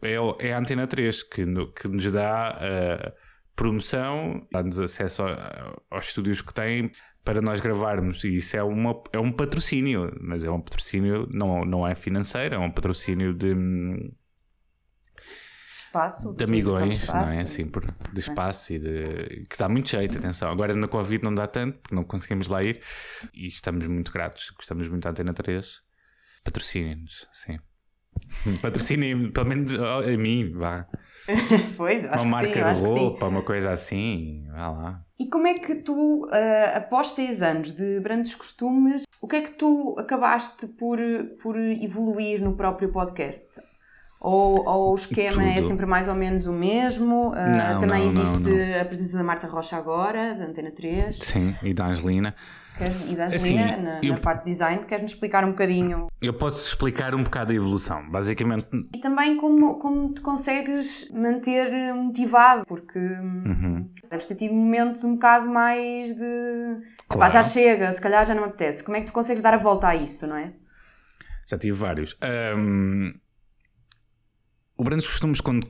é, 0.02 0.14
é 0.48 0.52
a 0.54 0.58
Antena 0.58 0.86
3, 0.86 1.22
que, 1.22 1.44
no- 1.44 1.70
que 1.72 1.86
nos 1.86 2.10
dá 2.10 2.56
eh, 2.62 3.12
promoção, 3.54 4.46
dá-nos 4.50 4.80
acesso 4.80 5.22
aos 5.90 6.06
estúdios 6.06 6.40
que 6.40 6.54
têm 6.54 6.90
para 7.22 7.42
nós 7.42 7.60
gravarmos. 7.60 8.24
E 8.24 8.36
isso 8.36 8.56
é, 8.56 8.62
uma, 8.62 9.00
é 9.12 9.18
um 9.18 9.30
patrocínio, 9.30 10.16
mas 10.20 10.42
é 10.44 10.50
um 10.50 10.60
patrocínio, 10.62 11.28
não, 11.32 11.64
não 11.66 11.86
é 11.86 11.94
financeiro, 11.94 12.54
é 12.54 12.58
um 12.58 12.70
patrocínio 12.70 13.34
de. 13.34 13.54
Espaço. 15.90 16.32
de 16.34 16.44
amigões, 16.44 17.00
de 17.00 17.06
não 17.08 17.14
é? 17.14 17.24
espaço. 17.24 17.40
Assim, 17.40 17.66
por, 17.66 17.84
de 17.84 18.20
espaço 18.20 18.72
e 18.72 18.78
de. 18.78 19.46
que 19.50 19.58
dá 19.58 19.68
muito 19.68 19.90
jeito, 19.90 20.18
atenção. 20.18 20.48
Agora 20.48 20.72
na 20.74 20.86
Covid 20.86 21.24
não 21.24 21.34
dá 21.34 21.48
tanto, 21.48 21.78
porque 21.80 21.94
não 21.94 22.04
conseguimos 22.04 22.46
lá 22.46 22.62
ir 22.62 22.80
e 23.34 23.48
estamos 23.48 23.84
muito 23.88 24.12
gratos, 24.12 24.50
gostamos 24.50 24.86
muito 24.88 25.02
da 25.02 25.10
Antena 25.10 25.34
3. 25.34 25.82
Patrocinem-nos, 26.44 27.26
sim. 27.32 27.58
Patrocinem, 28.62 29.32
pelo 29.32 29.46
menos 29.46 29.74
a 29.74 30.02
mim, 30.16 30.52
vá. 30.52 30.86
Pois, 31.76 32.04
acho 32.04 32.24
uma 32.24 32.42
que 32.42 32.48
marca 32.48 32.66
sim, 32.66 32.72
de 32.72 32.78
sim. 32.78 32.84
roupa, 32.84 33.26
uma 33.26 33.42
coisa 33.42 33.70
assim, 33.70 34.46
vá 34.52 34.68
lá. 34.70 35.04
E 35.18 35.28
como 35.28 35.46
é 35.46 35.54
que 35.54 35.74
tu, 35.76 36.28
ah, 36.30 36.76
após 36.76 37.08
seis 37.08 37.42
anos 37.42 37.72
de 37.72 38.00
Brandos 38.00 38.34
Costumes, 38.34 39.02
o 39.20 39.28
que 39.28 39.36
é 39.36 39.42
que 39.42 39.52
tu 39.52 39.96
acabaste 39.98 40.66
por, 40.66 40.98
por 41.42 41.58
evoluir 41.58 42.40
no 42.40 42.56
próprio 42.56 42.90
podcast? 42.90 43.60
Ou, 44.20 44.68
ou 44.68 44.92
o 44.92 44.94
esquema 44.96 45.42
é 45.44 45.54
tudo. 45.56 45.68
sempre 45.68 45.86
mais 45.86 46.06
ou 46.06 46.14
menos 46.14 46.46
o 46.46 46.52
mesmo? 46.52 47.32
Ah, 47.34 47.72
Não, 47.72 47.80
também 47.80 48.04
não, 48.04 48.12
não, 48.12 48.22
existe 48.22 48.74
a 48.78 48.84
presença 48.84 49.16
da 49.16 49.24
Marta 49.24 49.46
Rocha 49.46 49.76
agora, 49.76 50.34
da 50.34 50.44
Antena 50.44 50.70
3. 50.70 51.16
Sim, 51.18 51.56
e 51.62 51.72
da 51.72 51.86
Angelina. 51.86 52.34
Queres, 52.76 53.10
e 53.10 53.16
da 53.16 53.26
Assim, 53.26 53.58
Angelina, 53.58 53.76
na, 53.78 54.00
eu- 54.02 54.12
na 54.14 54.20
parte 54.20 54.44
de 54.44 54.50
design. 54.50 54.84
Queres-nos 54.84 55.12
explicar 55.12 55.42
um 55.44 55.50
bocadinho? 55.50 56.06
Eu 56.20 56.34
posso 56.34 56.68
explicar 56.68 57.14
um 57.14 57.22
bocado 57.22 57.52
a 57.52 57.54
evolução. 57.54 58.10
Basicamente, 58.10 58.68
E 58.94 59.00
também 59.00 59.38
como, 59.38 59.78
como 59.78 60.12
te 60.12 60.20
consegues 60.20 61.10
manter 61.12 61.94
motivado, 61.94 62.64
porque 62.66 62.98
Uhum. 62.98 63.88
deves 64.10 64.26
ter 64.26 64.34
tido 64.34 64.52
momentos 64.54 65.02
um 65.02 65.14
bocado 65.14 65.46
mais 65.48 66.14
de. 66.14 66.76
Claro. 67.08 67.32
já 67.32 67.42
chega, 67.42 67.90
se 67.92 68.00
calhar 68.00 68.24
já 68.26 68.34
não 68.34 68.42
me 68.42 68.48
apetece. 68.48 68.84
Como 68.84 68.96
é 68.96 69.00
que 69.00 69.06
tu 69.06 69.12
consegues 69.12 69.42
dar 69.42 69.54
a 69.54 69.58
volta 69.58 69.88
a 69.88 69.96
isso, 69.96 70.26
não 70.26 70.36
é? 70.36 70.52
já 71.48 71.58
tive 71.58 71.76
vários. 71.76 72.16
Ahm, 72.22 73.14
o 74.80 74.82
Brandos 74.82 75.06
Costumes, 75.06 75.42
quando, 75.42 75.66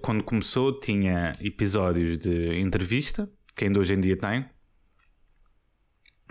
quando 0.00 0.24
começou, 0.24 0.80
tinha 0.80 1.30
episódios 1.42 2.16
de 2.16 2.58
entrevista, 2.58 3.30
que 3.54 3.66
ainda 3.66 3.78
hoje 3.78 3.92
em 3.92 4.00
dia 4.00 4.16
tem, 4.16 4.48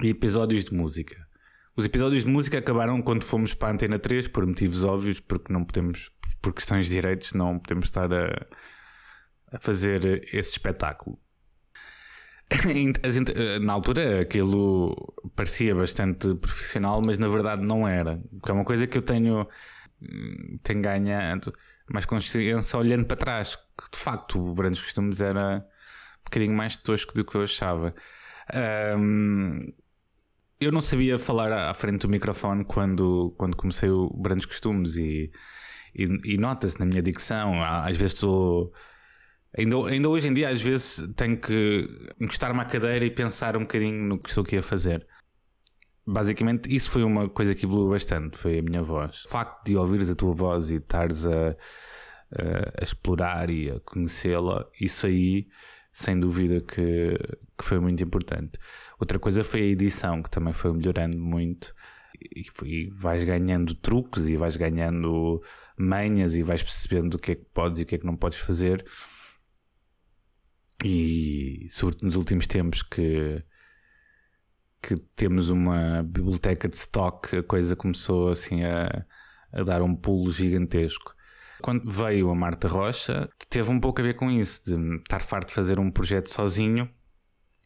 e 0.02 0.10
episódios 0.10 0.66
de 0.66 0.74
música. 0.74 1.24
Os 1.78 1.86
episódios 1.86 2.24
de 2.24 2.30
música 2.32 2.58
acabaram 2.58 3.00
quando 3.00 3.24
fomos 3.24 3.54
para 3.54 3.68
a 3.68 3.72
Antena 3.74 4.00
3, 4.00 4.28
por 4.30 4.44
motivos 4.44 4.84
óbvios, 4.84 5.20
porque 5.20 5.54
não 5.54 5.64
podemos, 5.64 6.10
por 6.42 6.52
questões 6.52 6.88
de 6.88 6.94
direitos, 6.94 7.34
não 7.34 7.60
podemos 7.60 7.86
estar 7.86 8.12
a, 8.12 8.48
a 9.52 9.60
fazer 9.60 10.28
esse 10.34 10.54
espetáculo. 10.54 11.20
Na 13.62 13.74
altura 13.74 14.22
aquilo 14.22 14.96
parecia 15.36 15.76
bastante 15.76 16.34
profissional, 16.40 17.04
mas 17.06 17.20
na 17.20 17.28
verdade 17.28 17.64
não 17.64 17.88
era. 17.88 18.20
Porque 18.32 18.50
é 18.50 18.54
uma 18.56 18.66
coisa 18.66 18.88
que 18.88 18.98
eu 18.98 19.04
tenho, 19.04 19.48
hum, 20.02 20.56
tenho 20.64 20.82
ganhado 20.82 21.54
mais 21.92 22.06
consciência 22.06 22.80
olhando 22.80 23.06
para 23.06 23.18
trás. 23.18 23.56
Que 23.56 23.92
de 23.92 24.00
facto 24.00 24.40
o 24.40 24.54
Brandos 24.54 24.82
Costumes 24.82 25.22
era 25.22 25.58
um 25.58 26.24
bocadinho 26.26 26.54
mais 26.54 26.78
tosco 26.78 27.14
do 27.14 27.26
que 27.26 27.36
eu 27.36 27.44
achava. 27.44 27.94
Ahm, 28.54 29.74
eu 30.60 30.72
não 30.72 30.82
sabia 30.82 31.20
falar 31.20 31.52
à 31.52 31.74
frente 31.74 32.02
do 32.02 32.10
microfone 32.10 32.64
quando, 32.64 33.34
quando 33.38 33.58
comecei 33.58 33.90
o 33.90 34.10
Brandos 34.10 34.46
Costumes 34.46 34.96
e, 34.96 35.32
e, 35.94 36.34
e 36.34 36.38
nota-se 36.38 36.80
na 36.80 36.86
minha 36.86 37.02
dicção. 37.02 37.62
Às 37.64 37.98
vezes 37.98 38.14
estou. 38.14 38.74
Ainda, 39.58 39.76
ainda 39.88 40.10
hoje 40.10 40.28
em 40.28 40.34
dia, 40.34 40.50
às 40.50 40.62
vezes, 40.62 41.02
tenho 41.16 41.40
que 41.40 41.88
encostar-me 42.20 42.60
à 42.60 42.66
cadeira 42.66 43.06
e 43.06 43.12
pensar 43.12 43.56
um 43.56 43.62
bocadinho 43.62 44.04
no 44.04 44.20
que 44.20 44.30
estou 44.30 44.44
aqui 44.44 44.58
a 44.58 44.64
fazer. 44.64 45.06
Basicamente, 46.08 46.74
isso 46.74 46.92
foi 46.92 47.04
uma 47.04 47.28
coisa 47.30 47.56
que 47.56 47.66
evoluiu 47.66 47.90
bastante, 47.90 48.38
foi 48.38 48.60
a 48.60 48.62
minha 48.62 48.84
voz. 48.84 49.26
O 49.26 49.30
facto 49.30 49.66
de 49.66 49.76
ouvires 49.76 50.10
a 50.10 50.16
tua 50.16 50.34
voz 50.34 50.70
e 50.70 50.76
estares 50.76 51.26
a, 51.26 51.50
a- 51.52 51.56
a 52.80 52.84
explorar 52.84 53.50
e 53.50 53.72
a 53.72 53.80
conhecê-la, 53.80 54.68
isso 54.80 55.08
aí, 55.08 55.48
sem 55.92 56.20
dúvida 56.20 56.62
que, 56.62 57.18
que 57.58 57.66
foi 57.66 57.80
muito 57.80 58.04
importante. 58.04 58.60
Outra 59.00 59.18
coisa 59.20 59.44
foi 59.44 59.62
a 59.62 59.66
edição, 59.66 60.22
que 60.22 60.30
também 60.30 60.54
foi 60.54 60.74
melhorando 60.74 61.18
muito. 61.18 61.74
E, 62.36 62.46
e 62.66 62.90
vais 62.92 63.24
ganhando 63.24 63.74
truques 63.76 64.28
e 64.28 64.38
vais 64.38 64.56
ganhando 64.58 65.42
manhas 65.78 66.36
e 66.36 66.44
vais 66.44 66.62
percebendo 66.64 67.16
o 67.16 67.20
que 67.20 67.32
é 67.34 67.36
que 67.36 67.46
podes 67.54 67.80
e 67.82 67.84
o 67.84 67.86
que 67.86 67.96
é 67.96 67.98
que 67.98 68.06
não 68.06 68.16
podes 68.16 68.38
fazer. 68.38 68.86
E 70.84 71.68
sobretudo 71.72 72.06
nos 72.06 72.16
últimos 72.16 72.48
tempos 72.48 72.84
que, 72.84 73.44
que 74.86 74.96
temos 75.16 75.50
uma 75.50 76.04
biblioteca 76.04 76.70
de 76.70 76.76
stock, 76.76 77.36
a 77.36 77.42
coisa 77.42 77.76
começou 77.76 78.30
assim 78.30 78.64
a, 78.64 79.04
a 79.52 79.64
dar 79.64 79.82
um 79.82 79.96
pulo 79.96 80.32
gigantesco. 80.32 81.16
Quando 81.60 81.90
veio 81.90 82.30
a 82.30 82.36
Marta 82.36 82.68
Rocha, 82.68 83.28
teve 83.50 83.72
um 83.72 83.80
pouco 83.80 84.00
a 84.00 84.04
ver 84.04 84.14
com 84.14 84.30
isso, 84.30 84.62
de 84.64 84.98
estar 84.98 85.22
farto 85.22 85.48
de 85.48 85.56
fazer 85.56 85.80
um 85.80 85.90
projeto 85.90 86.30
sozinho 86.30 86.88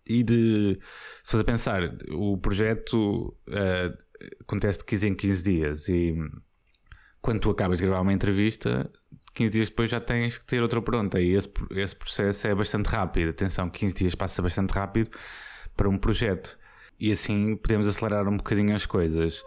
e 0.07 0.23
de, 0.23 0.79
se 1.21 1.35
a 1.35 1.43
pensar, 1.43 1.81
o 2.11 2.37
projeto 2.37 3.37
eh, 3.49 3.93
acontece 4.41 4.79
de 4.79 4.85
15 4.85 5.07
em 5.09 5.13
15 5.13 5.43
dias 5.43 5.89
e 5.89 6.15
quando 7.21 7.41
tu 7.41 7.49
acabas 7.49 7.79
de 7.79 7.85
gravar 7.85 7.99
uma 7.99 8.13
entrevista, 8.13 8.89
15 9.33 9.49
dias 9.49 9.67
depois 9.67 9.91
já 9.91 9.99
tens 9.99 10.37
que 10.37 10.45
ter 10.45 10.61
outra 10.61 10.81
pronta. 10.81 11.19
E 11.19 11.35
esse, 11.35 11.51
esse 11.71 11.95
processo 11.95 12.47
é 12.47 12.55
bastante 12.55 12.87
rápido. 12.87 13.31
Atenção, 13.31 13.69
15 13.69 13.93
dias 13.93 14.15
passa 14.15 14.41
bastante 14.41 14.71
rápido 14.71 15.09
para 15.75 15.89
um 15.89 15.97
projeto. 15.97 16.57
E 16.99 17.11
assim 17.11 17.55
podemos 17.55 17.87
acelerar 17.87 18.27
um 18.27 18.37
bocadinho 18.37 18.75
as 18.75 18.85
coisas. 18.85 19.43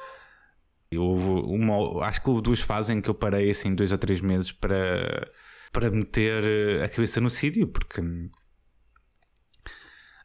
Houve 0.95 1.29
uma, 1.47 2.05
acho 2.05 2.23
que 2.23 2.31
houve 2.31 2.43
duas 2.43 2.61
fases 2.61 2.91
em 2.91 3.01
que 3.01 3.09
eu 3.09 3.15
parei 3.15 3.51
assim 3.51 3.75
dois 3.75 3.93
ou 3.93 3.99
três 3.99 4.21
meses 4.21 4.53
para, 4.53 5.27
para 5.73 5.91
meter 5.91 6.45
eh, 6.45 6.85
a 6.85 6.89
cabeça 6.89 7.21
no 7.21 7.31
sítio, 7.31 7.67
porque 7.69 8.01
hum, 8.01 8.31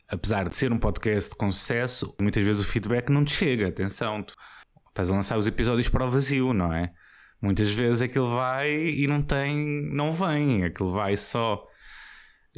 apesar 0.10 0.48
de 0.50 0.56
ser 0.56 0.72
um 0.72 0.78
podcast 0.78 1.36
com 1.36 1.52
sucesso, 1.52 2.16
muitas 2.20 2.44
vezes 2.44 2.62
o 2.62 2.70
feedback 2.70 3.10
não 3.10 3.24
te 3.24 3.34
chega. 3.34 3.68
Atenção, 3.68 4.24
tu 4.24 4.34
estás 4.90 5.10
a 5.10 5.14
lançar 5.14 5.38
os 5.38 5.48
episódios 5.48 5.90
para 5.90 6.06
o 6.06 6.12
vazio, 6.12 6.54
não 6.54 6.74
é? 6.74 6.92
Muitas 7.42 7.70
vezes 7.70 8.02
aquilo 8.02 8.34
vai 8.36 8.72
e 8.72 9.06
não 9.08 9.22
tem, 9.22 9.84
não 9.94 10.14
vem, 10.14 10.64
aquilo 10.64 10.92
vai 10.92 11.16
só. 11.16 11.64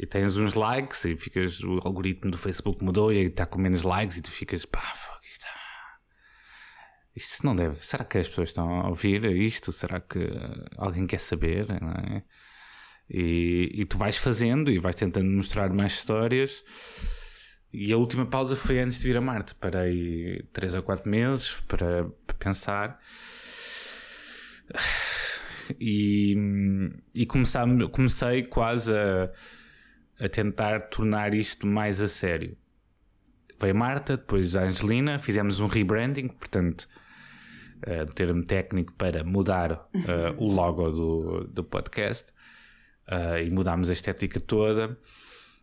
E 0.00 0.06
tens 0.06 0.38
uns 0.38 0.54
likes 0.54 1.04
e 1.04 1.14
ficas, 1.14 1.62
o 1.62 1.78
algoritmo 1.84 2.30
do 2.30 2.38
Facebook 2.38 2.82
mudou 2.82 3.12
e 3.12 3.26
está 3.26 3.44
com 3.44 3.58
menos 3.60 3.82
likes 3.82 4.16
e 4.16 4.22
tu 4.22 4.30
ficas, 4.30 4.64
pá, 4.64 4.80
fuck, 4.94 5.26
isto, 5.28 5.46
isto 7.14 7.44
não 7.44 7.54
deve. 7.54 7.76
Será 7.84 8.02
que 8.02 8.16
as 8.16 8.26
pessoas 8.26 8.48
estão 8.48 8.80
a 8.80 8.88
ouvir 8.88 9.22
isto? 9.26 9.70
Será 9.70 10.00
que 10.00 10.26
alguém 10.78 11.06
quer 11.06 11.20
saber? 11.20 11.66
É? 11.70 12.22
e, 13.10 13.70
e 13.74 13.84
tu 13.84 13.98
vais 13.98 14.16
fazendo 14.16 14.70
e 14.70 14.78
vais 14.78 14.96
tentando 14.96 15.28
mostrar 15.28 15.68
mais 15.68 15.92
histórias. 15.92 16.64
E 17.70 17.92
a 17.92 17.98
última 17.98 18.24
pausa 18.24 18.56
foi 18.56 18.80
antes 18.80 18.98
de 18.98 19.06
vir 19.06 19.18
a 19.18 19.20
Marte. 19.20 19.54
Parei 19.56 20.42
3 20.54 20.76
ou 20.76 20.82
4 20.82 21.10
meses 21.10 21.56
para, 21.68 22.08
para 22.26 22.36
pensar 22.38 22.98
e, 25.78 26.88
e 27.14 27.26
começar, 27.26 27.66
comecei 27.90 28.44
quase 28.44 28.94
a, 28.94 29.30
a 30.20 30.28
tentar 30.28 30.88
tornar 30.88 31.34
isto 31.34 31.66
mais 31.66 32.00
a 32.00 32.08
sério. 32.08 32.56
Veio 33.58 33.74
Marta, 33.74 34.16
depois 34.16 34.56
a 34.56 34.62
Angelina, 34.62 35.18
fizemos 35.18 35.60
um 35.60 35.66
rebranding, 35.66 36.28
portanto, 36.28 36.88
uh, 37.86 38.06
termo 38.14 38.44
técnico 38.44 38.92
para 38.94 39.22
mudar 39.24 39.72
uh, 39.72 40.34
o 40.38 40.46
logo 40.52 40.90
do, 40.90 41.44
do 41.44 41.64
podcast 41.64 42.30
uh, 43.08 43.38
e 43.38 43.50
mudámos 43.50 43.90
a 43.90 43.92
estética 43.92 44.40
toda. 44.40 44.98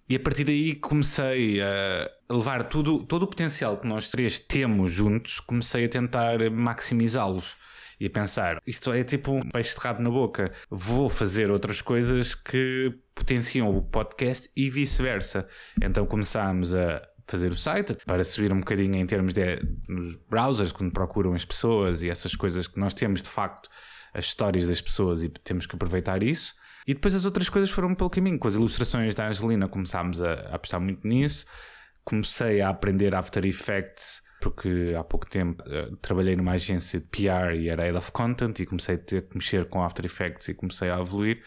E 0.10 0.16
a 0.16 0.20
partir 0.20 0.46
daí 0.46 0.76
comecei 0.76 1.62
a 1.62 2.10
levar 2.34 2.64
tudo, 2.64 3.04
todo 3.04 3.24
o 3.24 3.28
potencial 3.28 3.78
que 3.78 3.88
nós 3.88 4.08
três 4.08 4.40
temos 4.40 4.92
juntos, 4.92 5.40
comecei 5.40 5.86
a 5.86 5.90
tentar 5.90 6.50
maximizá-los 6.50 7.56
e 8.00 8.06
a 8.06 8.10
pensar: 8.10 8.62
isto 8.66 8.92
é 8.92 9.04
tipo 9.04 9.32
um 9.32 9.42
peixe 9.42 9.76
de 9.76 9.82
rabo 9.82 10.02
na 10.02 10.10
boca, 10.10 10.52
vou 10.70 11.10
fazer 11.10 11.50
outras 11.50 11.82
coisas 11.82 12.36
que 12.36 12.94
potenciam 13.14 13.76
o 13.76 13.82
podcast 13.82 14.50
e 14.56 14.70
vice-versa. 14.70 15.48
Então 15.82 16.06
começámos 16.06 16.74
a 16.74 17.02
fazer 17.28 17.52
o 17.52 17.56
site 17.56 17.94
para 18.06 18.24
subir 18.24 18.54
um 18.54 18.60
bocadinho 18.60 18.96
em 18.96 19.06
termos 19.06 19.34
de 19.34 19.60
nos 19.88 20.16
browsers, 20.30 20.72
quando 20.72 20.92
procuram 20.92 21.34
as 21.34 21.44
pessoas 21.44 22.02
e 22.02 22.10
essas 22.10 22.36
coisas 22.36 22.68
que 22.68 22.80
nós 22.80 22.94
temos 22.94 23.22
de 23.22 23.30
facto, 23.30 23.70
as 24.14 24.26
histórias 24.26 24.68
das 24.68 24.80
pessoas 24.80 25.24
e 25.24 25.30
temos 25.30 25.66
que 25.66 25.76
aproveitar 25.76 26.24
isso. 26.24 26.56
E 26.88 26.94
depois 26.94 27.14
as 27.14 27.26
outras 27.26 27.50
coisas 27.50 27.70
foram 27.70 27.94
pelo 27.94 28.10
caminho. 28.10 28.40
Com 28.40 28.48
as 28.48 28.56
ilustrações 28.56 29.14
da 29.14 29.28
Angelina 29.28 29.68
começámos 29.68 30.22
a, 30.22 30.34
a 30.34 30.56
apostar 30.56 30.80
muito 30.80 31.06
nisso. 31.06 31.46
Comecei 32.06 32.62
a 32.62 32.70
aprender 32.70 33.14
After 33.14 33.46
Effects 33.46 34.22
porque 34.40 34.94
há 34.98 35.04
pouco 35.04 35.30
tempo 35.30 35.64
uh, 35.64 35.96
trabalhei 35.98 36.36
numa 36.36 36.54
agência 36.54 37.00
de 37.00 37.06
PR 37.08 37.56
e 37.56 37.70
era 37.70 37.84
Head 37.84 37.98
of 37.98 38.12
Content 38.12 38.60
e 38.60 38.66
comecei 38.66 38.96
a 38.96 38.98
ter 38.98 39.28
mexer 39.34 39.68
com 39.68 39.84
After 39.84 40.06
Effects 40.06 40.48
e 40.50 40.54
comecei 40.54 40.90
a 40.90 41.00
evoluir. 41.00 41.44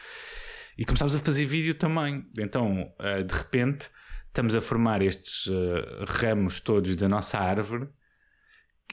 E 0.76 0.84
começámos 0.84 1.14
a 1.14 1.18
fazer 1.18 1.45
vídeo 1.47 1.74
também. 1.74 2.26
Então, 2.38 2.93
uh, 3.01 3.24
de 3.24 3.34
repente, 3.34 3.91
estamos 4.26 4.55
a 4.55 4.61
formar 4.61 5.03
estes 5.03 5.47
uh, 5.47 6.05
ramos 6.07 6.61
todos 6.61 6.97
da 6.97 7.09
nossa 7.09 7.38
árvore 7.38 7.88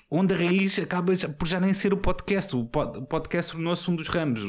onde 0.10 0.34
a 0.34 0.38
raiz 0.38 0.80
acaba 0.80 1.14
por 1.38 1.48
já 1.48 1.60
nem 1.60 1.74
ser 1.74 1.94
o 1.94 1.98
podcast. 1.98 2.56
O, 2.56 2.66
pod, 2.66 3.00
o 3.00 3.06
podcast 3.06 3.52
tornou-se 3.52 3.90
um 3.90 3.96
dos 3.96 4.08
ramos. 4.08 4.42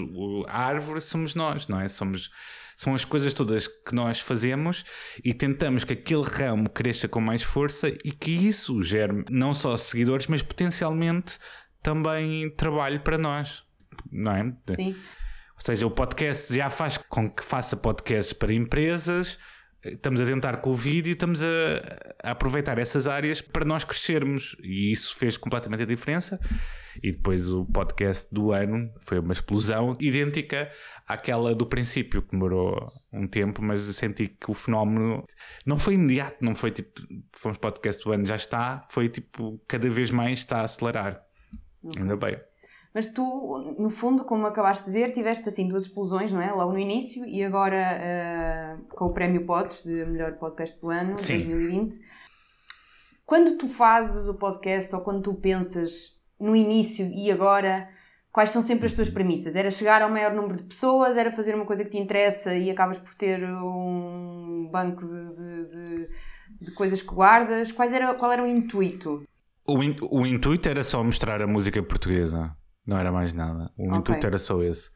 A 0.47 0.65
árvore 0.65 1.01
somos 1.01 1.35
nós, 1.35 1.67
não 1.69 1.81
é? 1.81 1.89
Somos, 1.89 2.31
são 2.79 2.95
as 2.95 3.05
coisas 3.05 3.33
todas 3.33 3.67
que 3.67 3.93
nós 3.93 4.21
fazemos 4.21 4.85
e 5.25 5.35
tentamos 5.35 5.83
que 5.83 5.95
aquele 5.95 6.23
ramo 6.23 6.71
cresça 6.71 7.09
com 7.09 7.21
mais 7.21 7.43
força 7.43 7.89
e 7.89 8.13
que 8.13 8.31
isso 8.31 8.81
gere 8.85 9.25
não 9.29 9.53
só 9.53 9.77
seguidores, 9.77 10.29
mas 10.29 10.43
potencialmente 10.43 11.41
também 11.83 12.49
trabalho 12.51 13.01
para 13.01 13.19
nós, 13.19 13.65
não 14.13 14.33
é? 14.33 14.57
Sim. 14.77 14.93
Ou 14.93 15.61
seja, 15.61 15.87
o 15.89 15.91
podcast 15.91 16.55
já 16.55 16.71
faz 16.71 16.97
com 16.97 17.29
que 17.29 17.45
faça 17.45 17.77
podcasts 17.77 18.33
para 18.33 18.55
empresas. 18.55 19.37
Estamos 19.85 20.21
a 20.21 20.25
tentar 20.27 20.57
com 20.57 20.71
o 20.71 20.75
vídeo, 20.75 21.13
estamos 21.13 21.41
a, 21.41 21.47
a, 22.23 22.31
aproveitar 22.33 22.79
essas 22.79 23.07
áreas 23.07 23.41
para 23.41 23.65
nós 23.65 23.85
crescermos 23.85 24.57
e 24.61 24.91
isso 24.91 25.17
fez 25.17 25.37
completamente 25.37 25.85
a 25.85 25.87
diferença. 25.87 26.41
E 27.01 27.13
depois 27.13 27.49
o 27.49 27.65
podcast 27.65 28.27
do 28.35 28.51
ano 28.51 28.93
foi 29.07 29.21
uma 29.21 29.33
explosão 29.33 29.97
idêntica 30.01 30.69
àquela 31.07 31.55
do 31.55 31.65
princípio, 31.65 32.23
que 32.23 32.33
demorou 32.33 32.91
um 33.13 33.29
tempo, 33.29 33.63
mas 33.63 33.87
eu 33.87 33.93
senti 33.93 34.27
que 34.27 34.51
o 34.51 34.55
fenómeno 34.55 35.25
não 35.65 35.79
foi 35.79 35.95
imediato, 35.95 36.45
não 36.45 36.57
foi 36.57 36.73
tipo, 36.73 37.01
fomos 37.37 37.57
podcast 37.59 38.03
do 38.03 38.13
ano, 38.13 38.27
já 38.27 38.35
está, 38.35 38.85
foi 38.91 39.09
tipo, 39.09 39.63
cada 39.69 39.89
vez 39.89 40.11
mais 40.11 40.41
está 40.41 40.59
a 40.59 40.65
acelerar. 40.65 41.23
Ainda 41.97 42.17
bem. 42.17 42.37
Mas 42.99 43.07
tu, 43.13 43.77
no 43.79 43.91
fundo, 43.91 44.25
como 44.25 44.45
acabaste 44.45 44.85
de 44.87 44.91
dizer, 44.91 45.13
tiveste 45.13 45.49
assim 45.49 45.69
duas 45.69 45.83
explosões, 45.83 46.33
não 46.33 46.43
é? 46.43 46.51
Logo 46.51 46.73
no 46.73 46.81
início 46.81 47.25
e 47.25 47.45
agora 47.45 47.77
eh, 47.77 48.77
com 48.91 49.05
o 49.05 49.13
Prémio 49.13 49.47
Pods 49.47 49.85
de 49.85 50.05
melhor 50.05 50.33
podcast 50.33 50.81
do 50.81 50.91
ano, 50.91 51.17
Sim. 51.17 51.39
2020. 51.45 51.97
Quando 53.25 53.57
tu 53.57 53.69
fazes 53.69 54.29
o 54.29 54.35
podcast 54.35 54.93
ou 54.97 55.01
quando 55.03 55.23
tu 55.23 55.33
pensas 55.35 56.17
no 56.41 56.57
início 56.57 57.07
e 57.15 57.31
agora, 57.31 57.89
quais 58.33 58.51
são 58.51 58.63
sempre 58.63 58.87
as 58.87 58.95
tuas 58.95 59.09
premissas? 59.09 59.55
Era 59.55 59.71
chegar 59.71 60.03
ao 60.03 60.11
maior 60.11 60.35
número 60.35 60.57
de 60.57 60.65
pessoas? 60.65 61.17
Era 61.17 61.31
fazer 61.31 61.55
uma 61.55 61.65
coisa 61.67 61.85
que 61.85 61.91
te 61.91 61.99
interessa 61.99 62.53
e 62.57 62.69
acabas 62.69 62.99
por 62.99 63.15
ter 63.15 63.45
um 63.45 64.69
banco 64.73 65.07
de, 65.07 65.37
de- 65.37 65.69
de- 65.69 66.09
de 66.63 66.71
coisas 66.73 67.01
que 67.01 67.15
guardas? 67.15 67.71
Quais 67.71 67.93
era, 67.93 68.13
qual 68.15 68.33
era 68.33 68.43
o 68.43 68.47
intuito? 68.49 69.23
O, 69.69 69.85
in- 69.85 69.99
o 70.11 70.27
intuito 70.27 70.69
era 70.69 70.83
só 70.83 71.05
mostrar 71.05 71.41
a 71.41 71.47
música 71.47 71.81
portuguesa, 71.81 72.57
não 72.89 72.99
era 72.99 73.13
mais 73.13 73.33
nada. 73.33 73.71
O 73.79 73.85
intuito 73.99 74.27
era 74.27 74.39
só 74.39 74.63
esse. 74.63 74.91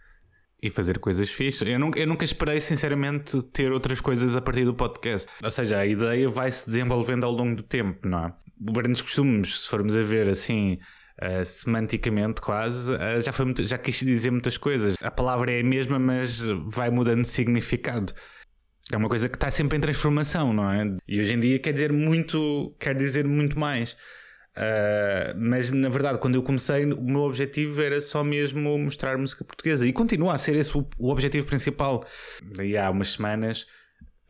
E 0.62 0.70
fazer 0.70 0.98
coisas 1.00 1.28
fixas. 1.28 1.66
Eu 1.68 1.78
nunca, 1.78 1.98
eu 1.98 2.06
nunca 2.06 2.24
esperei, 2.24 2.60
sinceramente, 2.60 3.42
ter 3.52 3.72
outras 3.72 4.00
coisas 4.00 4.36
a 4.36 4.40
partir 4.40 4.64
do 4.64 4.72
podcast. 4.72 5.28
Ou 5.42 5.50
seja, 5.50 5.78
a 5.78 5.84
ideia 5.86 6.28
vai 6.28 6.50
se 6.52 6.66
desenvolvendo 6.66 7.24
ao 7.24 7.32
longo 7.32 7.56
do 7.56 7.62
tempo, 7.64 8.06
não 8.06 8.26
é? 8.26 8.32
Grandes 8.60 9.02
costumes, 9.02 9.62
se 9.62 9.68
formos 9.68 9.96
a 9.96 10.02
ver 10.04 10.28
assim, 10.28 10.78
eh, 11.20 11.42
semanticamente 11.42 12.40
quase, 12.40 12.94
eh, 12.94 13.20
já, 13.20 13.32
foi 13.32 13.44
muito- 13.44 13.66
já 13.66 13.76
quis 13.76 13.96
dizer 13.98 14.30
muitas 14.30 14.56
coisas. 14.56 14.94
A 15.02 15.10
palavra 15.10 15.50
é 15.52 15.60
a 15.60 15.64
mesma, 15.64 15.98
mas 15.98 16.38
vai 16.68 16.90
mudando 16.90 17.22
de 17.22 17.28
significado. 17.28 18.12
É 18.92 18.96
uma 18.96 19.08
coisa 19.08 19.28
que 19.28 19.34
está 19.36 19.50
sempre 19.50 19.78
em 19.78 19.80
transformação, 19.80 20.52
não 20.52 20.70
é? 20.70 20.96
E 21.08 21.20
hoje 21.20 21.32
em 21.32 21.40
dia 21.40 21.58
quer 21.58 21.72
dizer 21.72 21.92
muito, 21.92 22.72
quer 22.78 22.94
dizer 22.94 23.26
muito 23.26 23.58
mais. 23.58 23.96
Uh, 24.56 25.32
mas 25.36 25.70
na 25.70 25.88
verdade, 25.88 26.18
quando 26.18 26.34
eu 26.34 26.42
comecei, 26.42 26.84
o 26.84 27.02
meu 27.02 27.22
objetivo 27.22 27.80
era 27.80 28.00
só 28.00 28.22
mesmo 28.22 28.78
mostrar 28.78 29.16
música 29.16 29.44
portuguesa 29.44 29.86
e 29.86 29.92
continua 29.92 30.34
a 30.34 30.38
ser 30.38 30.54
esse 30.56 30.76
o, 30.76 30.86
o 30.98 31.10
objetivo 31.10 31.46
principal. 31.46 32.04
Daí 32.54 32.76
há 32.76 32.90
umas 32.90 33.12
semanas 33.12 33.66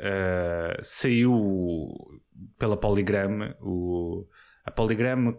uh, 0.00 0.80
saiu 0.82 2.20
pela 2.58 2.76
Polygram 2.76 3.54
o. 3.60 4.26
A 4.64 4.70
Polygram 4.70 5.36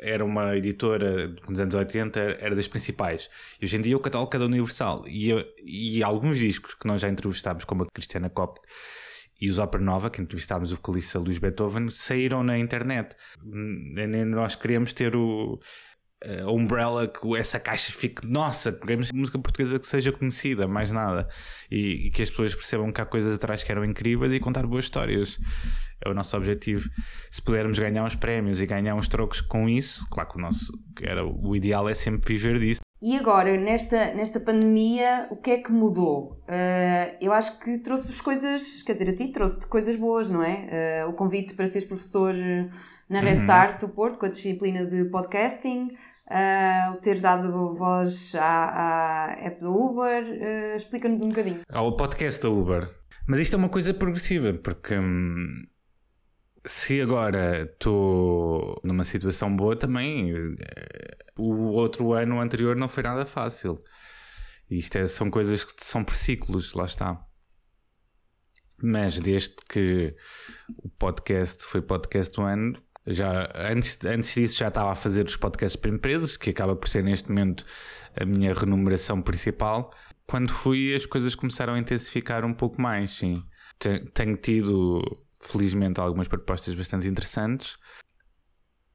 era 0.00 0.24
uma 0.24 0.56
editora 0.56 1.32
nos 1.48 1.60
anos 1.60 1.76
80, 1.76 2.38
era 2.40 2.56
das 2.56 2.66
principais. 2.66 3.30
E 3.60 3.64
hoje 3.64 3.76
em 3.76 3.82
dia 3.82 3.94
é 3.94 3.96
o 3.96 4.00
catálogo 4.00 4.36
da 4.36 4.44
Universal. 4.46 5.04
E, 5.06 5.30
e 5.64 6.02
alguns 6.02 6.38
discos 6.38 6.74
que 6.74 6.84
nós 6.84 7.00
já 7.00 7.08
entrevistámos, 7.08 7.64
como 7.64 7.84
a 7.84 7.86
Cristiana 7.86 8.28
Kopp 8.28 8.58
e 9.42 9.50
os 9.50 9.58
Opera 9.58 9.82
Nova, 9.82 10.08
que 10.08 10.22
entrevistámos 10.22 10.70
o 10.70 10.76
vocalista 10.76 11.18
Luís 11.18 11.38
Beethoven, 11.38 11.90
saíram 11.90 12.44
na 12.44 12.56
internet. 12.56 13.16
Nós 13.44 14.54
queríamos 14.54 14.92
ter 14.92 15.16
o 15.16 15.58
a 16.44 16.48
Umbrella, 16.48 17.08
que 17.08 17.36
essa 17.36 17.58
caixa 17.58 17.90
fique 17.90 18.24
nossa, 18.24 18.70
queremos 18.70 19.10
música 19.10 19.36
portuguesa 19.40 19.80
que 19.80 19.86
seja 19.88 20.12
conhecida, 20.12 20.68
mais 20.68 20.92
nada. 20.92 21.26
E, 21.68 22.06
e 22.06 22.10
que 22.12 22.22
as 22.22 22.30
pessoas 22.30 22.54
percebam 22.54 22.92
que 22.92 23.00
há 23.00 23.04
coisas 23.04 23.34
atrás 23.34 23.64
que 23.64 23.72
eram 23.72 23.84
incríveis 23.84 24.32
e 24.32 24.38
contar 24.38 24.64
boas 24.64 24.84
histórias. 24.84 25.36
É 26.04 26.08
o 26.08 26.14
nosso 26.14 26.36
objetivo. 26.36 26.88
Se 27.28 27.42
pudermos 27.42 27.80
ganhar 27.80 28.04
uns 28.04 28.14
prémios 28.14 28.60
e 28.60 28.66
ganhar 28.66 28.94
uns 28.94 29.08
trocos 29.08 29.40
com 29.40 29.68
isso, 29.68 30.06
claro 30.08 30.30
que 30.30 30.38
o 30.38 30.40
nosso 30.40 30.72
que 30.96 31.04
era, 31.04 31.26
o 31.26 31.56
ideal 31.56 31.88
é 31.88 31.94
sempre 31.94 32.34
viver 32.34 32.60
disso. 32.60 32.80
E 33.02 33.16
agora, 33.16 33.56
nesta, 33.56 34.14
nesta 34.14 34.38
pandemia, 34.38 35.26
o 35.28 35.36
que 35.36 35.50
é 35.50 35.58
que 35.58 35.72
mudou? 35.72 36.40
Uh, 36.48 37.16
eu 37.20 37.32
acho 37.32 37.58
que 37.58 37.78
trouxe-vos 37.78 38.20
coisas, 38.20 38.80
quer 38.82 38.92
dizer, 38.92 39.10
a 39.10 39.16
ti 39.16 39.28
trouxe-te 39.32 39.66
coisas 39.66 39.96
boas, 39.96 40.30
não 40.30 40.40
é? 40.40 41.04
Uh, 41.04 41.10
o 41.10 41.12
convite 41.12 41.54
para 41.54 41.66
seres 41.66 41.86
professor 41.86 42.32
na 43.08 43.20
Restart 43.20 43.80
do 43.80 43.88
Porto, 43.88 44.20
com 44.20 44.26
a 44.26 44.28
disciplina 44.28 44.86
de 44.86 45.04
podcasting, 45.06 45.88
uh, 46.30 46.92
o 46.92 46.96
teres 46.98 47.20
dado 47.20 47.74
voz 47.74 48.36
à, 48.36 49.32
à 49.32 49.32
app 49.46 49.60
do 49.60 49.74
Uber. 49.74 50.22
Uh, 50.22 50.76
Explica-nos 50.76 51.22
um 51.22 51.28
bocadinho. 51.30 51.60
ao 51.72 51.96
podcast 51.96 52.40
da 52.40 52.50
Uber. 52.50 52.88
Mas 53.26 53.40
isto 53.40 53.56
é 53.56 53.58
uma 53.58 53.68
coisa 53.68 53.92
progressiva, 53.92 54.52
porque 54.54 54.96
hum, 54.96 55.64
se 56.64 57.00
agora 57.00 57.62
estou 57.62 58.80
numa 58.84 59.04
situação 59.04 59.54
boa, 59.54 59.76
também 59.76 60.32
eh, 60.32 61.21
o 61.42 61.72
outro 61.72 62.12
ano 62.12 62.40
anterior 62.40 62.76
não 62.76 62.88
foi 62.88 63.02
nada 63.02 63.24
fácil. 63.26 63.82
Isto 64.70 64.96
é- 64.98 65.08
são 65.08 65.30
coisas 65.30 65.64
que 65.64 65.72
são 65.84 66.04
por 66.04 66.14
ciclos, 66.14 66.72
lá 66.74 66.84
está. 66.86 67.20
Mas 68.82 69.18
desde 69.20 69.54
que 69.68 70.14
o 70.82 70.88
podcast 70.90 71.62
foi 71.64 71.80
podcast 71.82 72.34
do 72.34 72.42
ano, 72.42 72.82
já 73.06 73.48
antes, 73.54 73.98
antes 74.04 74.34
disso 74.34 74.58
já 74.58 74.68
estava 74.68 74.92
a 74.92 74.96
fazer 74.96 75.24
os 75.26 75.36
podcasts 75.36 75.76
para 75.80 75.90
empresas, 75.90 76.36
que 76.36 76.50
acaba 76.50 76.74
por 76.74 76.88
ser 76.88 77.02
neste 77.04 77.28
momento 77.28 77.64
a 78.20 78.24
minha 78.24 78.52
remuneração 78.54 79.20
principal. 79.22 79.92
Quando 80.26 80.52
fui, 80.52 80.94
as 80.94 81.06
coisas 81.06 81.34
começaram 81.34 81.74
a 81.74 81.78
intensificar 81.78 82.44
um 82.44 82.54
pouco 82.54 82.80
mais, 82.80 83.10
sim. 83.10 83.34
Te- 83.78 84.04
Tenho 84.12 84.36
tido, 84.36 85.00
felizmente, 85.40 86.00
algumas 86.00 86.28
propostas 86.28 86.74
bastante 86.74 87.06
interessantes 87.06 87.76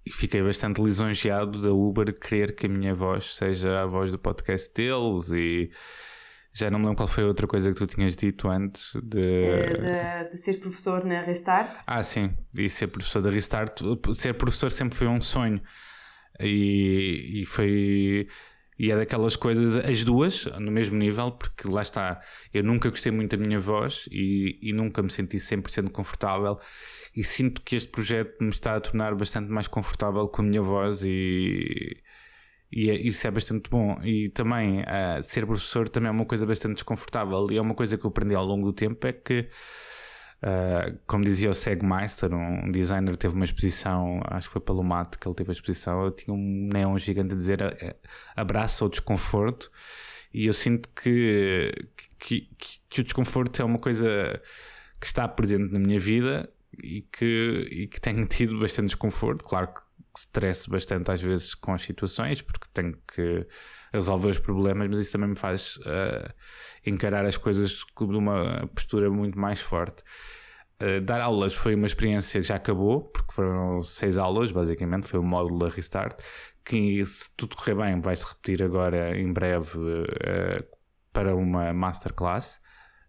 e 0.08 0.10
fiquei 0.10 0.42
bastante 0.42 0.82
lisonjeado 0.82 1.62
da 1.62 1.72
Uber 1.72 2.18
querer 2.18 2.56
que 2.56 2.66
a 2.66 2.70
minha 2.70 2.96
voz 2.96 3.36
seja 3.36 3.82
a 3.82 3.86
voz 3.86 4.10
do 4.10 4.18
podcast 4.18 4.74
deles 4.74 5.30
e 5.32 5.70
já 6.54 6.72
não 6.72 6.80
me 6.80 6.86
lembro 6.86 6.98
qual 6.98 7.10
foi 7.10 7.26
a 7.26 7.28
outra 7.28 7.46
coisa 7.46 7.72
que 7.74 7.78
tu 7.78 7.86
tinhas 7.86 8.16
dito 8.16 8.48
antes 8.48 8.94
de... 9.04 9.18
Uh, 9.20 10.26
de, 10.26 10.32
de 10.32 10.38
seres 10.38 10.60
professor 10.60 11.04
na 11.04 11.22
Restart. 11.22 11.78
Ah, 11.86 12.02
sim, 12.02 12.36
e 12.58 12.70
ser 12.70 12.88
professor 12.88 13.22
da 13.22 13.30
Restart. 13.30 13.82
Ser 14.14 14.34
professor 14.34 14.72
sempre 14.72 14.98
foi 14.98 15.08
um 15.08 15.22
sonho. 15.22 15.62
E, 16.40 17.42
e 17.42 17.46
foi. 17.46 18.28
E 18.80 18.92
é 18.92 18.96
daquelas 18.96 19.36
coisas, 19.36 19.76
as 19.76 20.04
duas, 20.04 20.46
no 20.60 20.72
mesmo 20.72 20.96
nível, 20.96 21.32
porque 21.32 21.68
lá 21.68 21.82
está, 21.82 22.22
eu 22.54 22.64
nunca 22.64 22.90
gostei 22.90 23.12
muito 23.12 23.36
da 23.36 23.44
minha 23.44 23.60
voz 23.60 24.08
e, 24.12 24.60
e 24.62 24.72
nunca 24.72 25.02
me 25.02 25.10
senti 25.10 25.38
100% 25.38 25.92
confortável. 25.92 26.60
E 27.18 27.24
sinto 27.24 27.64
que 27.64 27.76
este 27.76 27.90
projeto 27.90 28.44
me 28.44 28.52
está 28.52 28.76
a 28.76 28.80
tornar 28.80 29.16
bastante 29.16 29.50
mais 29.52 29.68
confortável 29.68 30.28
com 30.28 30.44
a 30.44 30.46
minha 30.46 30.62
voz 30.62 31.02
e, 31.04 31.98
e 32.72 32.92
é- 32.92 32.96
isso 32.96 33.26
é 33.26 33.32
bastante 33.32 33.72
bom. 33.72 33.96
E 34.04 34.30
também, 34.30 34.84
ah, 34.86 35.20
ser 35.24 35.48
professor 35.48 35.90
também 35.90 36.10
é 36.10 36.12
uma 36.12 36.26
coisa 36.26 36.46
bastante 36.46 36.76
desconfortável. 36.76 37.48
E 37.52 37.58
é 37.58 37.62
uma 37.62 37.74
coisa 37.74 37.98
que 37.98 38.06
eu 38.06 38.10
aprendi 38.10 38.36
ao 38.36 38.46
longo 38.46 38.68
do 38.68 38.74
tempo: 38.74 39.08
é 39.08 39.14
que 39.14 39.50
Uh, 40.40 41.00
como 41.08 41.24
dizia 41.24 41.50
o 41.50 41.54
Segmeister, 41.56 42.32
um 42.32 42.72
designer 42.72 43.16
teve 43.16 43.34
uma 43.34 43.44
exposição, 43.44 44.22
acho 44.26 44.48
que 44.48 44.54
foi 44.54 44.62
pelo 44.62 44.84
Mato 44.84 45.18
que 45.18 45.28
ele 45.28 45.34
teve 45.34 45.50
a 45.50 45.54
exposição, 45.54 46.06
ele 46.06 46.16
tinha 46.16 46.32
um 46.32 46.70
neon 46.72 46.96
gigante 47.00 47.34
a 47.34 47.36
dizer 47.36 47.60
eh, 47.64 47.96
abraça 48.36 48.86
o 48.86 48.90
desconforto 48.90 49.72
e 50.32 50.46
eu 50.46 50.54
sinto 50.54 50.90
que, 50.90 51.72
que, 52.20 52.42
que, 52.56 52.80
que 52.88 53.02
o 53.02 53.04
desconforto 53.04 53.60
é 53.60 53.66
uma 53.66 53.80
coisa 53.80 54.40
que 55.02 55.08
está 55.08 55.28
presente 55.28 55.74
na 55.74 55.80
minha 55.80 56.00
vida 56.00 56.48
e 56.84 57.02
que, 57.02 57.68
e 57.72 57.88
que 57.88 58.00
tenho 58.00 58.26
tido 58.28 58.60
bastante 58.60 58.88
desconforto, 58.88 59.44
claro 59.44 59.68
que 59.74 59.82
stress 60.18 60.70
bastante 60.70 61.12
às 61.12 61.22
vezes 61.22 61.54
com 61.54 61.74
as 61.74 61.84
situações 61.84 62.42
porque 62.42 62.68
tenho 62.74 62.98
que 63.14 63.46
resolver 63.94 64.30
os 64.30 64.40
problemas, 64.40 64.88
mas 64.90 65.00
isso 65.00 65.12
também 65.12 65.30
me 65.30 65.36
faz 65.36 65.78
uh, 65.78 66.34
encarar 66.86 67.26
as 67.26 67.38
coisas 67.38 67.70
de 67.72 68.18
uma 68.18 68.68
postura 68.74 69.10
muito 69.10 69.40
mais 69.40 69.60
forte. 69.60 70.04
Uh, 70.82 71.02
dar 71.02 71.22
aulas 71.22 71.54
foi 71.54 71.74
uma 71.76 71.88
experiência 71.88 72.40
que 72.40 72.48
já 72.48 72.56
acabou, 72.56 73.02
porque 73.02 73.34
foram 73.34 73.82
seis 73.84 74.18
aulas, 74.18 74.52
basicamente, 74.52 75.08
foi 75.08 75.20
o 75.20 75.24
módulo 75.24 75.60
da 75.60 75.70
Restart, 75.70 76.20
que 76.64 77.06
se 77.06 77.36
tudo 77.36 77.56
correr 77.56 77.76
bem 77.76 78.02
vai 78.02 78.16
se 78.16 78.26
repetir 78.26 78.62
agora 78.62 79.18
em 79.18 79.32
breve 79.32 79.78
uh, 79.78 80.78
para 81.12 81.36
uma 81.36 81.74
masterclass 81.74 82.60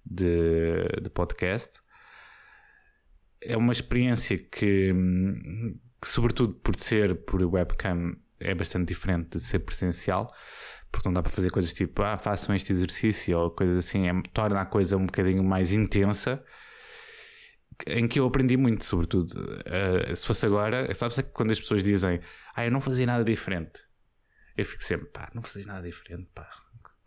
de, 0.05 0.85
de 1.03 1.11
podcast. 1.11 1.81
É 3.41 3.57
uma 3.57 3.73
experiência 3.73 4.39
que, 4.39 4.93
que, 6.01 6.09
sobretudo 6.09 6.55
por 6.55 6.77
ser 6.77 7.15
por 7.25 7.43
webcam, 7.43 8.17
é 8.41 8.55
bastante 8.55 8.89
diferente 8.89 9.39
de 9.39 9.45
ser 9.45 9.61
presencial 9.61 10.29
porque 10.91 11.09
não 11.09 11.13
dá 11.13 11.23
para 11.23 11.31
fazer 11.31 11.51
coisas 11.51 11.73
tipo, 11.73 12.03
ah, 12.03 12.17
façam 12.17 12.55
este 12.55 12.73
exercício 12.73 13.39
ou 13.39 13.51
coisas 13.51 13.77
assim, 13.77 14.09
é, 14.09 14.23
torna 14.33 14.61
a 14.61 14.67
coisa 14.67 14.97
um 14.97 15.07
bocadinho 15.07 15.45
mais 15.45 15.71
intensa, 15.71 16.43
em 17.87 18.09
que 18.09 18.19
eu 18.19 18.27
aprendi 18.27 18.57
muito, 18.57 18.85
sobretudo. 18.85 19.33
Uh, 19.33 20.17
se 20.17 20.27
fosse 20.27 20.47
agora, 20.47 20.93
sabes 20.95 21.17
que 21.17 21.31
quando 21.31 21.51
as 21.51 21.61
pessoas 21.61 21.85
dizem, 21.85 22.21
ah, 22.55 22.65
eu 22.65 22.71
não 22.71 22.81
fazia 22.81 23.07
nada 23.07 23.25
diferente, 23.25 23.83
eu 24.57 24.65
fico 24.65 24.83
sempre, 24.83 25.07
pá, 25.07 25.31
não 25.35 25.43
fazias 25.43 25.67
nada 25.67 25.83
diferente, 25.83 26.29
pá. 26.35 26.49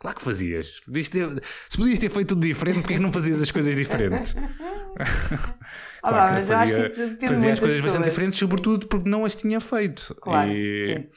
Claro 0.01 0.17
que 0.17 0.23
fazias. 0.23 0.79
Podias 0.79 1.09
ter, 1.09 1.29
se 1.69 1.77
podias 1.77 1.99
ter 1.99 2.09
feito 2.09 2.29
tudo 2.29 2.41
diferente, 2.41 2.79
porque 2.81 2.95
é 2.95 2.97
que 2.97 3.03
não 3.03 3.13
fazias 3.13 3.39
as 3.39 3.51
coisas 3.51 3.75
diferentes? 3.75 4.33
Olá, 6.01 6.31
mas 6.31 6.49
eu 6.49 6.57
acho 6.57 6.73
que 6.73 6.81
isso 6.81 6.95
depende 7.11 7.27
fazia 7.27 7.53
as 7.53 7.59
coisas 7.59 7.77
das 7.77 7.85
bastante 7.85 7.85
pessoas. 7.99 8.05
diferentes, 8.09 8.39
sobretudo 8.39 8.87
porque 8.87 9.07
não 9.07 9.25
as 9.25 9.35
tinha 9.35 9.59
feito. 9.59 10.15
Claro, 10.15 10.51
E- 10.51 11.07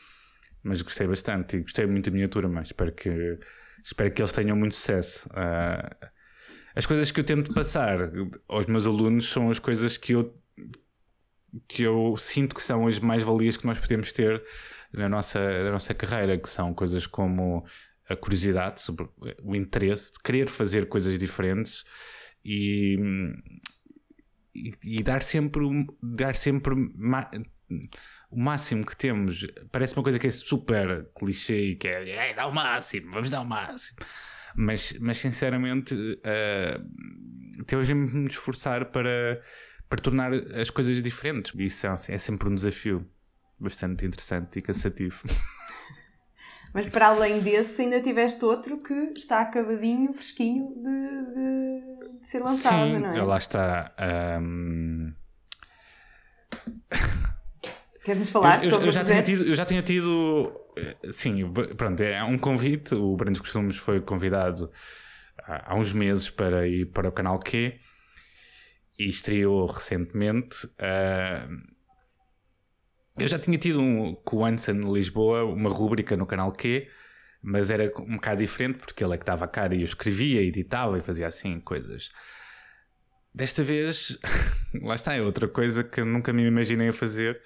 mas 0.62 0.82
gostei 0.82 1.06
bastante 1.06 1.56
e 1.56 1.60
gostei 1.62 1.86
muito 1.86 2.10
da 2.10 2.12
miniatura, 2.12 2.46
mas 2.46 2.68
espero 2.68 2.92
que, 2.92 3.38
espero 3.82 4.10
que 4.12 4.20
eles 4.20 4.32
tenham 4.32 4.54
muito 4.54 4.76
sucesso. 4.76 5.30
Ah, 5.32 5.96
as 6.76 6.84
coisas 6.84 7.10
que 7.10 7.20
eu 7.20 7.24
tento 7.24 7.54
passar 7.54 8.10
aos 8.46 8.66
meus 8.66 8.86
alunos 8.86 9.30
são 9.30 9.50
as 9.50 9.58
coisas 9.58 9.96
que 9.96 10.12
eu, 10.12 10.38
que 11.66 11.82
eu 11.84 12.16
sinto 12.18 12.54
que 12.54 12.62
são 12.62 12.86
as 12.86 12.98
mais-valias 12.98 13.56
que 13.56 13.66
nós 13.66 13.78
podemos 13.78 14.12
ter 14.12 14.42
na 14.92 15.08
nossa, 15.08 15.64
na 15.64 15.70
nossa 15.70 15.94
carreira, 15.94 16.36
que 16.36 16.50
são 16.50 16.74
coisas 16.74 17.06
como 17.06 17.64
a 18.08 18.16
curiosidade 18.16 18.82
sobre 18.82 19.08
o 19.42 19.56
interesse 19.56 20.12
de 20.12 20.18
querer 20.20 20.48
fazer 20.48 20.88
coisas 20.88 21.18
diferentes 21.18 21.84
e, 22.44 22.98
e, 24.54 24.72
e 24.82 25.02
dar 25.02 25.22
sempre, 25.22 25.62
dar 26.02 26.36
sempre 26.36 26.74
o 28.30 28.38
máximo 28.40 28.84
que 28.84 28.96
temos. 28.96 29.46
Parece 29.72 29.96
uma 29.96 30.02
coisa 30.02 30.18
que 30.18 30.26
é 30.26 30.30
super 30.30 31.08
clichê 31.16 31.70
e 31.70 31.76
que 31.76 31.88
é, 31.88 32.30
"É, 32.30 32.34
dá 32.34 32.46
o 32.46 32.52
máximo, 32.52 33.10
vamos 33.10 33.30
dar 33.30 33.40
o 33.40 33.48
máximo. 33.48 33.98
Mas, 34.56 34.92
mas 35.00 35.16
sinceramente, 35.18 35.94
eh, 36.22 36.80
temos 37.66 37.86
de 37.88 37.94
nos 37.94 38.34
esforçar 38.34 38.86
para, 38.86 39.42
para 39.88 39.98
tornar 40.00 40.32
as 40.32 40.70
coisas 40.70 41.02
diferentes. 41.02 41.52
Isso 41.56 41.86
é, 41.86 41.94
é 42.14 42.18
sempre 42.18 42.48
um 42.48 42.54
desafio 42.54 43.08
bastante 43.58 44.06
interessante 44.06 44.58
e 44.58 44.62
cansativo. 44.62 45.22
Mas 46.74 46.86
para 46.86 47.06
além 47.08 47.40
desse, 47.40 47.82
ainda 47.82 48.00
tiveste 48.00 48.44
outro 48.44 48.78
que 48.78 48.92
está 49.16 49.40
acabadinho, 49.40 50.12
fresquinho 50.12 50.74
de, 50.74 51.34
de- 51.34 52.18
de 52.20 52.26
ser 52.26 52.40
lançado, 52.40 52.86
Sim, 52.86 52.98
não 52.98 53.10
é? 53.10 53.22
lá 53.22 53.38
está. 53.38 53.94
ahm, 53.96 55.12
Queres-nos 58.04 58.30
falar 58.30 58.62
eu, 58.62 58.70
eu- 58.70 58.70
sobre 58.70 58.86
eu 58.86 58.90
o 58.90 58.92
já 58.92 59.04
tinha 59.04 59.22
projeto? 59.22 59.26
tido, 59.26 59.44
eu 59.44 59.54
já 59.54 59.64
tinha 59.64 59.82
tido, 59.82 60.60
eh, 60.76 60.96
sim, 61.12 61.50
pronto, 61.76 62.02
é 62.02 62.22
um 62.24 62.36
convite. 62.38 62.94
O 62.94 63.16
Brandos 63.16 63.40
Costumes 63.40 63.76
foi 63.76 64.00
convidado 64.00 64.70
há, 65.46 65.74
uns 65.76 65.92
meses 65.92 66.28
para 66.28 66.66
ir 66.68 66.86
para 66.86 67.08
o 67.08 67.12
canal 67.12 67.38
Q 67.38 67.74
e 68.98 69.08
estreou 69.08 69.66
recentemente. 69.66 70.68
ah, 70.78 71.48
eu 73.18 73.28
já 73.28 73.38
tinha 73.38 73.56
tido 73.58 73.80
um, 73.80 74.14
com 74.14 74.38
o 74.38 74.44
Anson 74.44 74.92
Lisboa 74.92 75.44
uma 75.44 75.70
rúbrica 75.70 76.16
no 76.16 76.26
canal 76.26 76.52
Q, 76.52 76.88
mas 77.42 77.70
era 77.70 77.92
um 78.00 78.14
bocado 78.14 78.38
diferente 78.42 78.78
porque 78.78 79.04
ele 79.04 79.14
é 79.14 79.18
que 79.18 79.24
dava 79.24 79.44
a 79.44 79.48
cara 79.48 79.74
e 79.74 79.80
eu 79.80 79.84
escrevia, 79.84 80.42
editava 80.42 80.98
e 80.98 81.00
fazia 81.00 81.26
assim 81.26 81.60
coisas. 81.60 82.10
Desta 83.32 83.62
vez, 83.62 84.18
lá 84.82 84.94
está, 84.94 85.14
é 85.14 85.22
outra 85.22 85.48
coisa 85.48 85.84
que 85.84 86.02
nunca 86.02 86.32
me 86.32 86.44
imaginei 86.44 86.92
fazer, 86.92 87.40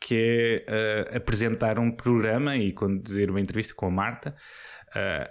que 0.00 0.14
é 0.14 0.64
eh, 1.12 1.16
apresentar 1.16 1.78
um 1.78 1.90
programa 1.90 2.56
e 2.56 2.72
conduzir 2.72 3.30
uma 3.30 3.40
entrevista 3.40 3.74
com 3.74 3.86
a 3.86 3.90
Marta, 3.90 4.36
eh, 4.94 5.30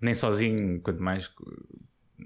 nem 0.00 0.14
sozinho, 0.14 0.80
quanto 0.82 1.02
mais 1.02 1.26
eh, 1.26 2.24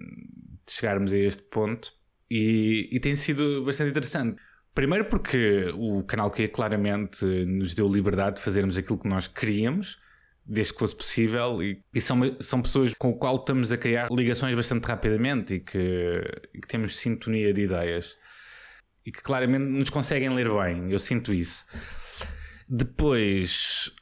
chegarmos 0.68 1.12
a 1.12 1.18
este 1.18 1.42
ponto, 1.44 1.92
e, 2.30 2.88
e 2.92 3.00
tem 3.00 3.16
sido 3.16 3.64
bastante 3.64 3.90
interessante. 3.90 4.40
Primeiro 4.74 5.04
porque 5.04 5.70
o 5.74 6.02
canal 6.04 6.30
que 6.30 6.48
claramente 6.48 7.24
nos 7.24 7.74
deu 7.74 7.86
liberdade 7.86 8.36
de 8.36 8.42
fazermos 8.42 8.78
aquilo 8.78 8.98
que 8.98 9.08
nós 9.08 9.26
queríamos, 9.28 9.98
desde 10.44 10.72
que 10.72 10.78
fosse 10.78 10.96
possível, 10.96 11.62
e, 11.62 11.82
e 11.94 12.00
são, 12.00 12.18
são 12.40 12.62
pessoas 12.62 12.94
com 12.94 13.10
o 13.10 13.16
qual 13.18 13.36
estamos 13.36 13.70
a 13.70 13.76
criar 13.76 14.08
ligações 14.10 14.54
bastante 14.54 14.84
rapidamente 14.86 15.54
e 15.54 15.60
que, 15.60 16.22
e 16.54 16.60
que 16.60 16.66
temos 16.66 16.96
sintonia 16.96 17.52
de 17.52 17.62
ideias 17.62 18.16
e 19.04 19.12
que 19.12 19.20
claramente 19.22 19.64
nos 19.64 19.90
conseguem 19.90 20.30
ler 20.34 20.48
bem. 20.48 20.90
Eu 20.90 20.98
sinto 20.98 21.34
isso. 21.34 21.64
Depois 22.68 23.92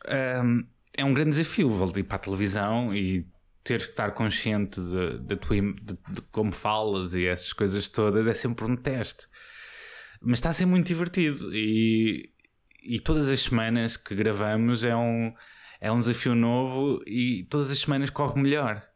hum, 0.45 0.65
é 0.97 1.05
um 1.05 1.13
grande 1.13 1.31
desafio 1.31 1.69
voltar 1.71 2.05
para 2.05 2.17
a 2.17 2.21
televisão 2.21 2.95
e 2.95 3.27
ter 3.65 3.79
que 3.81 3.91
estar 3.91 4.13
consciente 4.13 4.81
de, 4.81 5.19
de, 5.19 5.37
tua 5.37 5.57
de- 5.57 5.99
de 6.09 6.21
como 6.31 6.53
falas 6.53 7.15
e 7.15 7.27
essas 7.27 7.53
coisas 7.53 7.89
todas 7.89 8.27
é 8.27 8.35
sempre 8.35 8.65
um 8.65 8.77
teste. 8.77 9.27
Mas 10.23 10.39
está 10.39 10.51
a 10.51 10.53
ser 10.53 10.67
muito 10.67 10.87
divertido 10.87 11.55
e, 11.55 12.31
e 12.83 13.01
todas 13.01 13.29
as 13.29 13.41
semanas 13.41 13.97
que 13.97 14.15
gravamos 14.15 14.85
é 14.85 14.95
um, 14.95 15.33
é 15.81 15.91
um 15.91 16.01
desafio 16.01 16.35
novo 16.35 17.03
e 17.07 17.45
todas 17.45 17.71
as 17.71 17.79
semanas 17.79 18.11
corre 18.11 18.41
melhor. 18.41 18.87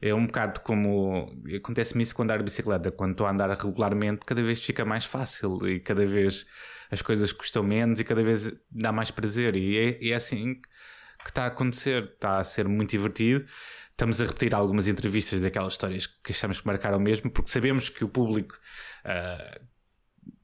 É 0.00 0.12
um 0.12 0.26
bocado 0.26 0.60
como. 0.62 1.32
Acontece-me 1.56 2.02
isso 2.02 2.14
com 2.14 2.24
andar 2.24 2.38
de 2.38 2.44
bicicleta. 2.44 2.90
Quando 2.90 3.12
estou 3.12 3.24
a 3.24 3.30
andar 3.30 3.48
regularmente, 3.50 4.26
cada 4.26 4.42
vez 4.42 4.60
fica 4.60 4.84
mais 4.84 5.04
fácil 5.04 5.64
e 5.68 5.78
cada 5.78 6.04
vez 6.04 6.44
as 6.90 7.00
coisas 7.00 7.30
custam 7.30 7.62
menos 7.62 8.00
e 8.00 8.04
cada 8.04 8.24
vez 8.24 8.52
dá 8.68 8.90
mais 8.90 9.12
prazer. 9.12 9.54
E 9.54 9.78
é, 9.78 10.08
é 10.08 10.14
assim 10.14 10.60
que 11.22 11.28
está 11.30 11.44
a 11.44 11.46
acontecer. 11.46 12.10
Está 12.14 12.38
a 12.38 12.44
ser 12.44 12.66
muito 12.66 12.90
divertido. 12.90 13.46
Estamos 13.92 14.20
a 14.20 14.24
repetir 14.24 14.52
algumas 14.54 14.88
entrevistas 14.88 15.40
daquelas 15.40 15.74
histórias 15.74 16.06
que 16.06 16.32
achamos 16.32 16.60
que 16.60 16.66
marcaram 16.66 16.98
mesmo, 16.98 17.30
porque 17.30 17.50
sabemos 17.52 17.88
que 17.88 18.02
o 18.02 18.08
público 18.08 18.58
ah, 19.04 19.60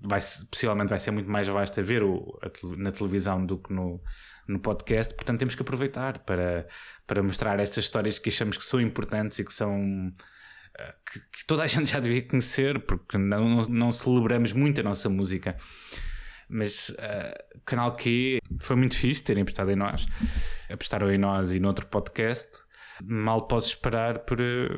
vai, 0.00 0.20
possivelmente 0.50 0.90
vai 0.90 0.98
ser 0.98 1.10
muito 1.10 1.30
mais 1.30 1.46
vasto 1.46 1.80
a 1.80 1.82
ver 1.82 2.02
o, 2.02 2.38
a 2.42 2.76
na 2.76 2.92
televisão 2.92 3.44
do 3.44 3.58
que 3.58 3.72
no, 3.72 4.02
no 4.46 4.58
podcast, 4.58 5.14
portanto 5.14 5.38
temos 5.38 5.54
que 5.54 5.62
aproveitar 5.62 6.20
para, 6.20 6.66
para 7.06 7.22
mostrar 7.22 7.58
estas 7.60 7.84
histórias 7.84 8.18
que 8.18 8.28
achamos 8.28 8.56
que 8.56 8.64
são 8.64 8.80
importantes 8.80 9.38
e 9.38 9.44
que 9.44 9.52
são 9.52 10.12
eh, 10.78 10.94
que, 11.10 11.20
que 11.20 11.46
toda 11.46 11.62
a 11.62 11.66
gente 11.66 11.90
já 11.90 12.00
devia 12.00 12.22
conhecer, 12.22 12.80
porque 12.80 13.18
não, 13.18 13.48
não, 13.48 13.64
não 13.64 13.92
celebramos 13.92 14.52
muito 14.52 14.80
a 14.80 14.84
nossa 14.84 15.08
música. 15.08 15.56
Mas 16.50 16.88
o 17.54 17.60
canal 17.66 17.94
Q 17.94 18.38
foi 18.60 18.74
muito 18.74 18.96
fixe 18.96 19.22
terem 19.22 19.42
apostado 19.42 19.70
em 19.70 19.76
nós, 19.76 20.06
apostaram 20.70 21.12
em 21.12 21.18
nós 21.18 21.52
e 21.52 21.60
noutro 21.60 21.86
podcast. 21.86 22.62
Mal 23.04 23.46
posso 23.46 23.68
esperar 23.68 24.20
por, 24.20 24.40
eh, 24.40 24.68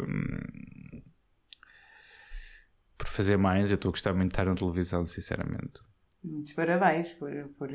por 3.00 3.08
fazer 3.08 3.38
mais. 3.38 3.70
Eu 3.70 3.76
estou 3.76 3.88
a 3.88 3.92
gostar 3.92 4.12
muito 4.12 4.28
de 4.28 4.34
estar 4.34 4.44
na 4.44 4.54
televisão, 4.54 5.04
sinceramente. 5.06 5.80
Muitos 6.22 6.52
parabéns 6.52 7.08
por. 7.14 7.30
por 7.58 7.70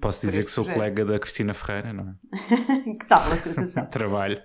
Posso 0.00 0.20
por 0.20 0.26
dizer 0.26 0.44
que 0.44 0.50
sou 0.50 0.64
projeto. 0.64 0.78
colega 0.78 1.04
da 1.04 1.18
Cristina 1.18 1.54
Ferreira, 1.54 1.92
não 1.92 2.10
é? 2.10 2.14
que 2.98 3.06
tal 3.06 3.20
a 3.20 3.36
sensação? 3.36 3.86
Trabalho. 3.90 4.42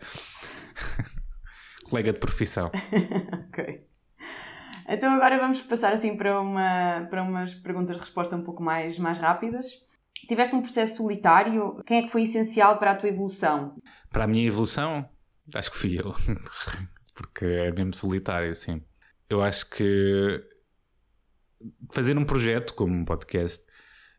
colega 1.90 2.14
de 2.14 2.20
profissão. 2.20 2.72
ok. 3.50 3.88
Então 4.88 5.12
agora 5.14 5.40
vamos 5.40 5.62
passar 5.62 5.94
assim 5.94 6.16
para, 6.16 6.40
uma, 6.40 7.08
para 7.10 7.24
umas 7.24 7.56
perguntas 7.56 7.96
de 7.96 8.02
resposta 8.02 8.36
um 8.36 8.44
pouco 8.44 8.62
mais, 8.62 9.00
mais 9.00 9.18
rápidas. 9.18 9.66
Tiveste 10.28 10.56
um 10.56 10.62
processo 10.62 10.98
solitário. 10.98 11.82
Quem 11.86 12.00
é 12.00 12.02
que 12.04 12.10
foi 12.10 12.24
essencial 12.24 12.78
para 12.78 12.92
a 12.92 12.96
tua 12.96 13.10
evolução? 13.10 13.76
Para 14.12 14.26
a 14.26 14.28
minha 14.28 14.46
evolução, 14.48 15.10
acho 15.56 15.72
que 15.72 15.78
fui 15.78 16.00
eu. 16.00 16.14
Porque 17.16 17.46
é 17.46 17.72
mesmo 17.72 17.94
solitário, 17.94 18.56
sim. 18.56 18.84
Eu 19.30 19.42
acho 19.42 19.70
que 19.70 20.44
fazer 21.92 22.18
um 22.18 22.26
projeto 22.26 22.74
como 22.74 22.96
um 22.96 23.06
podcast 23.06 23.64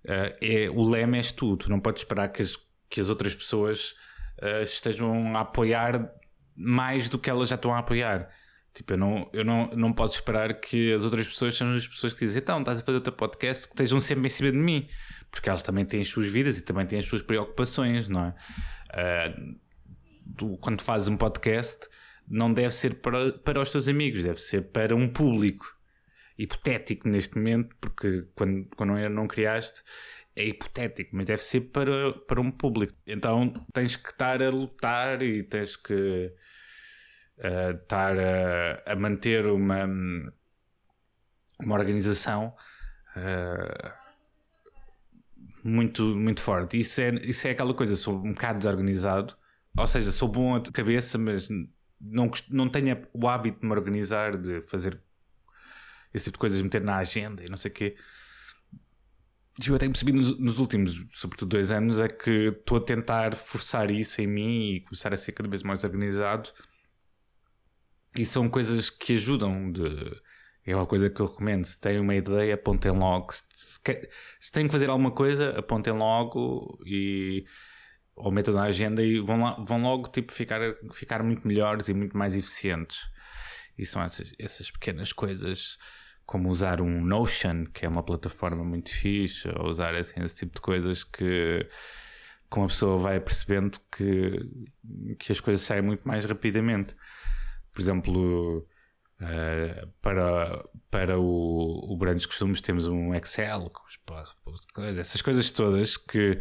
eh, 0.05 0.37
é 0.41 0.71
o 0.71 0.83
lema 0.83 1.17
és 1.17 1.33
tu. 1.33 1.57
Tu 1.57 1.69
não 1.69 1.81
podes 1.81 2.03
esperar 2.03 2.29
que 2.29 2.43
as, 2.43 2.57
que 2.89 3.01
as 3.01 3.09
outras 3.09 3.35
pessoas 3.35 3.95
eh, 4.41 4.63
estejam 4.63 5.37
a 5.37 5.41
apoiar 5.41 6.13
mais 6.55 7.09
do 7.09 7.19
que 7.19 7.31
elas 7.31 7.49
já 7.49 7.57
estão 7.57 7.75
a 7.75 7.79
apoiar. 7.79 8.31
Tipo, 8.73 8.93
eu 8.93 8.99
não, 8.99 9.31
eu 9.33 9.45
não, 9.45 9.67
não 9.75 9.93
posso 9.93 10.15
esperar 10.15 10.61
que 10.61 10.93
as 10.93 11.03
outras 11.03 11.27
pessoas 11.27 11.57
sejam 11.57 11.75
as 11.75 11.89
pessoas 11.89 12.13
que 12.13 12.21
dizem 12.21 12.41
então, 12.41 12.61
estás 12.61 12.79
a 12.79 12.83
fazer 12.83 12.99
o 12.99 13.01
teu 13.01 13.13
podcast, 13.13 13.67
que 13.67 13.75
estejam 13.75 14.01
sempre 14.01 14.27
em 14.27 14.31
cima 14.31 14.53
de 14.53 14.59
mim. 14.59 14.89
Porque 15.31 15.49
elas 15.49 15.63
também 15.63 15.85
têm 15.85 16.03
as 16.03 16.09
suas 16.09 16.27
vidas 16.27 16.59
e 16.59 16.63
também 16.63 16.87
têm 16.87 16.99
as 16.99 17.07
suas 17.07 17.23
preocupações, 17.23 18.09
não 18.09 18.27
é? 18.27 18.35
Ah, 18.93 19.27
tu, 20.37 20.57
quando 20.59 20.83
fazes 20.83 21.09
um 21.09 21.17
podcast, 21.17 21.89
não 22.31 22.53
deve 22.53 22.75
ser 22.75 22.95
para, 22.97 23.33
para 23.33 23.61
os 23.61 23.71
teus 23.71 23.89
amigos, 23.89 24.23
deve 24.23 24.41
ser 24.41 24.71
para 24.71 24.95
um 24.95 25.09
público 25.09 25.77
hipotético 26.39 27.09
neste 27.09 27.37
momento, 27.37 27.77
porque 27.81 28.27
quando, 28.35 28.67
quando 28.77 28.91
não, 28.95 29.11
não 29.11 29.27
criaste 29.27 29.83
é 30.37 30.45
hipotético, 30.45 31.11
mas 31.15 31.27
deve 31.27 31.43
ser 31.43 31.63
para, 31.63 32.13
para 32.13 32.41
um 32.41 32.51
público. 32.51 32.95
Então 33.07 33.53
tens 33.73 33.97
que 33.97 34.09
estar 34.09 34.41
a 34.43 34.49
lutar 34.49 35.23
e 35.23 35.43
tens 35.43 35.77
que 35.77 36.33
ah, 37.41 37.73
estar 37.73 38.17
a, 38.19 38.93
a 38.93 38.97
manter 38.97 39.47
uma, 39.47 39.85
uma 41.59 41.75
organização. 41.75 42.55
ah, 43.17 43.97
muito, 45.63 46.03
muito 46.03 46.41
forte. 46.41 46.79
Isso 46.79 47.01
é, 47.01 47.11
isso 47.23 47.47
é 47.47 47.51
aquela 47.51 47.75
coisa, 47.75 47.97
sou 47.97 48.17
um 48.17 48.33
bocado 48.33 48.59
desorganizado, 48.59 49.37
ou 49.77 49.87
seja, 49.87 50.11
sou 50.11 50.29
bom 50.29 50.59
de 50.59 50.73
cabeça, 50.73 51.19
mas 51.19 51.49
não, 52.01 52.31
não 52.49 52.69
tenho 52.69 53.07
o 53.13 53.29
hábito 53.29 53.61
de 53.61 53.67
me 53.67 53.73
organizar, 53.73 54.37
de 54.37 54.63
fazer 54.63 55.01
esse 56.13 56.25
tipo 56.27 56.37
de 56.37 56.41
coisas, 56.41 56.63
meter 56.63 56.81
na 56.81 56.97
agenda 56.97 57.45
e 57.45 57.49
não 57.49 57.57
sei 57.57 57.71
o 57.71 57.75
quê. 57.75 57.97
Eu 59.67 59.79
tenho 59.79 59.93
percebido 59.93 60.19
nos, 60.19 60.39
nos 60.39 60.59
últimos, 60.59 61.05
sobretudo 61.13 61.51
dois 61.51 61.71
anos, 61.71 61.99
é 61.99 62.09
que 62.09 62.49
estou 62.49 62.79
a 62.79 62.81
tentar 62.81 63.35
forçar 63.35 63.91
isso 63.91 64.21
em 64.23 64.27
mim 64.27 64.73
e 64.73 64.81
começar 64.81 65.13
a 65.13 65.17
ser 65.17 65.33
cada 65.33 65.49
vez 65.49 65.63
mais 65.63 65.85
organizado. 65.85 66.51
E 68.17 68.25
são 68.25 68.49
coisas 68.49 68.89
que 68.91 69.15
ajudam 69.15 69.71
de. 69.71 69.83
É 70.65 70.75
uma 70.75 70.87
coisa 70.87 71.11
que 71.11 71.21
eu 71.21 71.27
recomendo. 71.27 71.65
Se 71.65 71.79
têm 71.79 72.01
uma 72.01 72.15
ideia, 72.15 72.55
apontem 72.55 72.91
logo. 72.91 73.33
Se, 73.33 73.43
se, 73.57 73.81
se 74.41 74.53
têm 74.53 74.67
que 74.67 74.73
fazer 74.73 74.89
alguma 74.89 75.11
coisa, 75.11 75.51
apontem 75.59 75.93
logo 75.93 76.79
e 76.87 77.45
ou 78.23 78.31
metam 78.31 78.55
na 78.55 78.65
agenda 78.65 79.03
e 79.03 79.19
vão, 79.19 79.43
lá, 79.43 79.57
vão 79.59 79.83
logo 79.83 80.09
tipo, 80.09 80.33
ficar, 80.33 80.61
ficar 80.93 81.23
muito 81.23 81.47
melhores 81.47 81.89
e 81.89 81.95
muito 81.95 82.17
mais 82.17 82.37
eficientes. 82.37 82.99
E 83.77 83.87
são 83.87 84.03
essas, 84.03 84.33
essas 84.39 84.71
pequenas 84.71 85.13
coisas, 85.13 85.79
como 86.27 86.51
usar 86.51 86.81
um 86.81 87.03
Notion, 87.05 87.65
que 87.65 87.87
é 87.87 87.89
uma 87.89 88.03
plataforma 88.03 88.65
muito 88.65 88.91
fixe, 88.91 89.49
ou 89.57 89.69
usar 89.69 89.95
assim, 89.95 90.23
esse 90.23 90.37
tipo 90.37 90.55
de 90.55 90.61
coisas 90.61 91.03
que 91.03 91.67
com 92.49 92.65
a 92.65 92.67
pessoa 92.67 92.99
vai 92.99 93.21
percebendo 93.21 93.79
que, 93.97 95.17
que 95.19 95.33
as 95.33 95.41
coisas 95.41 95.65
saem 95.65 95.83
muito 95.83 96.07
mais 96.07 96.25
rapidamente. 96.25 96.97
Por 97.73 97.81
exemplo, 97.81 98.67
eh, 99.21 99.87
para, 100.03 100.65
para 100.91 101.19
o, 101.19 101.93
o 101.93 101.97
Brandos 101.97 102.27
Costumes 102.27 102.61
temos 102.61 102.87
um 102.87 103.15
Excel, 103.15 103.71
coisas, 104.75 104.99
essas 104.99 105.23
coisas 105.23 105.51
todas 105.51 105.97
que, 105.97 106.39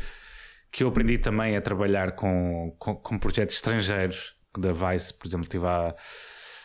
que 0.71 0.83
eu 0.83 0.89
aprendi 0.89 1.17
também 1.17 1.55
a 1.57 1.61
trabalhar 1.61 2.13
com, 2.13 2.75
com, 2.77 2.95
com 2.95 3.19
projetos 3.19 3.55
estrangeiros, 3.55 4.35
da 4.57 4.71
Vice, 4.71 5.13
por 5.13 5.27
exemplo, 5.27 5.43
estive 5.43 5.65
há, 5.65 5.95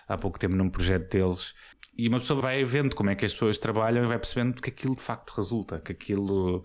há 0.09 0.17
pouco 0.17 0.39
tempo 0.39 0.57
num 0.57 0.71
projeto 0.71 1.11
deles. 1.11 1.55
E 1.97 2.09
uma 2.09 2.19
pessoa 2.19 2.41
vai 2.41 2.65
vendo 2.65 2.95
como 2.97 3.11
é 3.11 3.15
que 3.15 3.25
as 3.25 3.33
pessoas 3.33 3.59
trabalham 3.59 4.05
e 4.05 4.07
vai 4.07 4.19
percebendo 4.19 4.61
que 4.61 4.71
aquilo 4.71 4.97
de 4.97 5.03
facto 5.03 5.31
resulta, 5.31 5.81
que 5.81 5.93
aquilo. 5.93 6.65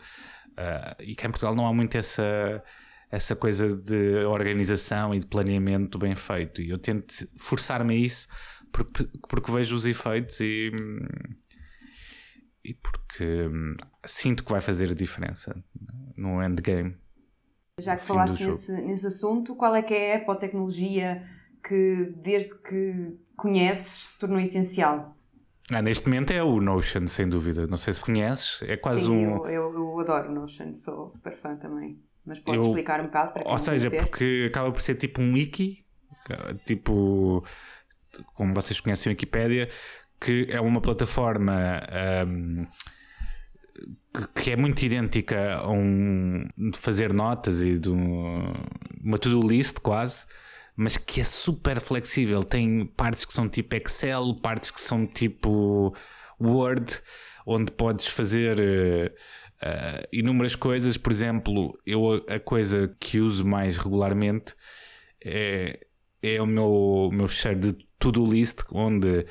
ah, 0.57 0.95
e 0.99 1.15
cá 1.15 1.27
em 1.27 1.31
Portugal 1.31 1.55
não 1.55 1.67
há 1.67 1.73
muito 1.73 1.95
essa, 1.95 2.63
essa 3.11 3.35
coisa 3.35 3.75
de 3.75 4.25
organização 4.25 5.13
e 5.13 5.19
de 5.19 5.27
planeamento 5.27 5.99
bem 5.99 6.15
feito. 6.15 6.61
E 6.61 6.69
eu 6.69 6.79
tento 6.79 7.13
forçar-me 7.37 7.93
a 7.93 7.97
isso 7.97 8.27
porque, 8.71 9.07
porque 9.27 9.51
vejo 9.51 9.75
os 9.75 9.85
efeitos 9.85 10.39
e. 10.39 10.71
e 12.63 12.73
porque 12.73 13.47
hum, 13.47 13.75
sinto 14.05 14.43
que 14.43 14.51
vai 14.51 14.61
fazer 14.61 14.89
a 14.91 14.95
diferença 14.95 15.55
no 16.17 16.41
endgame. 16.43 16.97
Já 17.79 17.95
que 17.95 18.01
Fim 18.01 18.07
falaste 18.07 18.43
nesse, 18.45 18.71
nesse 18.81 19.07
assunto, 19.07 19.55
qual 19.55 19.75
é 19.75 19.81
que 19.81 19.93
é 19.93 20.13
a 20.13 20.15
app 20.17 20.29
ou 20.29 20.35
tecnologia 20.35 21.23
que, 21.63 22.13
desde 22.17 22.55
que 22.61 23.17
conheces, 23.35 24.09
se 24.13 24.19
tornou 24.19 24.39
essencial? 24.39 25.15
Ah, 25.71 25.81
neste 25.81 26.07
momento 26.07 26.31
é 26.31 26.41
o 26.43 26.59
Notion, 26.59 27.05
sem 27.07 27.29
dúvida. 27.29 27.67
Não 27.67 27.77
sei 27.77 27.93
se 27.93 27.99
conheces, 28.01 28.61
é 28.63 28.75
quase 28.75 29.07
Sim, 29.07 29.25
um. 29.25 29.35
eu, 29.37 29.47
eu, 29.49 29.73
eu 29.73 29.99
adoro 29.99 30.31
Notion, 30.31 30.73
sou 30.73 31.09
super 31.09 31.37
fã 31.37 31.55
também. 31.55 31.99
Mas 32.25 32.39
podes 32.39 32.65
Eu- 32.65 32.71
explicar 32.71 32.99
um 33.01 33.05
bocado 33.05 33.33
para 33.33 33.43
quem 33.43 33.51
Ou 33.51 33.59
seja, 33.59 33.89
conhecer? 33.89 34.03
porque 34.03 34.47
acaba 34.49 34.71
por 34.71 34.81
ser 34.81 34.95
tipo 34.95 35.21
um 35.21 35.33
wiki, 35.33 35.85
tipo, 36.65 37.43
como 38.33 38.53
vocês 38.53 38.79
conhecem 38.79 39.11
a 39.11 39.13
Wikipédia, 39.13 39.69
que 40.19 40.47
é 40.49 40.59
uma 40.59 40.81
plataforma 40.81 41.53
ahm, 41.89 42.65
que- 44.35 44.51
é 44.51 44.55
muito 44.55 44.81
idêntica 44.83 45.55
a 45.55 45.69
um 45.71 46.45
de 46.57 46.77
fazer 46.77 47.13
notas 47.13 47.61
e 47.61 47.77
de 47.79 47.89
um- 47.89 48.53
uma 49.03 49.17
to-do 49.17 49.47
list 49.47 49.77
quase, 49.79 50.25
mas 50.75 50.97
que 50.97 51.21
é 51.21 51.23
super 51.23 51.79
flexível. 51.79 52.43
Tem 52.43 52.85
partes 52.85 53.25
que 53.25 53.33
são 53.33 53.47
tipo 53.49 53.75
Excel, 53.75 54.35
partes 54.41 54.71
que 54.71 54.81
são 54.81 55.05
tipo 55.05 55.93
Word, 56.41 56.99
onde 57.45 57.71
podes 57.71 58.07
fazer 58.07 58.59
eh, 59.61 60.07
inúmeras 60.13 60.55
coisas. 60.55 60.95
Por 60.97 61.11
exemplo, 61.11 61.77
eu 61.85 62.23
a 62.29 62.39
coisa 62.39 62.89
que 62.99 63.19
uso 63.19 63.45
mais 63.45 63.77
regularmente 63.77 64.55
é, 65.23 65.85
é 66.23 66.41
o 66.41 66.45
meu, 66.45 67.09
meu 67.11 67.27
fecheiro 67.27 67.59
de 67.59 67.73
to-do 67.99 68.25
list, 68.25 68.59
onde 68.71 69.25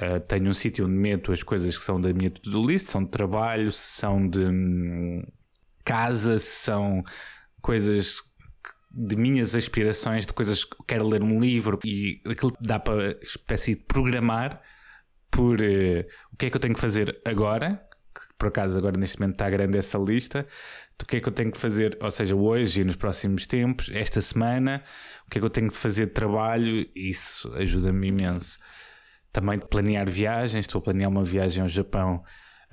eh, 0.00 0.20
tenho 0.20 0.48
um 0.48 0.54
sítio 0.54 0.86
onde 0.86 0.94
meto 0.94 1.32
as 1.32 1.42
coisas 1.42 1.76
que 1.76 1.84
são 1.84 2.00
da 2.00 2.12
minha 2.12 2.30
to-do 2.30 2.64
list, 2.64 2.86
são 2.86 3.02
de 3.02 3.10
trabalho, 3.10 3.72
são 3.72 4.28
de 4.28 4.38
hum, 4.38 5.22
casa, 5.84 6.38
são 6.38 7.02
coisas 7.60 8.22
de 8.92 9.16
minhas 9.16 9.56
aspirações, 9.56 10.24
de 10.24 10.32
coisas 10.32 10.64
que 10.64 10.76
quero 10.86 11.06
ler 11.08 11.22
um 11.22 11.40
livro 11.40 11.80
e 11.84 12.22
aquilo 12.26 12.52
dá 12.60 12.78
para 12.78 13.18
espécie 13.22 13.74
de 13.74 13.82
programar 13.82 14.62
por 15.30 15.60
eh, 15.60 16.06
o 16.32 16.36
que 16.36 16.46
é 16.46 16.50
que 16.50 16.56
eu 16.56 16.60
tenho 16.60 16.74
que 16.74 16.80
fazer 16.80 17.20
agora, 17.24 17.84
que 18.14 18.20
por 18.38 18.48
acaso 18.48 18.78
agora 18.78 18.96
neste 18.96 19.18
momento 19.18 19.34
está 19.34 19.50
grande 19.50 19.78
essa 19.78 19.98
lista, 19.98 20.46
do 20.96 21.06
que 21.06 21.16
é 21.16 21.20
que 21.20 21.28
eu 21.28 21.32
tenho 21.32 21.50
que 21.50 21.58
fazer, 21.58 21.98
ou 22.00 22.10
seja, 22.10 22.36
hoje 22.36 22.82
e 22.82 22.84
nos 22.84 22.96
próximos 22.96 23.46
tempos, 23.46 23.90
esta 23.92 24.20
semana, 24.20 24.84
o 25.26 25.30
que 25.30 25.38
é 25.38 25.40
que 25.40 25.44
eu 25.44 25.50
tenho 25.50 25.70
que 25.70 25.76
fazer 25.76 26.06
de 26.06 26.12
trabalho, 26.12 26.88
isso 26.94 27.52
ajuda-me 27.54 28.08
imenso. 28.08 28.58
Também 29.32 29.58
planear 29.58 30.08
viagens, 30.10 30.66
estou 30.66 30.78
a 30.80 30.82
planear 30.82 31.10
uma 31.10 31.22
viagem 31.24 31.62
ao 31.62 31.68
Japão, 31.68 32.22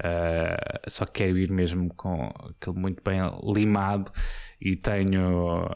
ah, 0.03 0.81
só 0.87 1.05
que 1.05 1.23
quero 1.23 1.37
ir 1.37 1.51
mesmo 1.51 1.93
com 1.95 2.31
aquilo 2.49 2.75
muito 2.77 3.01
bem 3.03 3.19
limado 3.53 4.11
e 4.59 4.75
tenho. 4.75 5.69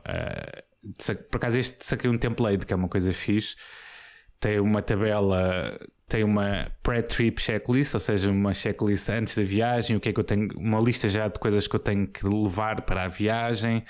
sa- 0.99 1.15
por 1.15 1.37
acaso, 1.37 1.57
este 1.57 1.85
saquei 1.85 2.09
um 2.09 2.17
template 2.17 2.65
que 2.65 2.73
é 2.73 2.75
uma 2.75 2.87
coisa 2.89 3.11
fixe. 3.13 3.55
Tem 4.39 4.59
uma 4.59 4.81
tabela, 4.81 5.77
tem 6.07 6.23
uma 6.23 6.71
pré-trip 6.81 7.41
checklist, 7.41 7.93
ou 7.93 7.99
seja, 7.99 8.31
uma 8.31 8.53
checklist 8.53 9.09
antes 9.09 9.35
da 9.35 9.43
viagem, 9.43 9.97
o 9.97 9.99
que 9.99 10.09
é 10.09 10.13
que 10.13 10.19
eu 10.19 10.23
tenho, 10.23 10.47
uma 10.55 10.79
lista 10.79 11.09
já 11.09 11.27
de 11.27 11.37
coisas 11.39 11.67
que 11.67 11.75
eu 11.75 11.79
tenho 11.79 12.07
que 12.07 12.25
levar 12.25 12.83
para 12.83 13.03
a 13.03 13.07
viagem, 13.09 13.83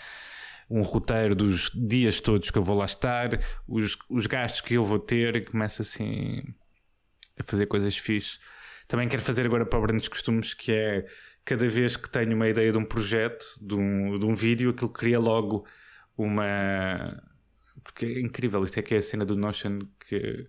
um 0.69 0.81
roteiro 0.81 1.35
dos 1.35 1.69
dias 1.75 2.19
todos 2.19 2.49
que 2.51 2.57
eu 2.57 2.63
vou 2.63 2.75
lá 2.77 2.85
estar, 2.85 3.29
os, 3.67 3.95
os 4.09 4.25
gastos 4.27 4.61
que 4.61 4.73
eu 4.73 4.83
vou 4.83 4.99
ter, 4.99 5.35
e 5.35 5.41
começo 5.45 5.81
assim 5.83 6.43
a 7.39 7.43
fazer 7.43 7.65
coisas 7.65 7.97
fixes. 7.97 8.39
Também 8.87 9.07
quero 9.07 9.21
fazer 9.21 9.45
agora 9.45 9.65
para 9.65 9.79
o 9.79 9.81
Brandos 9.81 10.07
Costumes, 10.07 10.53
que 10.53 10.71
é 10.71 11.05
cada 11.45 11.67
vez 11.67 11.95
que 11.95 12.09
tenho 12.09 12.35
uma 12.35 12.47
ideia 12.47 12.71
de 12.71 12.77
um 12.77 12.85
projeto, 12.85 13.45
de 13.61 13.75
um, 13.75 14.19
de 14.19 14.25
um 14.25 14.35
vídeo, 14.35 14.71
aquilo 14.71 14.89
cria 14.89 15.19
logo 15.19 15.65
uma. 16.17 17.21
Porque 17.83 18.05
é 18.05 18.19
incrível, 18.19 18.63
isto 18.63 18.77
é 18.77 18.81
que 18.81 18.93
é 18.93 18.97
a 18.97 19.01
cena 19.01 19.25
do 19.25 19.35
Notion 19.35 19.79
que, 20.07 20.47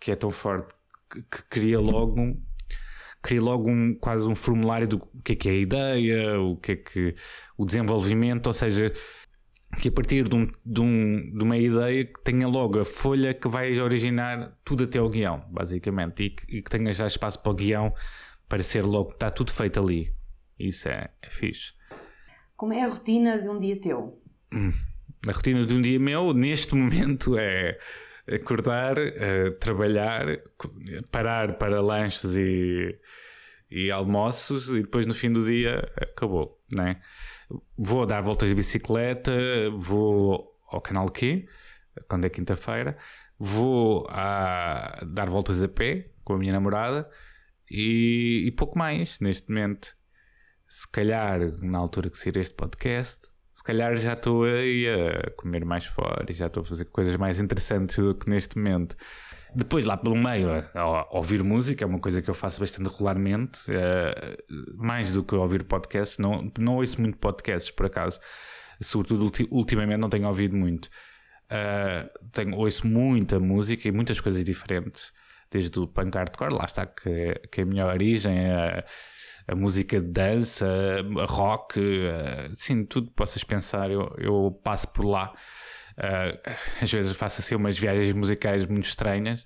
que 0.00 0.10
é 0.10 0.16
tão 0.16 0.30
forte, 0.30 0.74
que, 1.10 1.22
que 1.22 1.42
cria 1.44 1.78
logo. 1.78 2.36
Cria 3.22 3.42
logo 3.42 3.70
um, 3.70 3.94
quase 3.94 4.26
um 4.26 4.34
formulário 4.34 4.88
do 4.88 4.98
que 5.22 5.32
é 5.32 5.36
que 5.36 5.48
é 5.48 5.52
a 5.52 5.54
ideia, 5.56 6.40
o 6.40 6.56
que 6.56 6.72
é 6.72 6.76
que 6.76 7.14
o 7.56 7.66
desenvolvimento, 7.66 8.46
ou 8.46 8.52
seja, 8.54 8.94
que 9.80 9.88
a 9.88 9.92
partir 9.92 10.28
de, 10.28 10.34
um, 10.34 10.50
de, 10.64 10.80
um- 10.80 11.20
de 11.36 11.42
uma 11.44 11.56
ideia 11.56 12.04
que 12.04 12.20
tenha 12.24 12.46
logo 12.48 12.80
a 12.80 12.84
folha 12.84 13.32
que 13.34 13.48
vai 13.48 13.78
originar 13.78 14.58
tudo 14.64 14.84
até 14.84 14.98
ao 14.98 15.08
guião, 15.08 15.40
basicamente, 15.50 16.24
e 16.24 16.30
que, 16.30 16.56
e 16.56 16.62
que 16.62 16.70
tenha 16.70 16.92
já 16.92 17.06
espaço 17.06 17.40
para 17.42 17.52
o 17.52 17.54
guião 17.54 17.94
para 18.48 18.62
ser 18.62 18.84
logo, 18.84 19.10
está 19.10 19.30
tudo 19.30 19.52
feito 19.52 19.78
ali. 19.78 20.12
Isso 20.58 20.88
é, 20.88 21.10
é 21.22 21.30
fixe. 21.30 21.72
Como 22.56 22.72
é 22.72 22.82
a 22.82 22.88
rotina 22.88 23.40
de 23.40 23.48
um 23.48 23.58
dia 23.58 23.80
teu? 23.80 24.20
A 25.28 25.32
rotina 25.32 25.64
de 25.64 25.72
um 25.72 25.80
dia 25.80 25.98
meu, 26.00 26.34
neste 26.34 26.74
momento, 26.74 27.38
é 27.38 27.78
acordar, 28.30 28.98
eh, 28.98 29.50
trabalhar, 29.60 30.26
parar 31.10 31.54
para 31.58 31.80
lanches 31.80 32.24
e, 32.36 32.98
e 33.70 33.90
almoços 33.90 34.68
e 34.68 34.82
depois 34.82 35.06
no 35.06 35.14
fim 35.14 35.32
do 35.32 35.44
dia 35.44 35.88
acabou, 35.96 36.60
né? 36.72 37.00
Vou 37.76 38.06
dar 38.06 38.20
voltas 38.20 38.48
de 38.48 38.54
bicicleta, 38.54 39.32
vou 39.76 40.56
ao 40.68 40.80
canal 40.80 41.10
Q, 41.10 41.46
quando 42.08 42.24
é 42.24 42.30
quinta-feira, 42.30 42.96
vou 43.38 44.06
a 44.08 45.04
dar 45.06 45.28
voltas 45.28 45.62
a 45.62 45.68
pé 45.68 46.10
com 46.24 46.34
a 46.34 46.38
minha 46.38 46.52
namorada 46.52 47.08
e, 47.70 48.44
e 48.46 48.50
pouco 48.52 48.78
mais 48.78 49.18
neste 49.20 49.48
momento. 49.48 49.96
Se 50.68 50.88
calhar, 50.88 51.40
na 51.60 51.78
altura 51.78 52.10
que 52.10 52.18
sair 52.18 52.36
este 52.36 52.54
podcast, 52.54 53.26
se 53.52 53.64
calhar 53.64 53.96
já 53.96 54.14
estou 54.14 54.44
aí 54.44 54.86
a 54.88 55.30
comer 55.32 55.64
mais 55.64 55.84
fora 55.84 56.24
e 56.30 56.32
já 56.32 56.46
estou 56.46 56.62
a 56.62 56.66
fazer 56.66 56.84
coisas 56.86 57.16
mais 57.16 57.40
interessantes 57.40 57.96
do 57.98 58.14
que 58.14 58.30
neste 58.30 58.56
momento. 58.56 58.96
Depois, 59.54 59.84
lá 59.84 59.96
pelo 59.96 60.16
meio, 60.16 60.48
a, 60.50 60.80
a 60.80 61.16
ouvir 61.16 61.42
música 61.42 61.84
é 61.84 61.86
uma 61.86 61.98
coisa 61.98 62.22
que 62.22 62.30
eu 62.30 62.34
faço 62.34 62.60
bastante 62.60 62.88
regularmente, 62.88 63.60
eh, 63.68 64.36
mais 64.76 65.12
do 65.12 65.24
que 65.24 65.34
ouvir 65.34 65.64
podcasts. 65.64 66.18
Não, 66.18 66.50
não 66.58 66.76
ouço 66.76 67.00
muito 67.00 67.18
podcasts, 67.18 67.70
por 67.70 67.86
acaso. 67.86 68.20
Sobretudo, 68.80 69.24
ulti- 69.24 69.48
ultimamente, 69.50 69.98
não 69.98 70.08
tenho 70.08 70.28
ouvido 70.28 70.56
muito. 70.56 70.88
Eh, 71.50 72.08
tenho, 72.32 72.54
ouço 72.56 72.86
muita 72.86 73.40
música 73.40 73.88
e 73.88 73.92
muitas 73.92 74.20
coisas 74.20 74.44
diferentes, 74.44 75.12
desde 75.50 75.78
o 75.80 75.86
punk 75.88 76.14
hardcore, 76.16 76.54
lá 76.54 76.64
está 76.64 76.86
que, 76.86 77.34
que 77.50 77.60
é 77.60 77.64
a 77.64 77.66
minha 77.66 77.86
origem, 77.86 78.50
a, 78.52 78.84
a 79.48 79.54
música 79.56 80.00
de 80.00 80.06
dança, 80.06 80.66
a 81.20 81.24
rock, 81.24 81.80
eh, 81.80 82.50
sim, 82.54 82.84
tudo 82.84 83.08
que 83.08 83.14
possas 83.16 83.42
pensar, 83.42 83.90
eu, 83.90 84.14
eu 84.16 84.60
passo 84.62 84.86
por 84.92 85.04
lá. 85.04 85.32
Eh, 86.02 86.56
às 86.80 86.90
vezes 86.90 87.12
faço 87.12 87.40
assim 87.40 87.54
umas 87.54 87.78
viagens 87.78 88.12
musicais 88.14 88.66
muito 88.66 88.86
estranhas. 88.86 89.44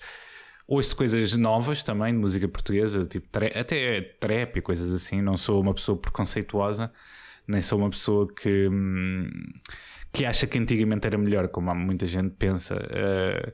Ouço 0.66 0.96
coisas 0.96 1.34
novas 1.34 1.82
também 1.82 2.12
de 2.14 2.18
música 2.18 2.48
portuguesa, 2.48 3.04
tipo 3.04 3.28
até 3.36 4.00
trap 4.00 4.56
e 4.56 4.62
coisas 4.62 4.92
assim. 4.94 5.20
Não 5.20 5.36
sou 5.36 5.60
uma 5.60 5.74
pessoa 5.74 5.98
preconceituosa, 5.98 6.92
nem 7.46 7.60
sou 7.60 7.78
uma 7.78 7.90
pessoa 7.90 8.32
que, 8.32 8.68
hum, 8.68 9.28
que 10.12 10.24
acha 10.24 10.46
que 10.46 10.58
antigamente 10.58 11.06
era 11.06 11.18
melhor, 11.18 11.48
como 11.48 11.74
muita 11.74 12.06
gente 12.06 12.30
pensa. 12.36 12.76
Eh, 12.90 13.52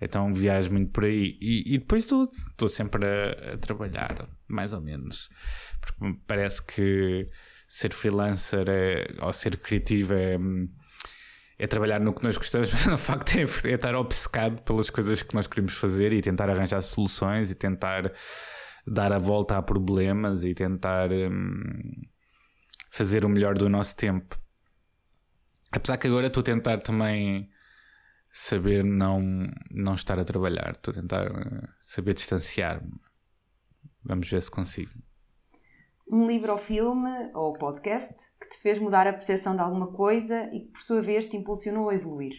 então 0.00 0.32
viajo 0.34 0.70
muito 0.70 0.92
por 0.92 1.04
aí. 1.04 1.38
E, 1.40 1.74
e 1.74 1.78
depois 1.78 2.04
estou 2.04 2.68
sempre 2.68 3.04
a, 3.06 3.54
a 3.54 3.58
trabalhar, 3.58 4.28
mais 4.46 4.72
ou 4.72 4.80
menos. 4.80 5.30
Porque 5.80 6.04
me 6.04 6.14
parece 6.26 6.64
que 6.64 7.28
ser 7.68 7.92
freelancer 7.92 8.66
é, 8.68 9.06
ou 9.20 9.32
ser 9.32 9.56
criativo 9.56 10.14
é, 10.14 10.38
hum, 10.38 10.68
é 11.58 11.66
trabalhar 11.66 12.00
no 12.00 12.12
que 12.12 12.24
nós 12.24 12.36
gostamos, 12.36 12.72
mas 12.74 12.86
no 12.86 12.98
facto 12.98 13.36
é, 13.36 13.42
é 13.42 13.74
estar 13.74 13.94
obcecado 13.94 14.62
pelas 14.62 14.90
coisas 14.90 15.22
que 15.22 15.34
nós 15.34 15.46
queremos 15.46 15.74
fazer 15.74 16.12
e 16.12 16.20
tentar 16.20 16.50
arranjar 16.50 16.82
soluções 16.82 17.50
e 17.50 17.54
tentar 17.54 18.12
dar 18.86 19.12
a 19.12 19.18
volta 19.18 19.56
a 19.56 19.62
problemas 19.62 20.44
e 20.44 20.54
tentar 20.54 21.10
hum, 21.10 22.02
fazer 22.90 23.24
o 23.24 23.28
melhor 23.28 23.56
do 23.56 23.68
nosso 23.68 23.96
tempo. 23.96 24.38
Apesar 25.72 25.96
que 25.96 26.06
agora 26.06 26.26
estou 26.26 26.40
a 26.40 26.44
tentar 26.44 26.78
também 26.78 27.50
saber 28.30 28.84
não, 28.84 29.48
não 29.70 29.94
estar 29.94 30.18
a 30.18 30.24
trabalhar, 30.24 30.72
estou 30.72 30.92
a 30.92 30.94
tentar 30.94 31.26
eh, 31.26 31.68
saber 31.80 32.14
distanciar-me. 32.14 32.92
Vamos 34.04 34.28
ver 34.28 34.42
se 34.42 34.50
consigo. 34.50 34.92
Um 36.06 36.26
livro 36.26 36.52
ou 36.52 36.58
filme 36.58 37.30
ou 37.34 37.54
podcast 37.54 38.14
que 38.40 38.48
te 38.48 38.58
fez 38.58 38.78
mudar 38.78 39.06
a 39.06 39.12
percepção 39.12 39.54
de 39.56 39.62
alguma 39.62 39.90
coisa 39.92 40.44
e 40.52 40.60
que 40.60 40.72
por 40.72 40.80
sua 40.82 41.00
vez 41.00 41.26
te 41.26 41.36
impulsionou 41.36 41.88
a 41.88 41.94
evoluir. 41.94 42.34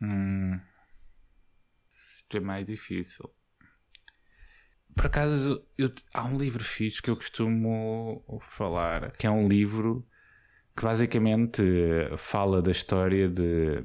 Hum, 0.00 0.58
isto 2.16 2.36
é 2.36 2.40
mais 2.40 2.64
difícil. 2.64 3.28
Por 4.94 5.06
acaso, 5.06 5.62
eu- 5.76 5.92
há 6.14 6.24
um 6.24 6.38
livro 6.38 6.64
fixe 6.64 7.02
que 7.02 7.10
eu 7.10 7.16
costumo 7.16 8.24
falar, 8.40 9.12
que 9.12 9.26
é 9.26 9.30
um 9.30 9.46
livro 9.46 10.06
que 10.74 10.82
basicamente 10.82 11.62
fala 12.16 12.62
da 12.62 12.70
história 12.70 13.28
de, 13.28 13.84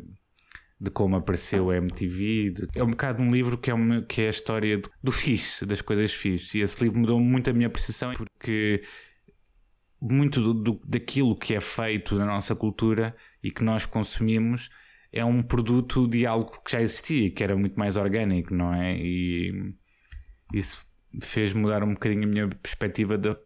de 0.83 0.89
como 0.89 1.15
apareceu 1.15 1.69
a 1.69 1.75
MTV. 1.77 2.49
de- 2.51 2.67
é 2.73 2.83
um 2.83 2.87
bocado 2.89 3.21
um 3.21 3.31
livro 3.31 3.55
que 3.57 3.69
é, 3.69 3.73
uma- 3.73 4.01
que 4.01 4.21
é 4.21 4.27
a 4.27 4.29
história 4.31 4.79
do, 4.79 4.89
do 5.03 5.11
fixe, 5.11 5.63
das 5.65 5.79
coisas 5.81 6.11
fixe. 6.11 6.57
E 6.57 6.61
esse 6.61 6.83
livro 6.83 6.99
mudou 6.99 7.19
muito 7.19 7.49
a 7.49 7.53
minha 7.53 7.69
percepção 7.69 8.13
porque 8.15 8.81
muito 10.01 10.41
do, 10.41 10.53
do- 10.53 10.81
daquilo 10.87 11.35
que 11.35 11.53
é 11.53 11.59
feito 11.59 12.15
na 12.17 12.25
nossa 12.25 12.55
cultura 12.55 13.15
e 13.43 13.51
que 13.51 13.63
nós 13.63 13.85
consumimos 13.85 14.69
é 15.13 15.23
um 15.23 15.41
produto 15.43 16.07
de 16.07 16.25
algo 16.25 16.51
que 16.63 16.71
já 16.71 16.81
existia, 16.81 17.29
que 17.29 17.43
era 17.43 17.55
muito 17.55 17.77
mais 17.77 17.95
orgânico, 17.97 18.53
não 18.55 18.73
é? 18.73 18.97
E 18.97 19.73
isso 20.53 20.83
fez 21.21 21.53
mudar 21.53 21.83
um 21.83 21.93
bocadinho 21.93 22.23
a 22.23 22.27
minha 22.27 22.47
perspectiva 22.47 23.17
de- 23.19 23.29
a- 23.29 23.37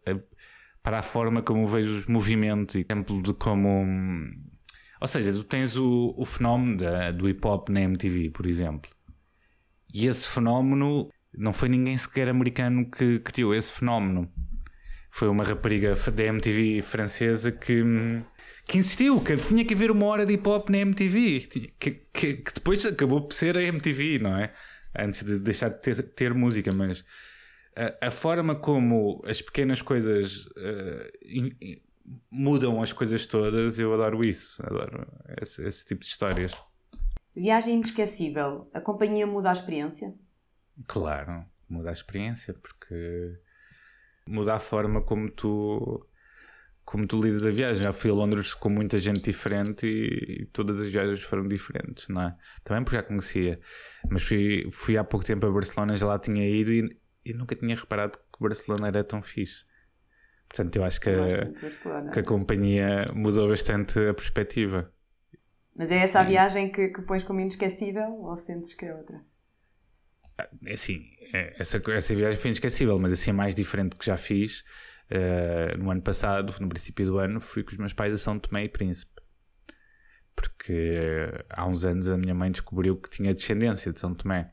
para 0.82 1.00
a 1.00 1.02
forma 1.02 1.42
como 1.42 1.62
eu 1.64 1.66
vejo 1.66 1.96
os 1.98 2.06
movimentos 2.06 2.76
e 2.76 2.86
exemplo 2.88 3.20
de 3.20 3.34
como. 3.34 3.84
Ou 5.06 5.08
seja, 5.08 5.32
tu 5.32 5.44
tens 5.44 5.76
o, 5.76 6.12
o 6.16 6.24
fenómeno 6.24 6.76
da- 6.78 7.12
do 7.12 7.28
hip 7.28 7.46
hop 7.46 7.68
na 7.68 7.80
MTV, 7.82 8.30
por 8.30 8.44
exemplo. 8.44 8.90
E 9.94 10.08
esse 10.08 10.26
fenómeno 10.26 11.08
não 11.32 11.52
foi 11.52 11.68
ninguém 11.68 11.96
sequer 11.96 12.28
americano 12.28 12.90
que 12.90 13.20
criou 13.20 13.54
esse 13.54 13.70
fenómeno. 13.70 14.28
Foi 15.08 15.28
uma 15.28 15.44
rapariga 15.44 15.94
da 15.94 16.24
MTV 16.24 16.82
francesa 16.82 17.52
que, 17.52 17.84
que 18.66 18.78
insistiu 18.78 19.20
que 19.20 19.36
tinha 19.36 19.64
que 19.64 19.74
haver 19.74 19.92
uma 19.92 20.06
hora 20.06 20.26
de 20.26 20.34
hip 20.34 20.48
hop 20.48 20.68
na 20.70 20.78
MTV, 20.78 21.40
que, 21.42 21.60
que- 22.12 22.34
que 22.34 22.52
depois 22.54 22.84
acabou 22.84 23.20
por 23.22 23.32
ser 23.32 23.56
a 23.56 23.62
MTV, 23.62 24.18
não 24.18 24.36
é? 24.36 24.52
Antes 24.98 25.22
de 25.22 25.38
deixar 25.38 25.68
de 25.68 25.80
ter, 25.82 26.02
ter 26.14 26.34
música, 26.34 26.72
mas 26.74 27.04
a, 28.08 28.10
forma 28.10 28.56
como 28.56 29.22
as 29.24 29.40
pequenas 29.40 29.80
coisas 29.82 30.48
in- 31.24 31.52
in- 31.62 31.85
mudam 32.30 32.82
as 32.82 32.92
coisas 32.92 33.26
todas, 33.26 33.78
eu 33.78 33.92
adoro 33.94 34.24
isso, 34.24 34.62
adoro 34.64 35.06
esse, 35.40 35.62
esse 35.66 35.84
tipo 35.86 36.02
de 36.02 36.06
histórias. 36.06 36.52
Viagem 37.34 37.74
inesquecível. 37.74 38.70
A 38.72 38.80
companhia 38.80 39.26
muda 39.26 39.50
a 39.50 39.52
experiência? 39.52 40.14
Claro, 40.86 41.44
muda 41.68 41.90
a 41.90 41.92
experiência, 41.92 42.54
porque 42.54 43.38
muda 44.26 44.54
a 44.54 44.60
forma 44.60 45.02
como 45.02 45.30
tu 45.30 46.06
como 46.84 47.04
tu 47.04 47.20
lidas 47.20 47.44
a 47.44 47.50
viagem. 47.50 47.82
Já 47.82 47.92
fui 47.92 48.10
a 48.10 48.14
Londres 48.14 48.54
com 48.54 48.70
muita 48.70 48.96
gente 48.98 49.20
diferente 49.20 49.86
e, 49.86 50.42
e 50.42 50.46
todas 50.46 50.80
as 50.80 50.88
viagens 50.88 51.20
foram 51.20 51.46
diferentes, 51.46 52.08
não 52.08 52.22
é? 52.22 52.36
Também 52.62 52.84
porque 52.84 52.96
já 52.96 53.02
conhecia, 53.02 53.60
mas 54.08 54.22
fui, 54.22 54.68
fui 54.70 54.96
há 54.96 55.04
pouco 55.04 55.26
tempo 55.26 55.44
a 55.46 55.50
Barcelona, 55.50 55.96
já 55.96 56.06
lá 56.06 56.18
tinha 56.18 56.48
ido 56.48 56.72
e, 56.72 56.98
e 57.24 57.34
nunca 57.34 57.56
tinha 57.56 57.74
reparado 57.74 58.16
que 58.16 58.40
Barcelona 58.40 58.86
era 58.88 59.02
tão 59.02 59.20
fixe. 59.20 59.65
Portanto, 60.48 60.76
eu 60.76 60.84
acho 60.84 61.00
que, 61.00 61.10
a- 61.10 61.52
Barcelona. 61.60 62.10
que 62.12 62.18
a 62.20 62.22
companhia 62.24 63.06
mudou 63.14 63.48
bastante 63.48 63.98
a 63.98 64.14
perspectiva. 64.14 64.92
Mas 65.76 65.90
é 65.92 65.98
essa 65.98 66.20
a 66.20 66.24
viagem 66.24 66.72
que, 66.72 66.88
que 66.88 67.02
pões 67.02 67.22
como 67.22 67.38
inesquecível 67.40 68.10
ou 68.10 68.36
sentes 68.36 68.74
que 68.74 68.84
é 68.86 68.92
outra? 68.94 69.24
É 70.66 70.72
assim, 70.74 71.02
é- 71.32 71.54
essa, 71.58 71.80
essa 71.92 72.14
viagem 72.14 72.38
foi 72.40 72.50
inesquecível, 72.50 72.96
mas 73.00 73.12
assim 73.12 73.30
é 73.30 73.32
mais 73.32 73.54
diferente 73.54 73.90
do 73.90 73.96
que 73.96 74.06
já 74.06 74.16
fiz. 74.16 74.64
eh, 75.08 75.76
no 75.76 75.88
ano 75.90 76.02
passado, 76.02 76.52
no 76.60 76.68
princípio 76.68 77.06
do 77.06 77.18
ano, 77.18 77.40
fui 77.40 77.62
com 77.62 77.70
os 77.70 77.78
meus 77.78 77.92
pais 77.92 78.12
a 78.12 78.18
São 78.18 78.38
Tomé 78.40 78.64
e 78.64 78.68
Príncipe. 78.68 79.12
Porque 80.34 80.72
eh, 80.72 81.44
há 81.50 81.66
uns 81.66 81.84
anos 81.84 82.08
a 82.08 82.16
minha 82.16 82.34
mãe 82.34 82.50
descobriu 82.50 82.96
que 83.00 83.08
tinha 83.10 83.34
descendência 83.34 83.92
de 83.92 84.00
São 84.00 84.14
Tomé. 84.14 84.52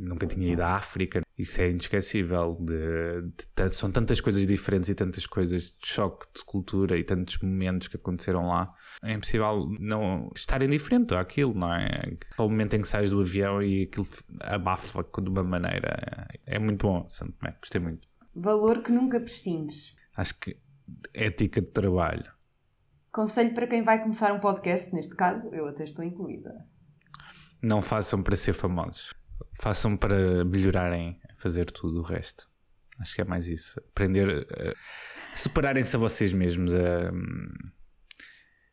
Nunca 0.00 0.26
tinha 0.26 0.50
ido 0.50 0.62
à 0.62 0.76
África. 0.76 1.20
Isso 1.36 1.60
é 1.60 1.68
inesquecível. 1.68 2.56
De, 2.58 3.20
de 3.54 3.74
são 3.74 3.90
tantas 3.90 4.18
coisas 4.18 4.46
diferentes 4.46 4.88
e 4.88 4.94
tantas 4.94 5.26
coisas 5.26 5.64
de 5.64 5.86
choque 5.86 6.26
de 6.34 6.42
cultura 6.42 6.96
e 6.96 7.04
tantos 7.04 7.36
momentos 7.38 7.88
que 7.88 7.98
aconteceram 7.98 8.48
lá. 8.48 8.66
É 9.02 9.12
impossível 9.12 9.68
não 9.78 10.30
estar 10.34 10.62
indiferente 10.62 11.14
àquilo, 11.14 11.52
não 11.52 11.74
é? 11.74 12.14
Ao 12.38 12.48
momento 12.48 12.74
em 12.74 12.80
que 12.80 12.88
sais 12.88 13.10
do 13.10 13.20
avião 13.20 13.62
e 13.62 13.82
aquilo 13.82 14.06
abafa 14.40 15.04
de 15.22 15.28
uma 15.28 15.44
maneira. 15.44 16.28
É 16.46 16.58
muito 16.58 16.86
bom, 16.86 17.06
São 17.10 17.30
Tomé. 17.30 17.54
Gostei 17.60 17.80
muito. 17.80 18.08
Valor 18.34 18.82
que 18.82 18.90
nunca 18.90 19.20
prescindes. 19.20 19.94
Acho 20.16 20.40
que 20.40 20.56
ética 21.12 21.60
de 21.60 21.70
trabalho. 21.70 22.32
Conselho 23.12 23.54
para 23.54 23.66
quem 23.66 23.82
vai 23.82 24.00
começar 24.00 24.32
um 24.32 24.40
podcast, 24.40 24.94
neste 24.94 25.14
caso, 25.14 25.48
eu 25.52 25.66
até 25.68 25.84
estou 25.84 26.02
incluída. 26.02 26.64
Não 27.62 27.82
façam 27.82 28.22
para 28.22 28.36
ser 28.36 28.54
famosos. 28.54 29.12
Façam 29.60 29.96
para 29.96 30.44
melhorarem 30.44 31.20
a 31.30 31.34
fazer 31.34 31.70
tudo 31.70 32.00
o 32.00 32.02
resto. 32.02 32.48
Acho 32.98 33.14
que 33.14 33.20
é 33.20 33.24
mais 33.24 33.46
isso. 33.46 33.78
Aprender 33.78 34.46
a 34.50 35.36
superarem-se 35.36 35.96
a 35.96 35.98
vocês 35.98 36.32
mesmos. 36.32 36.74
A, 36.74 37.12
hum, 37.12 37.48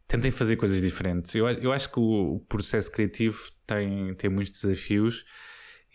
tentem 0.07 0.31
fazer 0.31 0.55
coisas 0.55 0.81
diferentes. 0.81 1.35
Eu, 1.35 1.47
eu 1.47 1.71
acho 1.71 1.91
que 1.91 1.99
o, 1.99 2.39
processo 2.47 2.91
criativo 2.91 3.51
tem, 3.65 4.13
tem 4.15 4.29
muitos 4.29 4.61
desafios 4.61 5.25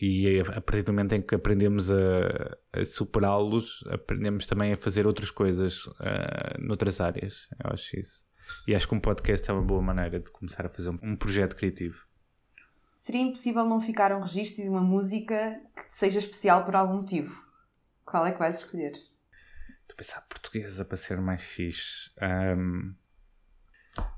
e 0.01 0.41
a 0.41 0.61
partir 0.61 0.83
do 0.83 0.93
momento 0.93 1.15
em 1.15 1.23
que 1.23 1.35
aprendemos 1.35 1.91
a, 1.91 2.57
a 2.73 2.85
superá-los, 2.85 3.85
aprendemos 3.89 4.47
também 4.47 4.73
a 4.73 4.77
fazer 4.77 5.07
outras 5.07 5.31
coisas 5.31 5.89
ah, 6.01 6.59
noutras 6.63 7.01
áreas. 7.01 7.49
Eu 7.63 7.71
acho 7.73 7.99
isso. 7.99 8.25
E 8.67 8.75
acho 8.75 8.89
que 8.89 8.95
um 8.95 9.01
podcast 9.01 9.49
é 9.49 9.53
uma 9.53 9.63
boa 9.63 9.81
maneira 9.81 10.19
de 10.19 10.31
começar 10.31 10.67
a 10.67 10.69
fazer 10.69 10.91
um, 10.91 10.99
um 11.03 11.17
projeto 11.17 11.55
criativo. 11.55 12.05
Seria 13.03 13.23
impossível 13.23 13.65
não 13.65 13.81
ficar 13.81 14.13
um 14.13 14.21
registro 14.21 14.63
de 14.63 14.69
uma 14.69 14.81
música 14.81 15.61
que 15.75 15.93
seja 15.93 16.21
especial 16.21 16.65
por 16.65 16.77
algum 16.77 16.99
motivo. 16.99 17.45
Qual 18.07 18.25
é 18.25 18.31
que 18.31 18.39
vais 18.39 18.61
escolher? 18.61 18.93
Estou 18.93 19.95
a 19.95 19.97
pensar 19.97 20.21
portuguesa 20.29 20.85
para 20.85 20.97
ser 20.97 21.21
mais 21.21 21.43
fixe. 21.43 22.13
Ahm, 22.21 22.95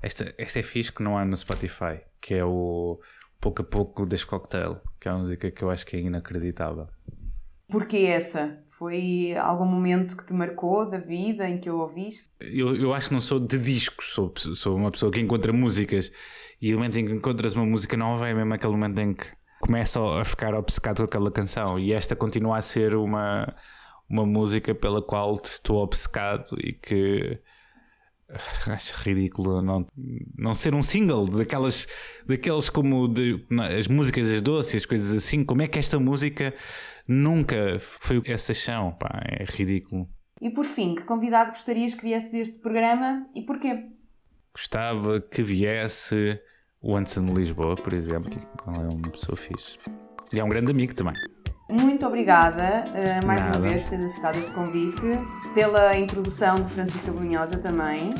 esta, 0.03 0.35
esta 0.37 0.59
é 0.59 0.61
fixe 0.61 0.91
que 0.91 1.01
não 1.01 1.17
há 1.17 1.25
no 1.25 1.35
Spotify, 1.35 1.99
que 2.21 2.35
é 2.35 2.45
o 2.45 3.01
Pouco 3.41 3.63
a 3.63 3.65
Pouco 3.65 4.05
das 4.05 4.23
Cocktail, 4.23 4.79
que 4.99 5.07
é 5.07 5.11
uma 5.11 5.21
música 5.21 5.49
que 5.49 5.63
eu 5.63 5.71
acho 5.71 5.83
que 5.83 5.97
é 5.97 6.01
inacreditável. 6.01 6.87
Porquê 7.67 7.97
essa? 7.97 8.63
Foi 8.77 9.33
algum 9.37 9.65
momento 9.65 10.17
que 10.17 10.25
te 10.25 10.33
marcou 10.33 10.89
da 10.89 10.97
vida 10.97 11.47
em 11.49 11.57
que 11.57 11.69
o 11.69 11.77
ouviste? 11.77 12.27
Eu, 12.41 12.75
eu 12.75 12.93
acho 12.93 13.07
que 13.07 13.13
não 13.13 13.21
sou 13.21 13.39
de 13.39 13.57
discos, 13.57 14.13
sou, 14.13 14.33
sou 14.35 14.75
uma 14.75 14.91
pessoa 14.91 15.11
que 15.11 15.21
encontra 15.21 15.53
músicas 15.53 16.11
e 16.61 16.73
o 16.73 16.77
momento 16.77 16.97
em 16.97 17.05
que 17.05 17.13
encontras 17.13 17.53
uma 17.53 17.65
música 17.65 17.95
nova 17.95 18.27
é 18.27 18.33
mesmo 18.33 18.53
aquele 18.53 18.73
momento 18.73 18.99
em 18.99 19.13
que 19.13 19.25
começa 19.61 19.99
a 20.19 20.25
ficar 20.25 20.53
obcecado 20.53 20.97
com 20.97 21.03
aquela 21.03 21.31
canção 21.31 21.79
e 21.79 21.93
esta 21.93 22.15
continua 22.15 22.57
a 22.57 22.61
ser 22.61 22.95
uma, 22.95 23.55
uma 24.09 24.25
música 24.25 24.75
pela 24.75 25.01
qual 25.01 25.39
estou 25.43 25.77
obcecado 25.77 26.55
e 26.61 26.73
que 26.73 27.39
acho 28.67 28.93
ridículo 28.97 29.61
não, 29.61 29.87
não 30.37 30.55
ser 30.55 30.73
um 30.73 30.83
single 30.83 31.27
daquelas, 31.27 31.87
daqueles 32.25 32.69
como 32.69 33.07
de, 33.07 33.45
as 33.77 33.87
músicas 33.87 34.27
das 34.27 34.41
doces, 34.41 34.75
as 34.75 34.85
coisas 34.85 35.15
assim. 35.15 35.43
Como 35.43 35.61
é 35.61 35.67
que 35.67 35.79
esta 35.79 35.99
música 35.99 36.53
nunca 37.07 37.79
foi 37.79 38.21
essa 38.27 38.53
chão? 38.53 38.91
Pá, 38.99 39.21
é 39.25 39.43
ridículo. 39.43 40.07
E 40.41 40.49
por 40.49 40.65
fim, 40.65 40.95
que 40.95 41.03
convidado 41.03 41.51
gostarias 41.51 41.93
que 41.93 42.03
viesse 42.03 42.37
este 42.37 42.59
programa 42.59 43.25
e 43.33 43.41
porquê? 43.41 43.87
Gostava 44.53 45.19
que 45.21 45.41
viesse 45.41 46.39
o 46.81 46.95
Anson 46.95 47.25
de 47.25 47.33
Lisboa, 47.33 47.75
por 47.75 47.93
exemplo. 47.93 48.39
Ele 48.67 48.77
é 48.77 48.95
uma 48.95 49.09
pessoa 49.09 49.35
fixe. 49.35 49.77
E 50.33 50.39
é 50.39 50.43
um 50.43 50.49
grande 50.49 50.71
amigo 50.71 50.93
também. 50.93 51.15
Muito 51.69 52.05
obrigada 52.05 52.83
uh, 52.85 53.25
mais 53.25 53.41
Nada. 53.41 53.57
uma 53.57 53.67
vez 53.67 53.81
por 53.83 53.89
ter 53.89 54.05
aceitado 54.05 54.37
este 54.37 54.53
convite, 54.53 55.01
pela 55.53 55.97
introdução 55.97 56.55
de 56.55 56.69
Francisco 56.69 57.11
Brunhosa 57.11 57.57
também. 57.57 58.11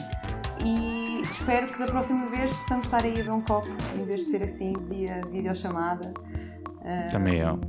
E 0.65 1.21
espero 1.21 1.67
que 1.67 1.77
da 1.77 1.85
próxima 1.85 2.27
vez 2.27 2.51
possamos 2.51 2.87
estar 2.87 3.03
aí 3.03 3.11
a 3.11 3.23
ver 3.23 3.31
um 3.31 3.41
copo, 3.41 3.67
em 3.95 4.03
vez 4.03 4.21
de 4.21 4.31
ser 4.31 4.41
assim 4.41 4.73
via 4.89 5.21
videochamada. 5.29 6.11
Uh, 6.81 7.11
Também 7.11 7.39
eu. 7.39 7.59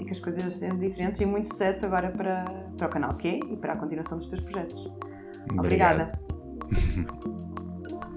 E 0.00 0.04
que 0.04 0.12
as 0.12 0.18
coisas 0.18 0.54
sejam 0.54 0.78
diferentes. 0.78 1.20
E 1.20 1.26
muito 1.26 1.48
sucesso 1.48 1.84
agora 1.84 2.10
para, 2.10 2.44
para 2.76 2.86
o 2.86 2.90
canal 2.90 3.14
Q 3.14 3.40
e 3.50 3.56
para 3.56 3.74
a 3.74 3.76
continuação 3.76 4.18
dos 4.18 4.28
teus 4.28 4.40
projetos. 4.40 4.86
Obrigado. 5.52 5.58
Obrigada. 5.58 6.18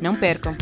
Não 0.00 0.14
percam! 0.14 0.56